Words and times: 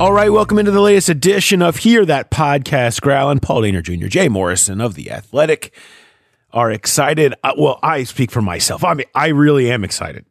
All 0.00 0.12
right, 0.12 0.30
welcome 0.30 0.58
into 0.60 0.70
the 0.70 0.80
latest 0.80 1.08
edition 1.08 1.60
of 1.60 1.78
Hear 1.78 2.04
That 2.04 2.30
Podcast. 2.30 3.00
Growlin, 3.00 3.42
Paul 3.42 3.62
Dehner 3.62 3.82
Jr., 3.82 4.06
Jay 4.06 4.28
Morrison 4.28 4.80
of 4.80 4.94
The 4.94 5.10
Athletic 5.10 5.74
are 6.52 6.70
excited. 6.70 7.34
Uh, 7.42 7.54
well, 7.58 7.80
I 7.82 8.04
speak 8.04 8.30
for 8.30 8.40
myself. 8.40 8.84
I 8.84 8.94
mean, 8.94 9.06
I 9.16 9.28
really 9.28 9.68
am 9.72 9.82
excited. 9.82 10.24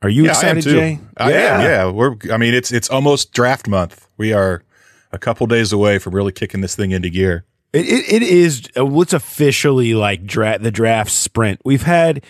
Are 0.00 0.08
you 0.08 0.24
Yeah, 0.24 0.30
excited. 0.30 0.62
Jay? 0.62 1.00
I 1.16 1.32
am. 1.32 1.60
Yeah, 1.60 1.90
we're. 1.90 2.14
I 2.32 2.36
mean, 2.36 2.54
it's 2.54 2.70
it's 2.70 2.88
almost 2.88 3.32
draft 3.32 3.66
month. 3.66 4.06
We 4.16 4.32
are 4.32 4.62
a 5.10 5.18
couple 5.18 5.46
days 5.48 5.72
away 5.72 5.98
from 5.98 6.14
really 6.14 6.32
kicking 6.32 6.60
this 6.60 6.76
thing 6.76 6.92
into 6.92 7.10
gear. 7.10 7.44
It, 7.72 7.86
it, 7.88 8.12
it 8.12 8.22
is. 8.22 8.68
uh, 8.78 8.86
What's 8.86 9.12
officially 9.12 9.94
like 9.94 10.24
dra- 10.24 10.58
the 10.58 10.70
draft 10.70 11.10
sprint. 11.10 11.60
We've 11.64 11.82
had, 11.82 12.24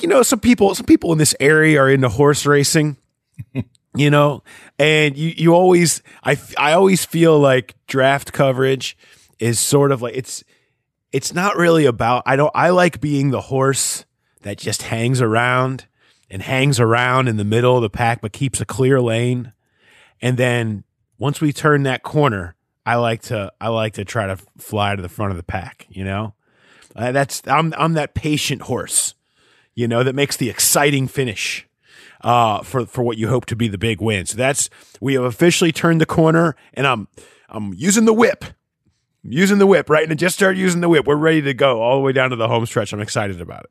you 0.00 0.08
know, 0.08 0.22
some 0.24 0.40
people. 0.40 0.74
Some 0.74 0.86
people 0.86 1.12
in 1.12 1.18
this 1.18 1.34
area 1.38 1.80
are 1.80 1.88
into 1.90 2.08
horse 2.08 2.44
racing. 2.44 2.96
You 3.98 4.10
know, 4.10 4.42
and 4.78 5.16
you 5.16 5.32
you 5.36 5.54
always 5.54 6.02
i 6.24 6.38
i 6.56 6.72
always 6.72 7.04
feel 7.04 7.38
like 7.38 7.74
draft 7.86 8.32
coverage 8.32 8.96
is 9.38 9.58
sort 9.60 9.92
of 9.92 10.02
like 10.02 10.16
it's. 10.16 10.44
It's 11.10 11.32
not 11.32 11.56
really 11.56 11.86
about. 11.86 12.22
I 12.26 12.36
don't. 12.36 12.52
I 12.54 12.68
like 12.68 13.00
being 13.00 13.30
the 13.30 13.40
horse 13.40 14.04
that 14.42 14.58
just 14.58 14.82
hangs 14.82 15.22
around 15.22 15.86
and 16.30 16.42
hangs 16.42 16.78
around 16.78 17.28
in 17.28 17.38
the 17.38 17.44
middle 17.44 17.76
of 17.76 17.82
the 17.82 17.88
pack, 17.88 18.20
but 18.20 18.32
keeps 18.32 18.60
a 18.60 18.66
clear 18.66 19.00
lane. 19.00 19.52
And 20.20 20.36
then 20.36 20.84
once 21.18 21.40
we 21.40 21.52
turn 21.52 21.84
that 21.84 22.02
corner, 22.02 22.56
I 22.84 22.96
like 22.96 23.22
to 23.22 23.52
I 23.60 23.68
like 23.68 23.94
to 23.94 24.04
try 24.04 24.26
to 24.26 24.36
fly 24.58 24.96
to 24.96 25.02
the 25.02 25.08
front 25.08 25.30
of 25.30 25.36
the 25.36 25.42
pack. 25.42 25.86
You 25.88 26.04
know, 26.04 26.34
uh, 26.94 27.12
that's 27.12 27.42
I'm 27.46 27.72
I'm 27.78 27.94
that 27.94 28.14
patient 28.14 28.62
horse, 28.62 29.14
you 29.74 29.88
know, 29.88 30.02
that 30.02 30.14
makes 30.14 30.36
the 30.36 30.50
exciting 30.50 31.08
finish 31.08 31.67
uh, 32.22 32.62
for 32.62 32.86
for 32.86 33.02
what 33.02 33.18
you 33.18 33.28
hope 33.28 33.46
to 33.46 33.56
be 33.56 33.68
the 33.68 33.78
big 33.78 34.00
win. 34.00 34.26
So 34.26 34.36
that's 34.36 34.70
we 35.00 35.14
have 35.14 35.24
officially 35.24 35.72
turned 35.72 36.00
the 36.00 36.06
corner, 36.06 36.56
and 36.74 36.86
I'm 36.86 37.08
I'm 37.48 37.74
using 37.74 38.04
the 38.04 38.12
whip, 38.12 38.44
I'm 39.24 39.32
using 39.32 39.58
the 39.58 39.66
whip 39.66 39.88
right, 39.90 40.02
and 40.02 40.12
I 40.12 40.16
just 40.16 40.36
started 40.36 40.58
using 40.58 40.80
the 40.80 40.88
whip. 40.88 41.06
We're 41.06 41.16
ready 41.16 41.42
to 41.42 41.54
go 41.54 41.82
all 41.82 41.96
the 41.96 42.02
way 42.02 42.12
down 42.12 42.30
to 42.30 42.36
the 42.36 42.48
home 42.48 42.66
stretch. 42.66 42.92
I'm 42.92 43.00
excited 43.00 43.40
about 43.40 43.64
it. 43.64 43.70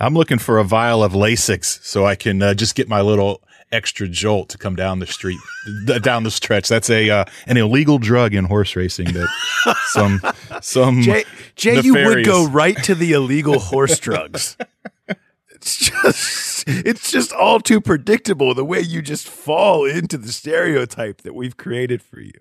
I'm 0.00 0.14
looking 0.14 0.38
for 0.38 0.58
a 0.58 0.64
vial 0.64 1.04
of 1.04 1.12
Lasix 1.12 1.82
so 1.84 2.04
I 2.04 2.16
can 2.16 2.42
uh, 2.42 2.54
just 2.54 2.74
get 2.74 2.88
my 2.88 3.00
little 3.00 3.42
extra 3.70 4.08
jolt 4.08 4.48
to 4.50 4.58
come 4.58 4.76
down 4.76 4.98
the 4.98 5.06
street, 5.06 5.38
down 6.02 6.24
the 6.24 6.30
stretch. 6.30 6.68
That's 6.68 6.90
a 6.90 7.10
uh, 7.10 7.24
an 7.46 7.56
illegal 7.56 7.98
drug 7.98 8.34
in 8.34 8.44
horse 8.44 8.74
racing 8.76 9.12
that 9.12 9.76
some 9.86 10.20
some 10.60 11.02
Jay, 11.02 11.24
Jay, 11.56 11.80
you 11.80 11.94
would 11.94 12.24
go 12.24 12.46
right 12.48 12.76
to 12.84 12.94
the 12.94 13.12
illegal 13.12 13.58
horse 13.58 13.98
drugs. 13.98 14.56
It's 15.64 15.78
just, 15.78 16.64
it's 16.68 17.10
just 17.10 17.32
all 17.32 17.58
too 17.58 17.80
predictable 17.80 18.52
the 18.54 18.64
way 18.66 18.80
you 18.80 19.00
just 19.00 19.26
fall 19.26 19.86
into 19.86 20.18
the 20.18 20.30
stereotype 20.30 21.22
that 21.22 21.34
we've 21.34 21.56
created 21.56 22.02
for 22.02 22.20
you. 22.20 22.32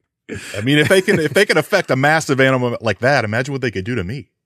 I 0.57 0.59
mean, 0.61 0.77
if 0.77 0.89
they 0.89 1.01
can 1.01 1.19
if 1.19 1.33
they 1.33 1.45
can 1.45 1.57
affect 1.57 1.89
a 1.89 1.95
massive 1.95 2.41
animal 2.41 2.77
like 2.81 2.99
that, 2.99 3.23
imagine 3.23 3.53
what 3.53 3.61
they 3.61 3.71
could 3.71 3.85
do 3.85 3.95
to 3.95 4.03
me. 4.03 4.29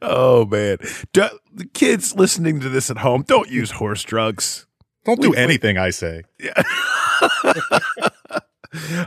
Oh 0.00 0.46
man, 0.46 0.78
Do- 1.12 1.38
the 1.52 1.66
kids 1.66 2.14
listening 2.14 2.60
to 2.60 2.68
this 2.68 2.90
at 2.90 2.98
home, 2.98 3.22
don't 3.26 3.50
use 3.50 3.72
horse 3.72 4.02
drugs. 4.04 4.66
Don't 5.04 5.20
do 5.20 5.30
wait. 5.30 5.38
anything 5.38 5.76
I 5.76 5.90
say. 5.90 6.22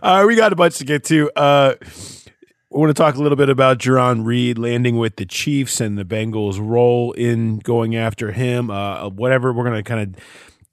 Uh, 0.04 0.24
we 0.28 0.36
got 0.36 0.52
a 0.52 0.56
bunch 0.58 0.78
to 0.80 0.86
get 0.86 1.04
to. 1.06 1.32
Uh, 1.38 1.76
we 2.72 2.80
want 2.80 2.90
to 2.90 2.94
talk 2.94 3.16
a 3.16 3.22
little 3.22 3.36
bit 3.36 3.50
about 3.50 3.80
Jarran 3.80 4.26
Reed 4.26 4.58
landing 4.58 4.98
with 4.98 5.18
the 5.18 5.26
Chiefs 5.26 5.82
and 5.82 5.98
the 5.98 6.06
Bengals' 6.06 6.58
role 6.58 7.12
in 7.12 7.60
going 7.60 7.98
after 7.98 8.32
him. 8.32 8.72
Uh, 8.72 9.10
whatever, 9.10 9.52
we're 9.52 9.66
going 9.66 9.76
to 9.76 9.84
kind 9.84 10.16
of 10.16 10.24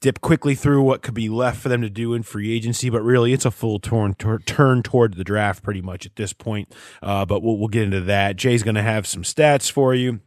dip 0.00 0.20
quickly 0.20 0.54
through 0.54 0.80
what 0.80 1.02
could 1.02 1.14
be 1.14 1.28
left 1.28 1.60
for 1.60 1.68
them 1.68 1.82
to 1.82 1.90
do 1.90 2.14
in 2.14 2.22
free 2.22 2.54
agency, 2.54 2.88
but 2.88 3.02
really 3.02 3.32
it's 3.32 3.44
a 3.44 3.50
full 3.50 3.80
turn, 3.80 4.14
tur- 4.14 4.38
turn 4.38 4.80
toward 4.84 5.14
the 5.14 5.24
draft 5.24 5.64
pretty 5.64 5.82
much 5.82 6.06
at 6.06 6.14
this 6.14 6.32
point. 6.32 6.72
Uh, 7.02 7.26
but 7.26 7.42
we'll, 7.42 7.58
we'll 7.58 7.66
get 7.66 7.82
into 7.82 8.02
that. 8.02 8.36
Jay's 8.36 8.62
going 8.62 8.76
to 8.76 8.82
have 8.82 9.04
some 9.04 9.24
stats 9.24 9.68
for 9.68 9.92
you. 9.92 10.20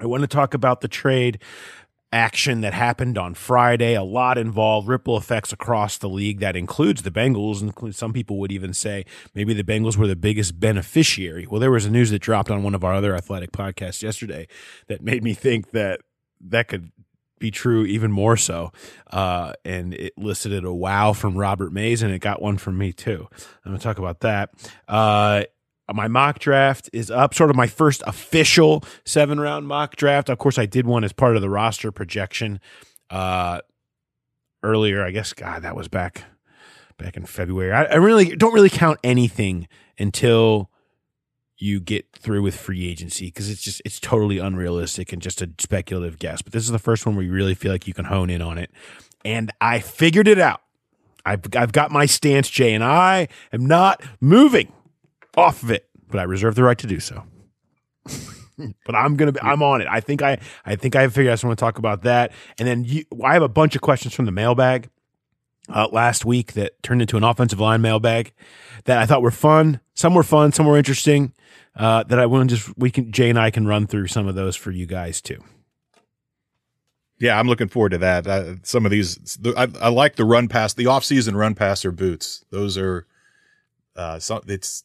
I 0.00 0.06
want 0.06 0.22
to 0.22 0.26
talk 0.26 0.54
about 0.54 0.80
the 0.80 0.88
trade 0.88 1.42
action 2.12 2.60
that 2.60 2.74
happened 2.74 3.16
on 3.16 3.34
Friday. 3.34 3.94
A 3.94 4.02
lot 4.02 4.38
involved, 4.38 4.88
ripple 4.88 5.16
effects 5.16 5.52
across 5.52 5.98
the 5.98 6.08
league. 6.08 6.40
That 6.40 6.56
includes 6.56 7.02
the 7.02 7.10
Bengals. 7.10 7.60
And 7.60 7.94
some 7.94 8.12
people 8.12 8.38
would 8.38 8.52
even 8.52 8.74
say 8.74 9.04
maybe 9.34 9.54
the 9.54 9.64
Bengals 9.64 9.96
were 9.96 10.06
the 10.06 10.16
biggest 10.16 10.60
beneficiary. 10.60 11.46
Well, 11.46 11.60
there 11.60 11.70
was 11.70 11.86
a 11.86 11.90
news 11.90 12.10
that 12.10 12.20
dropped 12.20 12.50
on 12.50 12.62
one 12.62 12.74
of 12.74 12.84
our 12.84 12.94
other 12.94 13.14
athletic 13.14 13.52
podcasts 13.52 14.02
yesterday 14.02 14.46
that 14.88 15.02
made 15.02 15.24
me 15.24 15.34
think 15.34 15.70
that 15.70 16.00
that 16.40 16.68
could 16.68 16.90
be 17.38 17.50
true 17.50 17.84
even 17.84 18.12
more 18.12 18.36
so. 18.36 18.72
Uh, 19.10 19.52
and 19.64 19.94
it 19.94 20.12
elicited 20.16 20.64
a 20.64 20.72
wow 20.72 21.12
from 21.12 21.36
Robert 21.36 21.72
Mays, 21.72 22.02
and 22.02 22.12
it 22.12 22.20
got 22.20 22.40
one 22.40 22.56
from 22.56 22.78
me 22.78 22.92
too. 22.92 23.26
I'm 23.64 23.72
going 23.72 23.78
to 23.78 23.82
talk 23.82 23.98
about 23.98 24.20
that. 24.20 24.50
Uh, 24.86 25.42
my 25.94 26.08
mock 26.08 26.38
draft 26.38 26.88
is 26.92 27.10
up, 27.10 27.34
sort 27.34 27.50
of 27.50 27.56
my 27.56 27.66
first 27.66 28.02
official 28.06 28.84
seven 29.04 29.40
round 29.40 29.66
mock 29.66 29.96
draft. 29.96 30.28
Of 30.28 30.38
course, 30.38 30.58
I 30.58 30.66
did 30.66 30.86
one 30.86 31.04
as 31.04 31.12
part 31.12 31.36
of 31.36 31.42
the 31.42 31.50
roster 31.50 31.92
projection 31.92 32.60
uh, 33.10 33.60
earlier. 34.62 35.04
I 35.04 35.10
guess, 35.10 35.32
God, 35.32 35.62
that 35.62 35.76
was 35.76 35.88
back 35.88 36.24
back 36.98 37.16
in 37.16 37.26
February. 37.26 37.72
I, 37.72 37.84
I 37.84 37.96
really 37.96 38.36
don't 38.36 38.54
really 38.54 38.70
count 38.70 38.98
anything 39.02 39.68
until 39.98 40.70
you 41.58 41.80
get 41.80 42.06
through 42.18 42.42
with 42.42 42.56
free 42.56 42.88
agency 42.88 43.26
because 43.26 43.48
it's 43.48 43.62
just 43.62 43.80
it's 43.84 44.00
totally 44.00 44.38
unrealistic 44.38 45.12
and 45.12 45.22
just 45.22 45.40
a 45.42 45.50
speculative 45.58 46.18
guess. 46.18 46.42
But 46.42 46.52
this 46.52 46.64
is 46.64 46.70
the 46.70 46.78
first 46.78 47.06
one 47.06 47.14
where 47.14 47.24
you 47.24 47.32
really 47.32 47.54
feel 47.54 47.72
like 47.72 47.86
you 47.86 47.94
can 47.94 48.06
hone 48.06 48.30
in 48.30 48.42
on 48.42 48.58
it, 48.58 48.70
and 49.24 49.50
I 49.60 49.80
figured 49.80 50.28
it 50.28 50.38
out. 50.38 50.60
I've 51.24 51.42
I've 51.56 51.72
got 51.72 51.90
my 51.90 52.06
stance, 52.06 52.50
Jay, 52.50 52.74
and 52.74 52.82
I 52.82 53.28
am 53.52 53.66
not 53.66 54.02
moving 54.20 54.72
off 55.36 55.62
of 55.62 55.70
it, 55.70 55.88
but 56.08 56.18
I 56.20 56.24
reserve 56.24 56.54
the 56.54 56.62
right 56.62 56.78
to 56.78 56.86
do 56.86 57.00
so. 57.00 57.24
but 58.84 58.94
I'm 58.94 59.16
gonna 59.16 59.32
be, 59.32 59.40
I'm 59.40 59.62
on 59.62 59.80
it. 59.80 59.88
I 59.90 60.00
think 60.00 60.22
I 60.22 60.38
I 60.64 60.76
think 60.76 60.96
I 60.96 61.08
figured 61.08 61.32
out. 61.32 61.44
Want 61.44 61.58
to 61.58 61.64
talk 61.64 61.78
about 61.78 62.02
that, 62.02 62.32
and 62.58 62.66
then 62.66 62.84
you, 62.84 63.04
I 63.24 63.34
have 63.34 63.42
a 63.42 63.48
bunch 63.48 63.74
of 63.74 63.80
questions 63.80 64.14
from 64.14 64.26
the 64.26 64.32
mailbag 64.32 64.88
uh, 65.68 65.88
last 65.90 66.24
week 66.24 66.52
that 66.54 66.82
turned 66.82 67.00
into 67.00 67.16
an 67.16 67.24
offensive 67.24 67.60
line 67.60 67.80
mailbag 67.80 68.32
that 68.84 68.98
I 68.98 69.06
thought 69.06 69.22
were 69.22 69.30
fun. 69.30 69.80
Some 69.94 70.14
were 70.14 70.22
fun, 70.22 70.52
some 70.52 70.66
were 70.66 70.76
interesting. 70.76 71.32
Uh, 71.74 72.02
that 72.02 72.18
I 72.18 72.26
want 72.26 72.50
to 72.50 72.56
just 72.56 72.78
we 72.78 72.90
can 72.90 73.12
Jay 73.12 73.30
and 73.30 73.38
I 73.38 73.50
can 73.50 73.66
run 73.66 73.86
through 73.86 74.08
some 74.08 74.28
of 74.28 74.34
those 74.34 74.56
for 74.56 74.70
you 74.70 74.84
guys 74.84 75.22
too. 75.22 75.42
Yeah, 77.22 77.38
I'm 77.38 77.46
looking 77.46 77.68
forward 77.68 77.90
to 77.90 77.98
that. 77.98 78.26
Uh, 78.26 78.54
some 78.64 78.84
of 78.84 78.90
these, 78.90 79.38
I, 79.56 79.68
I 79.80 79.90
like 79.90 80.16
the 80.16 80.24
run 80.24 80.48
pass, 80.48 80.74
the 80.74 80.88
off 80.88 81.04
season 81.04 81.36
run 81.36 81.54
pass 81.54 81.84
or 81.84 81.92
boots. 81.92 82.44
Those 82.50 82.76
are, 82.76 83.06
uh, 83.94 84.18
some, 84.18 84.40
it's, 84.48 84.82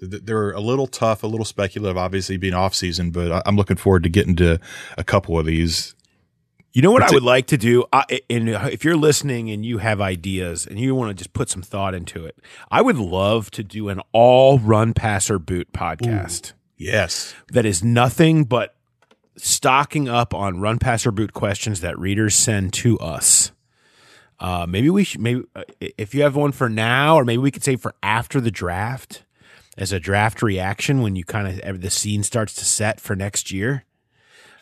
they're 0.00 0.52
a 0.52 0.60
little 0.60 0.86
tough, 0.86 1.22
a 1.22 1.26
little 1.26 1.44
speculative, 1.44 1.96
obviously 1.96 2.36
being 2.36 2.54
off 2.54 2.74
season, 2.74 3.10
but 3.10 3.42
I'm 3.46 3.56
looking 3.56 3.76
forward 3.76 4.02
to 4.04 4.08
getting 4.08 4.36
to 4.36 4.58
a 4.96 5.04
couple 5.04 5.38
of 5.38 5.46
these. 5.46 5.94
You 6.72 6.82
know 6.82 6.92
what 6.92 7.02
I 7.02 7.10
would 7.12 7.24
like 7.24 7.48
to 7.48 7.56
do? 7.58 7.84
I, 7.92 8.04
and 8.30 8.48
if 8.48 8.84
you're 8.84 8.96
listening 8.96 9.50
and 9.50 9.66
you 9.66 9.78
have 9.78 10.00
ideas 10.00 10.66
and 10.66 10.78
you 10.78 10.94
want 10.94 11.10
to 11.10 11.14
just 11.14 11.32
put 11.32 11.48
some 11.48 11.62
thought 11.62 11.94
into 11.94 12.24
it, 12.24 12.38
I 12.70 12.80
would 12.80 12.96
love 12.96 13.50
to 13.52 13.64
do 13.64 13.88
an 13.88 14.00
all 14.12 14.58
run 14.60 14.94
pass 14.94 15.28
or 15.30 15.38
boot 15.40 15.72
podcast 15.72 16.52
Yes. 16.76 17.34
that 17.52 17.66
is 17.66 17.82
nothing 17.82 18.44
but 18.44 18.76
stocking 19.36 20.08
up 20.08 20.32
on 20.32 20.60
run 20.60 20.78
pass 20.78 21.04
or 21.06 21.10
boot 21.10 21.32
questions 21.32 21.80
that 21.80 21.98
readers 21.98 22.34
send 22.36 22.72
to 22.74 22.98
us. 23.00 23.50
Uh, 24.38 24.64
maybe 24.68 24.88
we 24.90 25.02
should, 25.04 25.20
maybe 25.20 25.42
uh, 25.56 25.64
if 25.80 26.14
you 26.14 26.22
have 26.22 26.36
one 26.36 26.52
for 26.52 26.68
now, 26.70 27.16
or 27.16 27.24
maybe 27.24 27.38
we 27.38 27.50
could 27.50 27.64
say 27.64 27.76
for 27.76 27.94
after 28.02 28.40
the 28.40 28.50
draft 28.50 29.24
as 29.80 29.92
a 29.92 29.98
draft 29.98 30.42
reaction 30.42 31.00
when 31.02 31.16
you 31.16 31.24
kind 31.24 31.60
of 31.62 31.80
the 31.80 31.90
scene 31.90 32.22
starts 32.22 32.54
to 32.54 32.64
set 32.64 33.00
for 33.00 33.16
next 33.16 33.50
year. 33.50 33.84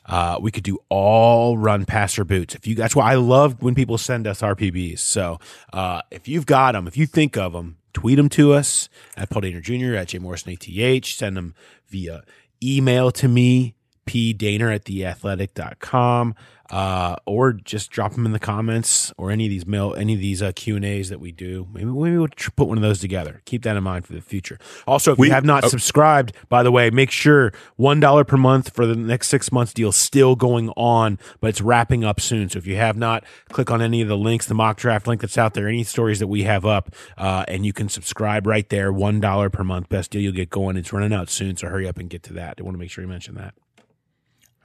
Uh, 0.06 0.38
we 0.40 0.50
could 0.50 0.62
do 0.64 0.78
all 0.88 1.58
run 1.58 1.84
pass 1.84 2.18
or 2.18 2.24
boots. 2.24 2.54
If 2.54 2.66
you, 2.66 2.74
that's 2.74 2.96
why 2.96 3.12
I 3.12 3.16
love 3.16 3.62
when 3.62 3.74
people 3.74 3.98
send 3.98 4.26
us 4.26 4.40
RPBs. 4.40 5.00
So 5.00 5.38
uh, 5.70 6.00
if 6.10 6.26
you've 6.26 6.46
got 6.46 6.72
them, 6.72 6.88
if 6.88 6.96
you 6.96 7.04
think 7.04 7.36
of 7.36 7.52
them, 7.52 7.76
tweet 7.92 8.16
them 8.16 8.30
to 8.30 8.54
us 8.54 8.88
at 9.18 9.28
Paul 9.28 9.42
Dehner 9.42 9.60
Jr. 9.60 9.96
at 9.96 10.08
J 10.08 10.18
Morrison 10.18 10.52
ATH. 10.52 11.04
Send 11.04 11.36
them 11.36 11.54
via 11.88 12.22
email 12.62 13.10
to 13.10 13.28
me, 13.28 13.74
pdehner 14.06 14.74
at 14.74 14.84
theathletic.com, 14.84 16.34
uh, 16.70 17.16
or 17.26 17.52
just 17.52 17.90
drop 17.90 18.12
them 18.12 18.26
in 18.26 18.32
the 18.32 18.38
comments 18.38 19.12
or 19.16 19.30
any 19.30 19.46
of 19.46 19.50
these 19.50 19.66
mail, 19.66 19.94
any 19.94 20.14
of 20.14 20.20
these 20.20 20.42
uh, 20.42 20.52
Q 20.54 20.76
and 20.76 20.84
A's 20.84 21.08
that 21.08 21.20
we 21.20 21.32
do. 21.32 21.66
Maybe, 21.72 21.86
maybe 21.86 22.16
we'll 22.18 22.28
put 22.56 22.68
one 22.68 22.76
of 22.78 22.82
those 22.82 23.00
together. 23.00 23.42
Keep 23.44 23.62
that 23.62 23.76
in 23.76 23.82
mind 23.82 24.06
for 24.06 24.12
the 24.12 24.20
future. 24.20 24.58
Also, 24.86 25.12
if 25.12 25.18
We- 25.18 25.28
you 25.28 25.32
have 25.32 25.44
not 25.44 25.64
oh. 25.64 25.68
subscribed, 25.68 26.32
by 26.48 26.62
the 26.62 26.70
way, 26.70 26.90
make 26.90 27.10
sure 27.10 27.52
one 27.76 28.00
dollar 28.00 28.24
per 28.24 28.36
month 28.36 28.74
for 28.74 28.86
the 28.86 28.96
next 28.96 29.28
six 29.28 29.50
months 29.50 29.72
deal 29.72 29.92
still 29.92 30.36
going 30.36 30.70
on, 30.76 31.18
but 31.40 31.48
it's 31.48 31.60
wrapping 31.60 32.04
up 32.04 32.20
soon. 32.20 32.48
So 32.48 32.58
if 32.58 32.66
you 32.66 32.76
have 32.76 32.96
not, 32.96 33.24
click 33.48 33.70
on 33.70 33.80
any 33.80 34.02
of 34.02 34.08
the 34.08 34.16
links, 34.16 34.46
the 34.46 34.54
mock 34.54 34.76
draft 34.76 35.06
link 35.06 35.20
that's 35.20 35.38
out 35.38 35.54
there, 35.54 35.68
any 35.68 35.84
stories 35.84 36.18
that 36.18 36.28
we 36.28 36.42
have 36.44 36.66
up, 36.66 36.94
uh, 37.16 37.44
and 37.48 37.64
you 37.64 37.72
can 37.72 37.88
subscribe 37.88 38.46
right 38.46 38.68
there. 38.68 38.92
One 38.92 39.20
dollar 39.20 39.50
per 39.50 39.64
month, 39.64 39.88
best 39.88 40.10
deal 40.10 40.20
you'll 40.22 40.32
get 40.32 40.50
going. 40.50 40.76
It's 40.76 40.92
running 40.92 41.12
out 41.12 41.30
soon, 41.30 41.56
so 41.56 41.68
hurry 41.68 41.88
up 41.88 41.98
and 41.98 42.10
get 42.10 42.22
to 42.24 42.32
that. 42.34 42.56
I 42.58 42.62
want 42.62 42.74
to 42.74 42.78
make 42.78 42.90
sure 42.90 43.02
you 43.02 43.08
mention 43.08 43.34
that. 43.36 43.54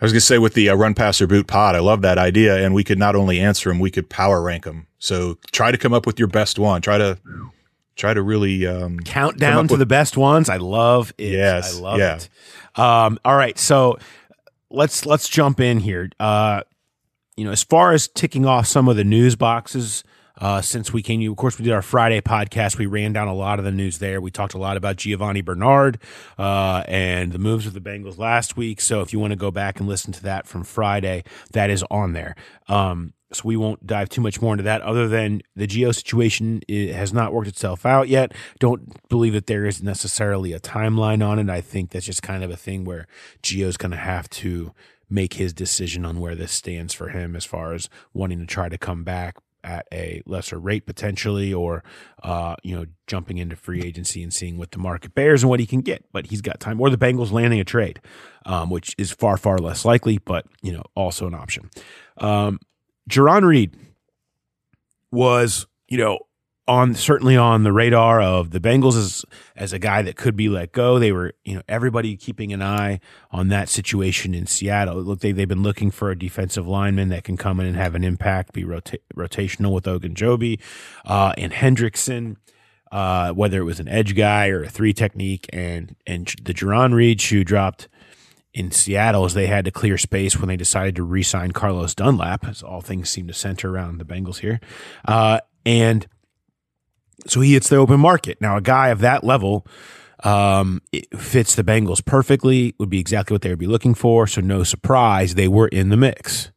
I 0.04 0.06
was 0.06 0.12
going 0.12 0.20
to 0.20 0.26
say 0.26 0.38
with 0.38 0.54
the 0.54 0.68
uh, 0.68 0.76
run 0.76 0.96
pass 0.96 1.22
or 1.22 1.28
boot 1.28 1.48
pod, 1.48 1.76
I 1.76 1.80
love 1.80 2.02
that 2.02 2.18
idea. 2.18 2.58
And 2.58 2.76
we 2.76 2.84
could 2.84 3.00
not 3.00 3.16
only 3.16 3.40
answer 3.40 3.70
them, 3.70 3.80
we 3.80 3.90
could 3.90 4.10
power 4.10 4.42
rank 4.42 4.66
them. 4.66 4.86
So 5.00 5.38
try 5.54 5.72
to 5.72 5.78
come 5.78 5.94
up 5.94 6.06
with 6.06 6.20
your 6.20 6.28
best 6.28 6.60
one. 6.60 6.82
Try 6.82 6.98
to, 6.98 7.18
try 7.96 8.14
to 8.14 8.22
really, 8.22 8.68
um, 8.68 9.00
count 9.00 9.38
down 9.38 9.70
to 9.70 9.76
with, 9.76 9.80
the 9.80 9.86
best 9.86 10.18
ones. 10.18 10.50
I 10.50 10.58
love 10.58 11.14
it. 11.18 11.32
Yes. 11.32 11.78
I 11.78 11.80
love 11.80 12.00
yeah. 12.00 12.18
it. 12.18 12.30
Um, 12.78 13.18
all 13.24 13.38
right. 13.38 13.58
So 13.58 13.98
let's, 14.70 15.06
let's 15.06 15.30
jump 15.30 15.62
in 15.62 15.80
here. 15.80 16.10
Uh, 16.20 16.64
you 17.38 17.46
know, 17.46 17.52
as 17.52 17.64
far 17.64 17.94
as 17.94 18.10
ticking 18.10 18.46
off 18.46 18.68
some 18.68 18.90
of 18.90 18.98
the 18.98 19.06
news 19.06 19.38
boxes, 19.38 20.04
uh, 20.44 20.62
since 20.62 20.92
we 20.92 21.02
came. 21.02 21.14
Of 21.32 21.38
course, 21.38 21.58
we 21.58 21.64
did 21.64 21.74
our 21.74 21.82
Friday 21.82 22.20
podcast. 22.20 22.78
We 22.78 22.86
ran 22.86 23.14
down 23.14 23.30
a 23.30 23.34
lot 23.34 23.60
of 23.60 23.66
the 23.66 23.72
news 23.72 24.00
there. 24.00 24.20
We 24.20 24.30
talked 24.30 24.54
a 24.54 24.58
lot 24.58 24.76
about 24.76 24.98
Giovani 24.98 25.42
Bernard 25.42 26.00
uh, 26.38 26.84
and 26.88 27.32
the 27.32 27.40
moves 27.40 27.66
of 27.66 27.74
the 27.74 27.80
Bengals 27.80 28.18
last 28.18 28.58
week. 28.58 28.82
So 28.82 29.00
if 29.02 29.14
you 29.14 29.20
want 29.20 29.32
to 29.32 29.38
go 29.38 29.52
back 29.52 29.80
and 29.80 29.88
listen 29.88 30.12
to 30.12 30.24
that 30.24 30.46
from 30.46 30.66
Friday, 30.66 31.24
that 31.54 31.70
is 31.70 31.84
on 31.90 32.12
there. 32.12 32.36
Um, 32.68 33.14
so 33.32 33.44
we 33.46 33.56
won't 33.56 33.88
dive 33.88 34.10
too 34.10 34.20
much 34.20 34.42
more 34.42 34.54
into 34.54 34.64
that 34.66 34.82
other 34.82 35.08
than 35.08 35.42
the 35.56 35.66
Gio 35.66 35.96
situation 35.96 36.62
has 36.70 37.14
not 37.14 37.34
worked 37.34 37.48
itself 37.48 37.86
out 37.86 38.10
yet. 38.10 38.34
Don't 38.60 39.08
believe 39.08 39.34
that 39.34 39.48
there 39.48 39.66
is 39.66 39.82
necessarily 39.82 40.52
a 40.52 40.60
timeline 40.60 41.26
on 41.26 41.40
it. 41.40 41.50
I 41.50 41.62
think 41.62 41.92
that's 41.92 42.06
just 42.06 42.22
kind 42.22 42.44
of 42.44 42.52
a 42.52 42.58
thing 42.58 42.84
where 42.84 43.08
Gio's 43.42 43.78
going 43.78 43.92
to 43.92 43.98
have 43.98 44.30
to 44.32 44.74
make 45.10 45.36
his 45.36 45.54
decision 45.54 46.06
on 46.06 46.20
where 46.20 46.36
this 46.36 46.52
stands 46.52 46.94
for 46.94 47.10
him 47.10 47.36
as 47.36 47.46
far 47.46 47.74
as 47.74 47.90
wanting 48.14 48.40
to 48.40 48.46
try 48.46 48.68
to 48.68 48.78
come 48.78 49.04
back 49.04 49.38
at 49.64 49.88
a 49.92 50.22
lesser 50.26 50.60
rate 50.60 50.86
potentially, 50.86 51.54
or 51.54 51.84
uh, 52.22 52.56
you 52.64 52.76
know, 52.76 52.86
jumping 53.08 53.38
into 53.38 53.56
free 53.56 53.82
agency 53.82 54.24
and 54.24 54.34
seeing 54.34 54.58
what 54.58 54.72
the 54.72 54.80
market 54.80 55.16
bears 55.16 55.44
and 55.44 55.50
what 55.50 55.60
he 55.60 55.66
can 55.66 55.82
get. 55.82 56.06
But 56.12 56.28
he's 56.28 56.42
got 56.42 56.60
time, 56.60 56.80
or 56.82 56.90
the 56.90 56.98
Bengals 56.98 57.32
landing 57.32 57.60
a 57.60 57.64
trade, 57.64 58.02
um, 58.46 58.70
which 58.70 58.96
is 58.98 59.12
far 59.12 59.38
far 59.38 59.58
less 59.58 59.86
likely, 59.86 60.18
but 60.18 60.46
you 60.62 60.72
know, 60.72 60.84
also 60.96 61.28
an 61.28 61.34
option. 61.34 61.70
Um, 62.18 62.60
Reed 63.18 63.76
was, 65.12 65.68
you 65.88 65.98
know, 65.98 66.20
on 66.68 66.96
certainly 66.96 67.36
on 67.36 67.64
the 67.64 67.74
radar 67.74 68.22
of 68.22 68.52
the 68.52 68.60
Bengals 68.60 68.96
as 68.96 69.26
as 69.56 69.74
a 69.74 69.80
guy 69.80 70.02
that 70.02 70.16
could 70.16 70.36
be 70.36 70.48
let 70.48 70.72
go. 70.72 70.98
They 70.98 71.12
were, 71.12 71.34
you 71.44 71.56
know, 71.56 71.62
everybody 71.68 72.16
keeping 72.16 72.54
an 72.54 72.62
eye 72.62 73.00
on 73.32 73.50
that 73.50 73.68
situation 73.70 74.34
in 74.34 74.48
Seattle. 74.48 75.02
Look, 75.02 75.20
they 75.20 75.32
they've 75.32 75.48
been 75.48 75.64
looking 75.64 75.92
for 75.92 76.10
a 76.12 76.18
defensive 76.18 76.68
lineman 76.68 77.10
that 77.10 77.24
can 77.24 77.38
come 77.38 77.60
in 77.60 77.66
and 77.66 77.76
have 77.76 77.96
an 77.96 78.04
impact, 78.04 78.54
be 78.54 78.64
rota- 78.64 79.00
rotational 79.16 79.74
with 79.74 79.86
Ogunjobi 79.86 80.60
uh, 81.06 81.34
and 81.38 81.52
Hendrickson. 81.52 82.38
Uh, 82.92 83.34
whether 83.34 83.60
it 83.60 83.64
was 83.64 83.80
an 83.80 83.88
edge 83.88 84.16
guy 84.16 84.50
or 84.50 84.64
a 84.64 84.70
three 84.70 84.94
technique, 84.94 85.48
and 85.52 85.96
and 86.06 86.36
the 86.44 86.54
Jarran 86.54 86.94
Reed 86.94 87.20
shoe 87.20 87.44
dropped 87.44 87.90
in 88.54 88.70
Seattle 88.70 89.26
as 89.26 89.34
they 89.34 89.48
had 89.48 89.66
to 89.66 89.72
clear 89.72 89.98
space 89.98 90.38
when 90.38 90.48
they 90.48 90.56
decided 90.56 90.96
to 90.98 91.04
re-sign 91.04 91.54
Carlos 91.54 91.96
Dunlap, 91.96 92.48
as 92.48 92.62
all 92.62 92.82
things 92.82 93.10
seem 93.10 93.28
to 93.28 93.34
center 93.34 93.74
around 93.74 93.98
the 93.98 94.06
Bengals 94.06 94.38
here. 94.38 94.60
Uh, 95.06 95.40
and 95.66 96.06
so 97.28 97.42
he 97.42 97.54
hits 97.54 97.70
the 97.70 97.78
open 97.78 98.00
market. 98.00 98.40
Now, 98.42 98.58
a 98.58 98.62
guy 98.62 98.90
of 98.90 99.00
that 99.00 99.24
level 99.24 99.66
um, 100.24 100.82
fits 101.18 101.56
the 101.56 101.64
Bengals 101.64 102.04
perfectly, 102.04 102.76
would 102.80 102.90
be 102.90 103.00
exactly 103.00 103.34
what 103.34 103.42
they 103.42 103.50
would 103.50 103.60
be 103.60 103.68
looking 103.68 103.94
for. 103.94 104.28
So, 104.28 104.42
no 104.42 104.64
surprise, 104.64 105.36
they 105.36 105.48
were 105.48 105.68
in 105.68 105.90
the 105.90 105.98
mix 105.98 106.52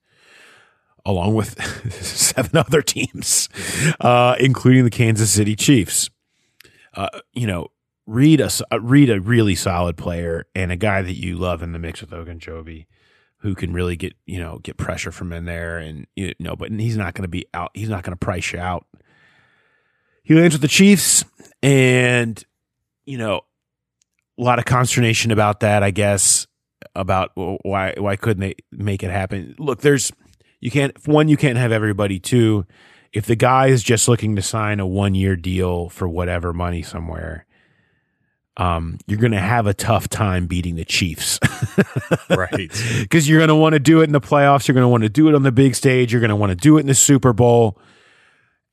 along 1.06 1.34
with 1.34 1.62
seven 1.92 2.56
other 2.56 2.82
teams, 2.82 3.48
uh, 4.00 4.36
including 4.40 4.84
the 4.84 4.90
Kansas 4.90 5.30
City 5.30 5.54
Chiefs. 5.54 6.10
Uh, 6.92 7.08
you 7.32 7.46
know, 7.46 7.68
Reed 8.06 8.40
a, 8.40 8.50
uh, 8.72 8.80
Reed 8.80 9.08
a 9.08 9.20
really 9.20 9.54
solid 9.54 9.96
player 9.96 10.46
and 10.54 10.72
a 10.72 10.76
guy 10.76 11.02
that 11.02 11.14
you 11.14 11.36
love 11.36 11.62
in 11.62 11.72
the 11.72 11.78
mix 11.78 12.00
with 12.00 12.10
Ogunjobi, 12.10 12.86
who 13.38 13.54
can 13.54 13.72
really 13.72 13.96
get 13.96 14.14
you 14.26 14.38
know 14.38 14.58
get 14.58 14.76
pressure 14.76 15.12
from 15.12 15.32
in 15.32 15.44
there 15.44 15.78
and 15.78 16.06
you 16.16 16.34
know, 16.38 16.56
but 16.56 16.70
he's 16.72 16.96
not 16.96 17.14
going 17.14 17.22
to 17.22 17.28
be 17.28 17.46
out. 17.54 17.70
He's 17.74 17.88
not 17.88 18.02
going 18.02 18.16
to 18.16 18.24
price 18.24 18.52
you 18.52 18.58
out 18.58 18.86
he 20.26 20.34
lands 20.34 20.56
with 20.56 20.62
the 20.62 20.68
Chiefs, 20.68 21.24
and 21.62 22.42
you 23.04 23.16
know, 23.16 23.42
a 24.36 24.42
lot 24.42 24.58
of 24.58 24.64
consternation 24.64 25.30
about 25.30 25.60
that. 25.60 25.84
I 25.84 25.92
guess 25.92 26.48
about 26.96 27.30
why 27.36 27.94
why 27.96 28.16
couldn't 28.16 28.40
they 28.40 28.56
make 28.72 29.04
it 29.04 29.10
happen? 29.10 29.54
Look, 29.56 29.82
there's 29.82 30.10
you 30.60 30.72
can't 30.72 30.92
one 31.06 31.28
you 31.28 31.36
can't 31.36 31.56
have 31.56 31.70
everybody. 31.70 32.18
Two, 32.18 32.66
if 33.12 33.26
the 33.26 33.36
guy 33.36 33.68
is 33.68 33.84
just 33.84 34.08
looking 34.08 34.34
to 34.34 34.42
sign 34.42 34.80
a 34.80 34.86
one 34.86 35.14
year 35.14 35.36
deal 35.36 35.90
for 35.90 36.08
whatever 36.08 36.52
money 36.52 36.82
somewhere, 36.82 37.46
um, 38.56 38.98
you're 39.06 39.20
going 39.20 39.30
to 39.30 39.38
have 39.38 39.68
a 39.68 39.74
tough 39.74 40.08
time 40.08 40.48
beating 40.48 40.74
the 40.74 40.84
Chiefs. 40.84 41.38
right. 42.30 42.68
Because 42.98 43.28
you're 43.28 43.38
going 43.38 43.46
to 43.46 43.54
want 43.54 43.74
to 43.74 43.78
do 43.78 44.00
it 44.00 44.04
in 44.04 44.12
the 44.12 44.20
playoffs. 44.20 44.66
You're 44.66 44.74
going 44.74 44.82
to 44.82 44.88
want 44.88 45.04
to 45.04 45.08
do 45.08 45.28
it 45.28 45.36
on 45.36 45.44
the 45.44 45.52
big 45.52 45.76
stage. 45.76 46.12
You're 46.12 46.20
going 46.20 46.30
to 46.30 46.36
want 46.36 46.50
to 46.50 46.56
do 46.56 46.78
it 46.78 46.80
in 46.80 46.88
the 46.88 46.96
Super 46.96 47.32
Bowl. 47.32 47.78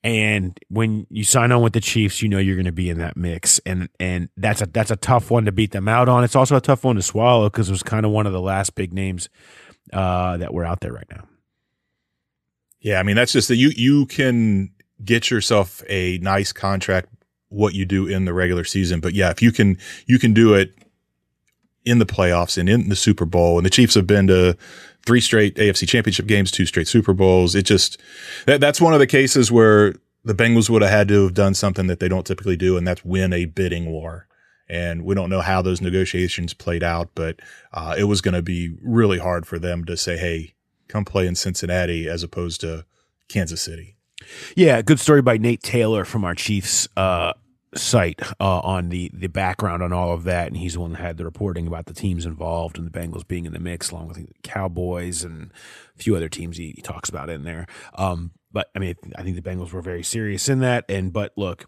And 0.04 0.60
when 0.68 1.08
you 1.10 1.24
sign 1.24 1.54
on 1.54 1.62
with 1.62 1.72
the 1.72 1.80
Chiefs, 1.80 2.22
you 2.22 2.28
know 2.28 2.38
you're 2.38 2.58
going 2.58 2.66
to 2.66 2.74
be 2.74 2.90
in 2.90 2.98
that 2.98 3.16
mix, 3.16 3.60
and 3.66 3.88
and 4.02 4.28
that's 4.36 4.62
a 4.62 4.66
that's 4.66 4.92
a 4.92 4.98
tough 4.98 5.32
one 5.32 5.46
to 5.46 5.54
beat 5.54 5.72
them 5.72 5.88
out 5.88 6.10
on. 6.10 6.26
It's 6.26 6.36
also 6.36 6.58
a 6.58 6.62
tough 6.62 6.84
one 6.84 6.98
to 6.98 7.02
swallow 7.02 7.50
because 7.50 7.70
it 7.70 7.72
was 7.72 7.84
kind 7.84 8.06
of 8.06 8.12
one 8.12 8.28
of 8.28 8.34
the 8.34 8.42
last 8.42 8.76
big 8.76 8.92
names 8.94 9.30
uh, 9.94 10.36
that 10.38 10.54
were 10.54 10.66
out 10.66 10.82
there 10.82 10.92
right 10.92 11.08
now. 11.10 11.26
Yeah, 12.82 13.00
I 13.00 13.04
mean 13.04 13.16
that's 13.16 13.32
just 13.32 13.48
that 13.48 13.56
you 13.56 13.72
you 13.76 14.06
can 14.06 14.74
get 15.04 15.32
yourself 15.32 15.82
a 15.88 16.18
nice 16.18 16.52
contract 16.52 17.10
what 17.48 17.74
you 17.74 17.86
do 17.86 18.08
in 18.08 18.26
the 18.26 18.34
regular 18.34 18.66
season, 18.66 19.00
but 19.00 19.14
yeah, 19.14 19.30
if 19.30 19.42
you 19.42 19.54
can 19.54 19.78
you 20.06 20.20
can 20.20 20.34
do 20.34 20.54
it 20.54 20.74
in 21.86 22.00
the 22.00 22.06
playoffs 22.06 22.58
and 22.58 22.68
in 22.68 22.90
the 22.90 22.96
Super 22.96 23.26
Bowl, 23.26 23.58
and 23.58 23.66
the 23.66 23.70
Chiefs 23.70 23.96
have 23.96 24.08
been 24.08 24.28
to 24.28 24.58
three 25.06 25.22
straight 25.22 25.56
AFC 25.56 25.88
championship 25.88 26.28
games, 26.28 26.52
two 26.52 26.66
straight 26.66 26.88
Super 26.88 27.14
Bowls. 27.14 27.56
It 27.56 27.64
just, 27.64 28.02
that, 28.46 28.62
that's 28.62 28.82
one 28.82 28.94
of 28.94 29.00
the 29.00 29.08
cases 29.08 29.52
where 29.52 29.96
the 30.24 30.34
Bengals 30.34 30.70
would 30.70 30.82
have 30.82 30.92
had 30.92 31.08
to 31.10 31.24
have 31.26 31.34
done 31.34 31.54
something 31.54 31.88
that 31.88 32.00
they 32.00 32.08
don't 32.08 32.26
typically 32.26 32.56
do, 32.56 32.78
and 32.78 32.88
that's 32.88 33.04
win 33.04 33.34
a 33.34 33.46
bidding 33.46 33.92
war. 33.92 34.28
And 34.70 35.04
we 35.04 35.14
don't 35.14 35.30
know 35.30 35.42
how 35.42 35.62
those 35.62 35.82
negotiations 35.82 36.54
played 36.54 36.84
out, 36.84 37.10
but 37.16 37.40
uh, 37.74 37.96
it 37.98 38.06
was 38.06 38.22
going 38.22 38.34
to 38.34 38.42
be 38.42 38.76
really 38.82 39.20
hard 39.20 39.46
for 39.46 39.60
them 39.60 39.84
to 39.86 39.98
say, 39.98 40.18
hey, 40.18 40.54
come 40.88 41.04
play 41.04 41.28
in 41.28 41.36
Cincinnati 41.36 42.08
as 42.08 42.24
opposed 42.24 42.62
to 42.62 42.86
Kansas 43.28 43.62
City. 43.62 43.98
Yeah, 44.56 44.82
good 44.82 45.02
story 45.02 45.22
by 45.22 45.38
Nate 45.38 45.62
Taylor 45.62 46.06
from 46.06 46.24
our 46.24 46.34
Chiefs 46.34 46.88
uh, 46.96 47.34
site 47.76 48.22
uh, 48.40 48.60
on 48.60 48.90
the 48.90 49.12
the 49.14 49.28
background 49.28 49.84
on 49.84 49.94
all 49.94 50.14
of 50.14 50.24
that, 50.24 50.48
and 50.48 50.58
he's 50.58 50.74
the 50.74 50.80
one 50.80 50.92
that 50.94 51.02
had 51.02 51.18
the 51.18 51.26
reporting 51.26 51.68
about 51.68 51.86
the 51.86 51.94
teams 51.94 52.26
involved 52.26 52.78
and 52.78 52.88
the 52.88 52.98
Bengals 53.00 53.28
being 53.28 53.46
in 53.46 53.54
the 53.54 53.60
mix, 53.60 53.92
along 53.92 54.08
with 54.08 54.18
the 54.18 54.28
Cowboys 54.44 55.24
and 55.24 55.52
a 55.98 56.04
few 56.04 56.16
other 56.16 56.30
teams 56.30 56.58
he, 56.58 56.74
he 56.76 56.82
talks 56.82 57.10
about 57.10 57.30
in 57.30 57.44
there. 57.44 57.68
Um, 57.96 58.32
but 58.52 58.70
I 58.76 58.80
mean, 58.80 58.96
I 59.16 59.24
think 59.24 59.36
the 59.36 59.42
Bengals 59.42 59.72
were 59.72 59.82
very 59.82 60.04
serious 60.04 60.48
in 60.48 60.60
that. 60.60 60.86
And 60.88 61.12
but 61.12 61.34
look, 61.36 61.66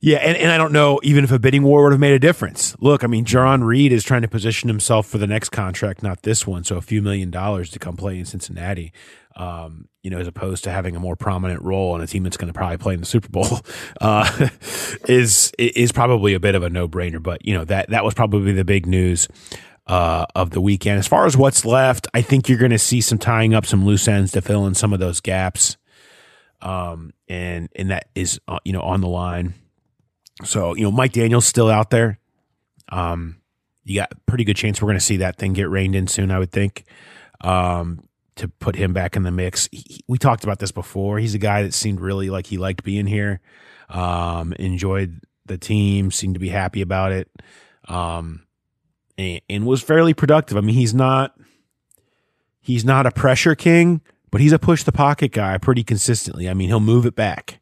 yeah, 0.00 0.18
and, 0.18 0.36
and 0.36 0.50
I 0.50 0.58
don't 0.58 0.72
know 0.72 1.00
even 1.02 1.24
if 1.24 1.32
a 1.32 1.38
bidding 1.38 1.62
war 1.62 1.82
would 1.82 1.92
have 1.92 2.00
made 2.00 2.12
a 2.12 2.18
difference. 2.18 2.76
Look, 2.80 3.04
I 3.04 3.06
mean, 3.06 3.24
Jarran 3.24 3.64
Reed 3.64 3.92
is 3.92 4.04
trying 4.04 4.22
to 4.22 4.28
position 4.28 4.68
himself 4.68 5.06
for 5.06 5.18
the 5.18 5.26
next 5.26 5.50
contract, 5.50 6.02
not 6.02 6.22
this 6.22 6.46
one. 6.46 6.64
So 6.64 6.76
a 6.76 6.82
few 6.82 7.02
million 7.02 7.30
dollars 7.30 7.70
to 7.70 7.78
come 7.78 7.96
play 7.96 8.18
in 8.18 8.24
Cincinnati 8.24 8.92
um, 9.40 9.88
you 10.02 10.10
know, 10.10 10.18
as 10.18 10.26
opposed 10.26 10.64
to 10.64 10.70
having 10.70 10.94
a 10.94 11.00
more 11.00 11.16
prominent 11.16 11.62
role 11.62 11.92
on 11.92 12.02
a 12.02 12.06
team 12.06 12.24
that's 12.24 12.36
going 12.36 12.52
to 12.52 12.56
probably 12.56 12.76
play 12.76 12.92
in 12.92 13.00
the 13.00 13.06
Super 13.06 13.30
Bowl, 13.30 13.60
uh, 14.00 14.48
is 15.08 15.50
is 15.58 15.92
probably 15.92 16.34
a 16.34 16.40
bit 16.40 16.54
of 16.54 16.62
a 16.62 16.68
no 16.68 16.86
brainer. 16.86 17.22
But 17.22 17.44
you 17.44 17.54
know 17.54 17.64
that 17.64 17.88
that 17.88 18.04
was 18.04 18.12
probably 18.12 18.52
the 18.52 18.66
big 18.66 18.86
news 18.86 19.28
uh, 19.86 20.26
of 20.34 20.50
the 20.50 20.60
weekend. 20.60 20.98
As 20.98 21.08
far 21.08 21.24
as 21.24 21.38
what's 21.38 21.64
left, 21.64 22.06
I 22.12 22.20
think 22.20 22.50
you're 22.50 22.58
going 22.58 22.70
to 22.72 22.78
see 22.78 23.00
some 23.00 23.16
tying 23.16 23.54
up 23.54 23.64
some 23.64 23.86
loose 23.86 24.06
ends 24.06 24.32
to 24.32 24.42
fill 24.42 24.66
in 24.66 24.74
some 24.74 24.92
of 24.92 25.00
those 25.00 25.20
gaps, 25.20 25.78
um, 26.60 27.14
and 27.26 27.70
and 27.74 27.90
that 27.90 28.10
is 28.14 28.38
uh, 28.46 28.58
you 28.64 28.74
know 28.74 28.82
on 28.82 29.00
the 29.00 29.08
line. 29.08 29.54
So 30.44 30.74
you 30.74 30.82
know 30.82 30.90
Mike 30.90 31.12
Daniels 31.12 31.46
still 31.46 31.70
out 31.70 31.88
there. 31.88 32.18
Um, 32.90 33.36
you 33.84 34.00
got 34.00 34.12
pretty 34.26 34.44
good 34.44 34.56
chance 34.56 34.82
we're 34.82 34.88
going 34.88 34.98
to 34.98 35.04
see 35.04 35.16
that 35.18 35.36
thing 35.36 35.54
get 35.54 35.70
reined 35.70 35.96
in 35.96 36.08
soon. 36.08 36.30
I 36.30 36.38
would 36.38 36.52
think. 36.52 36.84
Um, 37.40 38.02
to 38.40 38.48
put 38.48 38.74
him 38.74 38.92
back 38.92 39.16
in 39.16 39.22
the 39.22 39.30
mix. 39.30 39.68
He, 39.70 40.00
we 40.08 40.18
talked 40.18 40.44
about 40.44 40.58
this 40.58 40.72
before. 40.72 41.18
He's 41.18 41.34
a 41.34 41.38
guy 41.38 41.62
that 41.62 41.74
seemed 41.74 42.00
really 42.00 42.30
like 42.30 42.46
he 42.46 42.58
liked 42.58 42.82
being 42.82 43.06
here, 43.06 43.40
um, 43.88 44.52
enjoyed 44.54 45.20
the 45.46 45.58
team, 45.58 46.10
seemed 46.10 46.34
to 46.34 46.40
be 46.40 46.48
happy 46.48 46.80
about 46.80 47.12
it, 47.12 47.30
um, 47.88 48.46
and, 49.18 49.40
and 49.48 49.66
was 49.66 49.82
fairly 49.82 50.14
productive. 50.14 50.56
I 50.56 50.62
mean, 50.62 50.74
he's 50.74 50.94
not 50.94 51.34
he's 52.60 52.84
not 52.84 53.06
a 53.06 53.10
pressure 53.10 53.54
king, 53.54 54.00
but 54.30 54.40
he's 54.40 54.52
a 54.52 54.58
push 54.58 54.84
the 54.84 54.92
pocket 54.92 55.32
guy 55.32 55.58
pretty 55.58 55.84
consistently. 55.84 56.48
I 56.48 56.54
mean, 56.54 56.68
he'll 56.68 56.80
move 56.80 57.06
it 57.06 57.14
back. 57.14 57.60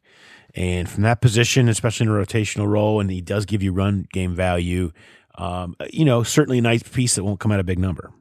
And 0.55 0.89
from 0.89 1.03
that 1.03 1.21
position, 1.21 1.69
especially 1.69 2.07
in 2.07 2.11
a 2.11 2.15
rotational 2.15 2.67
role, 2.67 2.99
and 2.99 3.11
he 3.11 3.21
does 3.21 3.45
give 3.45 3.61
you 3.61 3.71
run 3.71 4.07
game 4.11 4.33
value, 4.33 4.91
um, 5.35 5.75
you 5.91 6.05
know, 6.05 6.23
certainly 6.23 6.57
a 6.57 6.61
nice 6.61 6.83
piece 6.83 7.15
that 7.15 7.23
won't 7.23 7.39
come 7.39 7.51
out 7.51 7.59
a 7.59 7.63
big 7.63 7.79
number. 7.79 8.11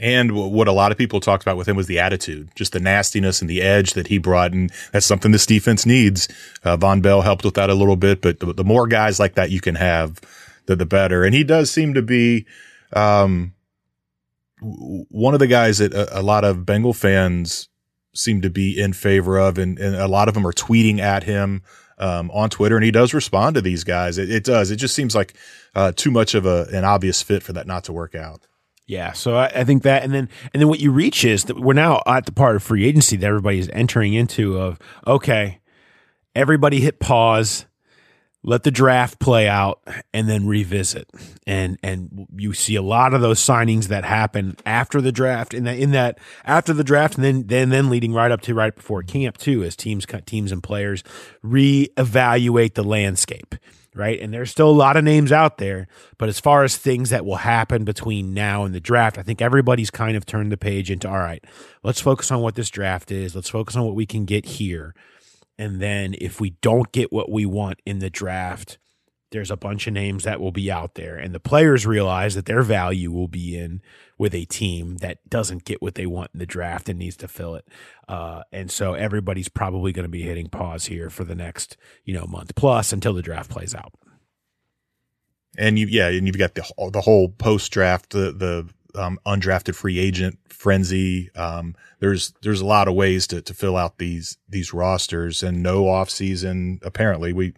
And 0.00 0.32
what 0.32 0.66
a 0.66 0.72
lot 0.72 0.90
of 0.90 0.98
people 0.98 1.20
talked 1.20 1.44
about 1.44 1.56
with 1.56 1.68
him 1.68 1.76
was 1.76 1.86
the 1.86 2.00
attitude, 2.00 2.50
just 2.56 2.72
the 2.72 2.80
nastiness 2.80 3.40
and 3.40 3.48
the 3.48 3.62
edge 3.62 3.92
that 3.92 4.08
he 4.08 4.18
brought. 4.18 4.52
And 4.52 4.72
that's 4.92 5.06
something 5.06 5.30
this 5.30 5.46
defense 5.46 5.86
needs. 5.86 6.28
Uh, 6.64 6.76
Vonn 6.76 7.00
Bell 7.00 7.22
helped 7.22 7.44
with 7.44 7.54
that 7.54 7.70
a 7.70 7.74
little 7.74 7.94
bit, 7.94 8.20
but 8.20 8.40
the, 8.40 8.52
the, 8.52 8.64
more 8.64 8.88
guys 8.88 9.20
like 9.20 9.34
that 9.34 9.52
you 9.52 9.60
can 9.60 9.76
have, 9.76 10.20
the, 10.66 10.74
the 10.74 10.86
better. 10.86 11.22
And 11.22 11.32
he 11.32 11.44
does 11.44 11.70
seem 11.70 11.94
to 11.94 12.02
be, 12.02 12.44
um, 12.92 13.54
one 14.60 15.34
of 15.34 15.40
the 15.40 15.46
guys 15.46 15.78
that 15.78 15.92
a, 15.92 16.20
a, 16.20 16.22
lot 16.22 16.44
of 16.44 16.64
Bengal 16.64 16.92
fans 16.92 17.68
seem 18.14 18.40
to 18.42 18.50
be 18.50 18.80
in 18.80 18.92
favor 18.92 19.38
of, 19.38 19.58
and, 19.58 19.78
and 19.78 19.94
a 19.94 20.08
lot 20.08 20.26
of 20.26 20.34
them 20.34 20.46
are 20.46 20.52
tweeting 20.52 20.98
at 20.98 21.24
him 21.24 21.62
um, 21.98 22.30
on 22.30 22.50
Twitter, 22.50 22.76
and 22.76 22.84
he 22.84 22.90
does 22.90 23.14
respond 23.14 23.54
to 23.54 23.60
these 23.60 23.84
guys. 23.84 24.18
It, 24.18 24.30
it 24.30 24.44
does. 24.44 24.70
It 24.70 24.76
just 24.76 24.94
seems 24.94 25.14
like 25.14 25.34
uh, 25.74 25.92
too 25.94 26.10
much 26.10 26.34
of 26.34 26.46
a, 26.46 26.66
an 26.72 26.84
obvious 26.84 27.22
fit 27.22 27.42
for 27.42 27.52
that 27.52 27.66
not 27.66 27.84
to 27.84 27.92
work 27.92 28.14
out. 28.14 28.46
Yeah, 28.86 29.12
so 29.12 29.36
I, 29.36 29.46
I, 29.46 29.64
think 29.64 29.82
that, 29.84 30.02
and 30.02 30.12
then 30.12 30.28
and 30.52 30.60
then 30.60 30.68
what 30.68 30.78
you 30.78 30.92
reach 30.92 31.24
is 31.24 31.44
that 31.44 31.58
we're 31.58 31.72
now 31.72 32.02
at 32.06 32.26
the 32.26 32.32
part 32.32 32.54
of 32.54 32.62
free 32.62 32.84
agency 32.84 33.16
that 33.16 33.26
everybody 33.26 33.58
is 33.58 33.70
entering 33.72 34.12
into. 34.12 34.58
Of 34.58 34.78
okay, 35.06 35.60
everybody 36.34 36.80
hit 36.80 37.00
pause 37.00 37.64
let 38.44 38.62
the 38.62 38.70
draft 38.70 39.18
play 39.18 39.48
out 39.48 39.80
and 40.12 40.28
then 40.28 40.46
revisit 40.46 41.10
and 41.46 41.78
and 41.82 42.28
you 42.36 42.52
see 42.52 42.76
a 42.76 42.82
lot 42.82 43.14
of 43.14 43.22
those 43.22 43.40
signings 43.40 43.86
that 43.86 44.04
happen 44.04 44.54
after 44.66 45.00
the 45.00 45.10
draft 45.10 45.54
in 45.54 45.64
that 45.64 45.78
in 45.78 45.92
that 45.92 46.18
after 46.44 46.72
the 46.74 46.84
draft 46.84 47.16
and 47.16 47.24
then 47.24 47.46
then 47.46 47.70
then 47.70 47.88
leading 47.88 48.12
right 48.12 48.30
up 48.30 48.42
to 48.42 48.54
right 48.54 48.76
before 48.76 49.02
camp 49.02 49.38
too 49.38 49.64
as 49.64 49.74
teams 49.74 50.04
cut 50.04 50.26
teams 50.26 50.52
and 50.52 50.62
players 50.62 51.02
reevaluate 51.42 52.74
the 52.74 52.84
landscape 52.84 53.54
right? 53.94 54.20
And 54.20 54.32
there's 54.32 54.50
still 54.50 54.70
a 54.70 54.72
lot 54.72 54.96
of 54.96 55.04
names 55.04 55.32
out 55.32 55.58
there 55.58 55.86
but 56.18 56.28
as 56.28 56.40
far 56.40 56.64
as 56.64 56.76
things 56.76 57.10
that 57.10 57.24
will 57.24 57.36
happen 57.36 57.84
between 57.84 58.34
now 58.34 58.64
and 58.64 58.74
the 58.74 58.80
draft 58.80 59.18
i 59.18 59.22
think 59.22 59.40
everybody's 59.40 59.90
kind 59.90 60.16
of 60.16 60.26
turned 60.26 60.50
the 60.50 60.56
page 60.56 60.90
into 60.90 61.08
all 61.08 61.18
right 61.18 61.44
let's 61.82 62.00
focus 62.00 62.30
on 62.30 62.40
what 62.40 62.56
this 62.56 62.70
draft 62.70 63.12
is. 63.12 63.36
Let's 63.36 63.48
focus 63.50 63.76
on 63.76 63.84
what 63.84 63.94
we 63.94 64.06
can 64.06 64.24
get 64.24 64.44
here. 64.44 64.94
And 65.56 65.80
then 65.80 66.16
if 66.20 66.40
we 66.40 66.50
don't 66.50 66.90
get 66.90 67.12
what 67.12 67.30
we 67.30 67.46
want 67.46 67.80
in 67.86 68.00
the 68.00 68.10
draft, 68.10 68.78
there's 69.34 69.50
a 69.50 69.56
bunch 69.56 69.88
of 69.88 69.92
names 69.92 70.22
that 70.22 70.40
will 70.40 70.52
be 70.52 70.70
out 70.70 70.94
there. 70.94 71.16
And 71.16 71.34
the 71.34 71.40
players 71.40 71.84
realize 71.84 72.36
that 72.36 72.46
their 72.46 72.62
value 72.62 73.10
will 73.10 73.26
be 73.26 73.58
in 73.58 73.82
with 74.16 74.32
a 74.32 74.44
team 74.44 74.98
that 74.98 75.28
doesn't 75.28 75.64
get 75.64 75.82
what 75.82 75.96
they 75.96 76.06
want 76.06 76.30
in 76.32 76.38
the 76.38 76.46
draft 76.46 76.88
and 76.88 77.00
needs 77.00 77.16
to 77.16 77.26
fill 77.26 77.56
it. 77.56 77.66
Uh, 78.08 78.44
and 78.52 78.70
so 78.70 78.94
everybody's 78.94 79.48
probably 79.48 79.90
going 79.90 80.04
to 80.04 80.08
be 80.08 80.22
hitting 80.22 80.48
pause 80.48 80.84
here 80.84 81.10
for 81.10 81.24
the 81.24 81.34
next, 81.34 81.76
you 82.04 82.14
know, 82.14 82.26
month 82.26 82.54
plus 82.54 82.92
until 82.92 83.12
the 83.12 83.22
draft 83.22 83.50
plays 83.50 83.74
out. 83.74 83.92
And 85.58 85.80
you, 85.80 85.88
yeah, 85.88 86.10
and 86.10 86.28
you've 86.28 86.38
got 86.38 86.54
the 86.54 86.72
the 86.92 87.00
whole 87.00 87.28
post 87.28 87.72
draft, 87.72 88.10
the 88.10 88.30
the 88.30 88.68
um, 89.00 89.18
undrafted 89.26 89.74
free 89.74 89.98
agent 89.98 90.38
frenzy. 90.48 91.32
Um, 91.34 91.74
there's 91.98 92.34
there's 92.42 92.60
a 92.60 92.66
lot 92.66 92.86
of 92.86 92.94
ways 92.94 93.26
to, 93.28 93.42
to 93.42 93.54
fill 93.54 93.76
out 93.76 93.98
these 93.98 94.36
these 94.48 94.72
rosters, 94.72 95.42
and 95.42 95.62
no 95.62 95.88
off 95.88 96.10
season. 96.10 96.80
Apparently, 96.82 97.32
we 97.32 97.54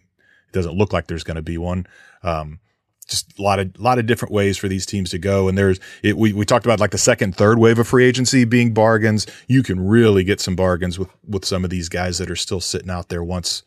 it 0.48 0.52
doesn't 0.52 0.76
look 0.76 0.92
like 0.92 1.06
there's 1.06 1.24
going 1.24 1.36
to 1.36 1.42
be 1.42 1.58
one. 1.58 1.86
Um, 2.22 2.60
just 3.08 3.38
a 3.38 3.42
lot 3.42 3.60
of 3.60 3.78
lot 3.78 3.98
of 3.98 4.06
different 4.06 4.34
ways 4.34 4.58
for 4.58 4.66
these 4.66 4.84
teams 4.84 5.10
to 5.10 5.18
go. 5.18 5.48
And 5.48 5.56
there's 5.56 5.78
it, 6.02 6.16
we 6.16 6.32
we 6.32 6.44
talked 6.44 6.66
about 6.66 6.80
like 6.80 6.90
the 6.90 6.98
second, 6.98 7.36
third 7.36 7.58
wave 7.58 7.78
of 7.78 7.86
free 7.86 8.04
agency 8.04 8.44
being 8.44 8.74
bargains. 8.74 9.26
You 9.46 9.62
can 9.62 9.86
really 9.86 10.24
get 10.24 10.40
some 10.40 10.56
bargains 10.56 10.98
with 10.98 11.08
with 11.26 11.44
some 11.44 11.62
of 11.64 11.70
these 11.70 11.88
guys 11.88 12.18
that 12.18 12.30
are 12.30 12.36
still 12.36 12.60
sitting 12.60 12.90
out 12.90 13.08
there 13.08 13.22
once 13.22 13.62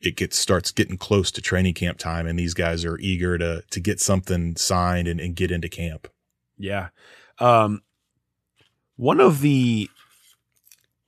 it 0.00 0.16
gets 0.16 0.38
starts 0.38 0.70
getting 0.70 0.96
close 0.96 1.30
to 1.32 1.42
training 1.42 1.74
camp 1.74 1.98
time, 1.98 2.26
and 2.26 2.38
these 2.38 2.54
guys 2.54 2.84
are 2.84 2.98
eager 2.98 3.36
to 3.38 3.62
to 3.70 3.80
get 3.80 4.00
something 4.00 4.56
signed 4.56 5.08
and, 5.08 5.20
and 5.20 5.34
get 5.34 5.50
into 5.50 5.68
camp. 5.68 6.06
Yeah. 6.56 6.88
Um, 7.40 7.82
one 8.96 9.18
of 9.18 9.40
the, 9.40 9.88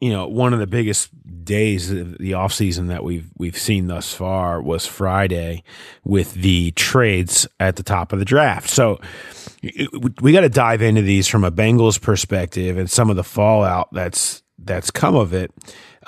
you 0.02 0.10
know, 0.10 0.26
one 0.26 0.52
of 0.52 0.58
the 0.58 0.66
biggest 0.66 1.10
days 1.44 1.92
of 1.92 2.18
the 2.18 2.34
off 2.34 2.52
season 2.52 2.88
that 2.88 3.04
we've 3.04 3.30
we've 3.36 3.56
seen 3.56 3.86
thus 3.86 4.12
far 4.12 4.60
was 4.60 4.84
Friday 4.84 5.62
with 6.02 6.34
the 6.34 6.72
trades 6.72 7.46
at 7.60 7.76
the 7.76 7.84
top 7.84 8.12
of 8.12 8.18
the 8.18 8.24
draft. 8.24 8.68
So 8.68 8.98
we 10.20 10.32
got 10.32 10.40
to 10.40 10.48
dive 10.48 10.82
into 10.82 11.02
these 11.02 11.28
from 11.28 11.44
a 11.44 11.52
Bengals 11.52 12.00
perspective 12.00 12.78
and 12.78 12.90
some 12.90 13.10
of 13.10 13.16
the 13.16 13.22
fallout 13.22 13.90
that's 13.92 14.42
that's 14.58 14.90
come 14.90 15.14
of 15.14 15.32
it. 15.32 15.52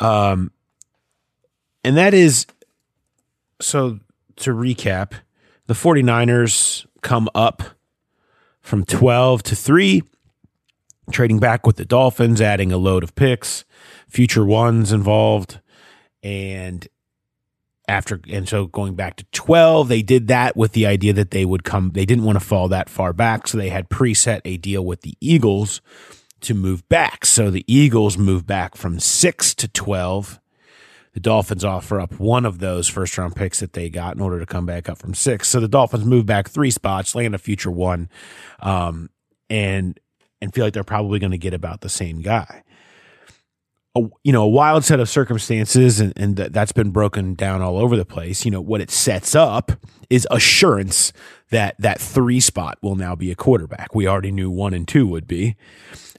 Um, 0.00 0.50
and 1.84 1.96
that 1.96 2.14
is 2.14 2.46
so 3.60 4.00
to 4.38 4.50
recap, 4.50 5.12
the 5.68 5.74
49ers 5.74 6.84
come 7.00 7.28
up 7.32 7.62
from 8.60 8.84
12 8.84 9.44
to 9.44 9.54
3, 9.54 10.02
trading 11.10 11.38
back 11.38 11.66
with 11.66 11.76
the 11.76 11.84
Dolphins, 11.84 12.40
adding 12.40 12.72
a 12.72 12.76
load 12.76 13.02
of 13.02 13.14
picks, 13.14 13.64
future 14.08 14.44
ones 14.44 14.92
involved. 14.92 15.60
And 16.22 16.86
after, 17.86 18.20
and 18.30 18.48
so 18.48 18.66
going 18.66 18.94
back 18.94 19.16
to 19.16 19.26
12, 19.32 19.88
they 19.88 20.02
did 20.02 20.28
that 20.28 20.56
with 20.56 20.72
the 20.72 20.86
idea 20.86 21.12
that 21.12 21.30
they 21.30 21.44
would 21.44 21.64
come, 21.64 21.90
they 21.90 22.06
didn't 22.06 22.24
want 22.24 22.38
to 22.38 22.44
fall 22.44 22.68
that 22.68 22.88
far 22.88 23.12
back. 23.12 23.46
So 23.46 23.58
they 23.58 23.68
had 23.68 23.88
preset 23.90 24.40
a 24.44 24.56
deal 24.56 24.84
with 24.84 25.02
the 25.02 25.16
Eagles 25.20 25.80
to 26.40 26.54
move 26.54 26.88
back. 26.88 27.26
So 27.26 27.50
the 27.50 27.64
Eagles 27.66 28.16
moved 28.16 28.46
back 28.46 28.76
from 28.76 29.00
6 29.00 29.54
to 29.56 29.68
12 29.68 30.40
the 31.14 31.20
Dolphins 31.20 31.64
offer 31.64 32.00
up 32.00 32.18
one 32.18 32.44
of 32.44 32.58
those 32.58 32.88
first 32.88 33.16
round 33.16 33.36
picks 33.36 33.60
that 33.60 33.72
they 33.72 33.88
got 33.88 34.16
in 34.16 34.20
order 34.20 34.40
to 34.40 34.46
come 34.46 34.66
back 34.66 34.88
up 34.88 34.98
from 34.98 35.14
six. 35.14 35.48
So 35.48 35.60
the 35.60 35.68
Dolphins 35.68 36.04
move 36.04 36.26
back 36.26 36.48
three 36.48 36.72
spots, 36.72 37.14
land 37.14 37.36
a 37.36 37.38
future 37.38 37.70
one, 37.70 38.08
um, 38.58 39.10
and 39.48 39.98
and 40.44 40.54
feel 40.54 40.64
like 40.64 40.74
they're 40.74 40.84
probably 40.84 41.18
going 41.18 41.32
to 41.32 41.38
get 41.38 41.54
about 41.54 41.80
the 41.80 41.88
same 41.88 42.22
guy. 42.22 42.62
A, 43.96 44.02
you 44.22 44.32
know, 44.32 44.42
a 44.42 44.48
wild 44.48 44.84
set 44.84 45.00
of 45.00 45.08
circumstances, 45.08 46.00
and, 46.00 46.12
and 46.16 46.36
that's 46.36 46.72
been 46.72 46.90
broken 46.90 47.34
down 47.34 47.62
all 47.62 47.78
over 47.78 47.96
the 47.96 48.04
place. 48.04 48.44
You 48.44 48.50
know, 48.50 48.60
what 48.60 48.80
it 48.80 48.90
sets 48.90 49.34
up 49.34 49.72
is 50.10 50.26
assurance 50.30 51.12
that 51.50 51.74
that 51.78 52.00
three 52.00 52.40
spot 52.40 52.78
will 52.82 52.96
now 52.96 53.14
be 53.14 53.30
a 53.30 53.34
quarterback. 53.34 53.94
We 53.94 54.06
already 54.06 54.32
knew 54.32 54.50
one 54.50 54.74
and 54.74 54.86
two 54.86 55.06
would 55.06 55.26
be. 55.26 55.56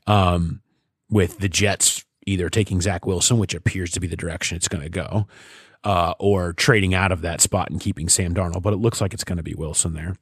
Um, 0.08 0.62
with 1.10 1.39
the 1.39 1.50
Jets 1.50 2.03
either 2.25 2.50
taking 2.50 2.82
Zach 2.82 3.05
Wilson, 3.05 3.38
which 3.38 3.53
appears 3.53 3.91
to 3.91 4.00
be 4.00 4.08
the 4.08 4.15
direction 4.15 4.55
it's 4.55 4.67
going 4.67 4.84
to 4.84 4.89
go, 4.89 5.27
uh, 5.84 6.13
or 6.20 6.53
trading 6.53 6.94
out 6.94 7.12
of 7.12 7.22
that 7.22 7.41
spot 7.41 7.70
and 7.70 7.79
keeping 7.79 8.10
Sam 8.10 8.34
Darnold. 8.34 8.63
But 8.63 8.74
it 8.74 8.77
looks 8.77 9.01
like 9.01 9.13
it's 9.13 9.24
going 9.24 9.38
to 9.38 9.44
be 9.44 9.53
Wilson 9.53 9.94
there. 9.94 10.15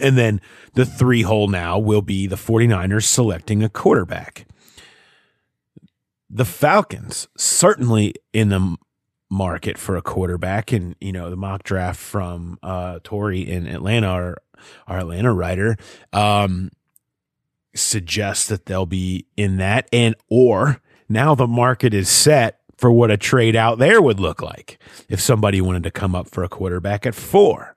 And 0.00 0.16
then 0.16 0.40
the 0.74 0.86
three 0.86 1.22
hole 1.22 1.48
now 1.48 1.78
will 1.78 2.02
be 2.02 2.26
the 2.26 2.36
49ers 2.36 3.04
selecting 3.04 3.62
a 3.62 3.68
quarterback. 3.68 4.46
The 6.30 6.44
Falcons 6.44 7.28
certainly 7.36 8.14
in 8.32 8.48
the 8.48 8.76
market 9.30 9.78
for 9.78 9.96
a 9.96 10.02
quarterback. 10.02 10.72
And, 10.72 10.94
you 11.00 11.12
know, 11.12 11.30
the 11.30 11.36
mock 11.36 11.62
draft 11.62 11.98
from 11.98 12.58
uh, 12.62 13.00
Tori 13.02 13.40
in 13.40 13.66
Atlanta, 13.66 14.06
our, 14.06 14.36
our 14.86 14.98
Atlanta 14.98 15.32
writer, 15.32 15.76
um, 16.12 16.70
suggests 17.74 18.46
that 18.48 18.66
they'll 18.66 18.86
be 18.86 19.26
in 19.36 19.56
that 19.56 19.88
and 19.92 20.14
or 20.28 20.80
now 21.08 21.34
the 21.34 21.46
market 21.46 21.94
is 21.94 22.08
set 22.08 22.60
for 22.76 22.92
what 22.92 23.10
a 23.10 23.16
trade 23.16 23.56
out 23.56 23.78
there 23.78 24.02
would 24.02 24.20
look 24.20 24.42
like 24.42 24.78
if 25.08 25.20
somebody 25.20 25.60
wanted 25.60 25.82
to 25.84 25.90
come 25.90 26.14
up 26.14 26.28
for 26.28 26.44
a 26.44 26.48
quarterback 26.48 27.06
at 27.06 27.14
four. 27.14 27.71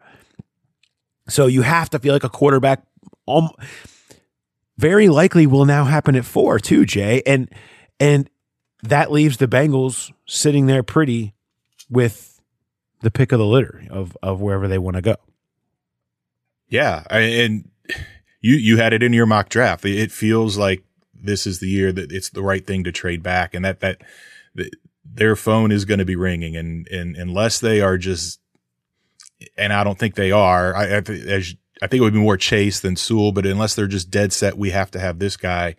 So 1.27 1.47
you 1.47 1.63
have 1.63 1.89
to 1.91 1.99
feel 1.99 2.13
like 2.13 2.23
a 2.23 2.29
quarterback 2.29 2.83
um, 3.27 3.49
very 4.77 5.09
likely 5.09 5.47
will 5.47 5.65
now 5.65 5.85
happen 5.85 6.15
at 6.15 6.25
four 6.25 6.59
too, 6.59 6.85
Jay. 6.85 7.21
And 7.25 7.49
and 7.99 8.29
that 8.83 9.11
leaves 9.11 9.37
the 9.37 9.47
Bengals 9.47 10.11
sitting 10.27 10.67
there 10.67 10.83
pretty 10.83 11.33
with 11.89 12.39
the 13.01 13.11
pick 13.11 13.31
of 13.31 13.39
the 13.39 13.45
litter 13.45 13.83
of 13.89 14.17
of 14.21 14.41
wherever 14.41 14.67
they 14.67 14.77
want 14.77 14.95
to 14.95 15.01
go. 15.01 15.15
Yeah, 16.67 17.03
and 17.09 17.69
you 18.41 18.55
you 18.55 18.77
had 18.77 18.93
it 18.93 19.03
in 19.03 19.13
your 19.13 19.25
mock 19.25 19.49
draft. 19.49 19.85
It 19.85 20.11
feels 20.11 20.57
like 20.57 20.83
this 21.25 21.47
is 21.47 21.59
the 21.59 21.67
year 21.67 21.91
that 21.91 22.11
it's 22.11 22.29
the 22.29 22.43
right 22.43 22.65
thing 22.65 22.83
to 22.83 22.91
trade 22.91 23.23
back 23.23 23.53
and 23.53 23.65
that, 23.65 23.79
that, 23.79 24.01
that 24.53 24.69
their 25.03 25.35
phone 25.35 25.71
is 25.71 25.85
going 25.85 25.99
to 25.99 26.05
be 26.05 26.15
ringing 26.15 26.55
and, 26.55 26.87
and 26.89 27.15
unless 27.15 27.59
they 27.59 27.81
are 27.81 27.97
just, 27.97 28.39
and 29.57 29.73
I 29.73 29.83
don't 29.83 29.97
think 29.97 30.15
they 30.15 30.31
are, 30.31 30.75
I, 30.75 30.85
I, 30.85 30.97
as, 30.97 31.55
I 31.81 31.87
think 31.87 31.99
it 31.99 32.03
would 32.03 32.13
be 32.13 32.19
more 32.19 32.37
Chase 32.37 32.79
than 32.79 32.95
Sewell, 32.95 33.31
but 33.31 33.45
unless 33.45 33.75
they're 33.75 33.87
just 33.87 34.09
dead 34.09 34.31
set, 34.31 34.57
we 34.57 34.69
have 34.71 34.91
to 34.91 34.99
have 34.99 35.19
this 35.19 35.37
guy. 35.37 35.75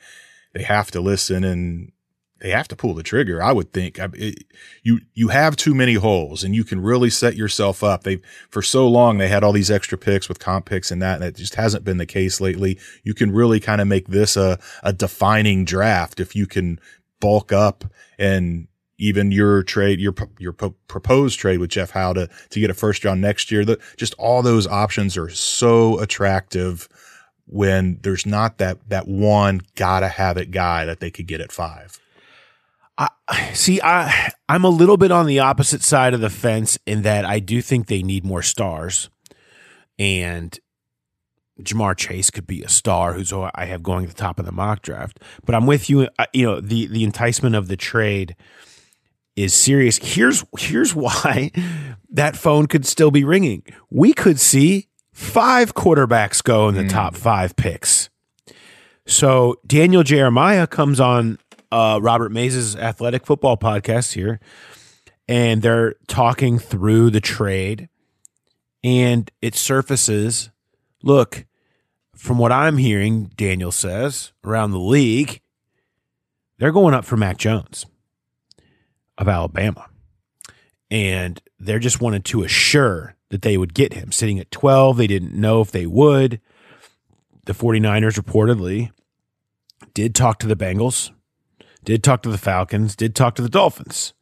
They 0.53 0.63
have 0.63 0.91
to 0.93 1.01
listen 1.01 1.45
and 1.45 1.93
they 2.41 2.51
have 2.51 2.69
to 2.69 2.77
pull 2.77 2.95
the 2.95 3.03
trigger. 3.03 3.43
I 3.43 3.53
would 3.53 3.73
think 3.73 3.99
it, 3.99 4.45
you, 4.83 5.01
you 5.15 5.29
have 5.29 5.57
too 5.57 5.75
many 5.75 5.95
holes 5.95 6.45
and 6.45 6.55
you 6.55 6.65
can 6.65 6.81
really 6.81 7.09
set 7.09 7.35
yourself 7.35 7.83
up. 7.83 8.03
They, 8.03 8.21
for 8.51 8.61
so 8.61 8.87
long, 8.87 9.17
they 9.17 9.29
had 9.29 9.43
all 9.43 9.53
these 9.53 9.71
extra 9.71 9.97
picks 9.97 10.29
with 10.29 10.39
comp 10.39 10.67
picks 10.67 10.91
and 10.91 11.01
that, 11.01 11.17
and 11.17 11.25
it 11.25 11.37
just 11.37 11.55
hasn't 11.55 11.85
been 11.85 11.97
the 11.97 12.07
case 12.07 12.41
lately. 12.41 12.79
You 13.05 13.15
can 13.15 13.33
really 13.33 13.59
kind 13.59 13.81
of 13.81 13.89
make 13.89 14.09
this 14.09 14.37
a, 14.37 14.59
a 14.83 14.93
defining 14.93 15.65
draft 15.65 16.21
if 16.21 16.37
you 16.37 16.47
can 16.47 16.79
bulk 17.21 17.53
up 17.53 17.85
and 18.19 18.69
even 18.99 19.31
your 19.31 19.63
trade, 19.63 20.01
your, 20.01 20.15
your 20.39 20.53
proposed 20.53 21.39
trade 21.39 21.59
with 21.59 21.71
Jeff 21.71 21.91
Howe 21.91 22.15
to, 22.15 22.29
to 22.51 22.61
get 22.61 22.71
a 22.71 22.75
first 22.75 23.05
round 23.05 23.21
next 23.21 23.51
year. 23.51 23.65
That 23.65 23.81
just 23.97 24.15
all 24.15 24.43
those 24.43 24.67
options 24.67 25.17
are 25.17 25.29
so 25.29 25.99
attractive 26.01 26.89
when 27.47 27.99
there's 28.03 28.27
not 28.27 28.59
that, 28.59 28.79
that 28.89 29.07
one 29.07 29.61
gotta 29.75 30.09
have 30.09 30.37
it 30.37 30.51
guy 30.51 30.85
that 30.85 31.01
they 31.01 31.11
could 31.11 31.27
get 31.27 31.41
at 31.41 31.53
five. 31.53 32.01
I 32.99 33.53
see. 33.53 33.79
I 33.83 34.33
I'm 34.49 34.65
a 34.65 34.71
little 34.71 34.97
bit 34.97 35.11
on 35.11 35.27
the 35.27 35.41
opposite 35.41 35.83
side 35.83 36.15
of 36.15 36.21
the 36.21 36.31
fence 36.31 36.79
in 36.87 37.03
that 37.03 37.27
I 37.27 37.41
do 37.41 37.61
think 37.61 37.89
they 37.89 38.03
need 38.03 38.25
more 38.25 38.41
stars, 38.41 39.11
and 39.99 40.59
Ja'Marr 41.61 41.95
Chase 41.97 42.31
could 42.31 42.47
be 42.47 42.63
a 42.63 42.71
star, 42.71 43.13
who's 43.13 43.31
who 43.31 43.51
I 43.55 43.67
have 43.67 43.83
going 43.83 44.05
at 44.05 44.11
the 44.11 44.17
top 44.17 44.39
of 44.39 44.47
the 44.47 44.53
mock 44.53 44.81
draft. 44.81 45.21
But 45.45 45.55
I'm 45.55 45.67
with 45.67 45.91
you. 45.91 46.09
uh, 46.19 46.27
You 46.33 46.47
know, 46.47 46.61
the 46.61 46.87
the 46.87 47.05
enticement 47.05 47.55
of 47.55 47.69
the 47.69 47.77
trade 47.77 48.35
is 49.37 49.55
serious. 49.55 49.99
Here's 49.99 50.45
here's 50.59 50.95
why 50.95 51.53
that 52.11 52.37
phone 52.37 52.67
could 52.67 52.87
still 52.87 53.11
be 53.11 53.23
ringing. 53.23 53.63
We 53.91 54.13
could 54.13 54.41
see 54.41 54.89
five 55.13 55.75
quarterbacks 55.75 56.43
go 56.43 56.69
in 56.69 56.75
the 56.75 56.89
top 56.89 57.15
five 57.15 57.55
picks. 57.55 58.09
So 59.07 59.61
Daniel 59.67 60.03
Jeremiah 60.03 60.67
comes 60.67 60.99
on 60.99 61.39
uh, 61.71 62.01
Robert 62.03 62.33
Mays' 62.33 62.75
athletic 62.75 63.25
football 63.25 63.57
podcast 63.57 64.15
here, 64.15 64.41
and 65.29 65.63
they're 65.63 65.95
talking 66.09 66.59
through 66.59 67.11
the 67.11 67.21
trade, 67.21 67.89
and 68.83 69.31
it 69.41 69.55
surfaces. 69.55 70.51
Look, 71.03 71.45
from 72.17 72.39
what 72.39 72.51
I'm 72.51 72.79
hearing, 72.79 73.31
Daniel 73.37 73.71
says 73.71 74.33
around 74.43 74.73
the 74.73 74.81
league, 74.81 75.41
they're 76.59 76.73
going 76.73 76.95
up 76.95 77.05
for 77.05 77.17
Mac 77.17 77.37
Jones 77.37 77.87
of 79.19 79.29
Alabama. 79.29 79.89
And 80.91 81.41
they're 81.59 81.79
just 81.79 82.01
wanted 82.01 82.25
to 82.27 82.43
assure 82.43 83.15
that 83.31 83.43
they 83.43 83.57
would 83.57 83.75
get 83.75 83.95
him. 83.95 84.13
Sitting 84.13 84.39
at 84.39 84.51
12, 84.51 84.97
they 84.97 85.07
didn't 85.07 85.35
know 85.35 85.61
if 85.61 85.71
they 85.71 85.87
would. 85.87 86.41
The 87.45 87.55
49ers 87.55 88.21
reportedly 88.21 88.91
did 89.95 90.15
talk 90.15 90.39
to 90.41 90.47
the 90.47 90.57
Bengals, 90.57 91.11
did 91.85 92.03
talk 92.05 92.23
to 92.23 92.31
the 92.31 92.39
Falcons, 92.39 92.95
did 92.97 93.15
talk 93.15 93.35
to 93.37 93.43
the 93.43 93.49
Dolphins, 93.49 94.13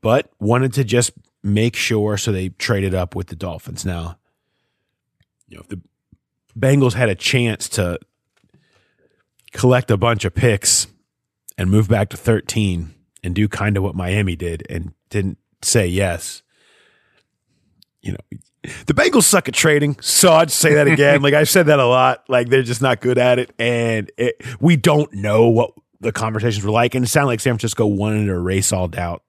but 0.00 0.30
wanted 0.38 0.72
to 0.74 0.84
just 0.84 1.12
make 1.42 1.76
sure. 1.76 2.16
So 2.16 2.32
they 2.32 2.50
traded 2.50 2.94
up 2.94 3.14
with 3.14 3.28
the 3.28 3.36
Dolphins. 3.36 3.84
Now, 3.84 4.18
you 5.48 5.56
know, 5.56 5.62
if 5.62 5.68
the 5.68 5.80
Bengals 6.58 6.94
had 6.94 7.08
a 7.08 7.14
chance 7.14 7.68
to 7.70 7.98
collect 9.52 9.90
a 9.90 9.96
bunch 9.96 10.24
of 10.24 10.34
picks 10.34 10.86
and 11.56 11.70
move 11.70 11.88
back 11.88 12.08
to 12.10 12.16
13 12.16 12.94
and 13.22 13.34
do 13.34 13.48
kind 13.48 13.76
of 13.76 13.82
what 13.82 13.94
Miami 13.94 14.36
did 14.36 14.66
and 14.68 14.92
didn't 15.10 15.38
say 15.62 15.86
yes. 15.86 16.42
You 18.00 18.12
know, 18.12 18.38
the 18.86 18.94
Bengals 18.94 19.24
suck 19.24 19.48
at 19.48 19.54
trading. 19.54 19.96
So 20.00 20.32
I'd 20.32 20.50
say 20.50 20.74
that 20.74 20.86
again. 20.86 21.22
like 21.22 21.34
I've 21.34 21.48
said 21.48 21.66
that 21.66 21.78
a 21.78 21.86
lot. 21.86 22.24
Like 22.28 22.48
they're 22.48 22.62
just 22.62 22.82
not 22.82 23.00
good 23.00 23.18
at 23.18 23.38
it. 23.38 23.52
And 23.58 24.10
it, 24.16 24.42
we 24.60 24.76
don't 24.76 25.12
know 25.12 25.48
what 25.48 25.72
the 26.00 26.12
conversations 26.12 26.64
were 26.64 26.70
like. 26.70 26.94
And 26.94 27.04
it 27.04 27.08
sounded 27.08 27.28
like 27.28 27.40
San 27.40 27.54
Francisco 27.54 27.86
wanted 27.86 28.26
to 28.26 28.32
erase 28.32 28.72
all 28.72 28.88
doubt. 28.88 29.22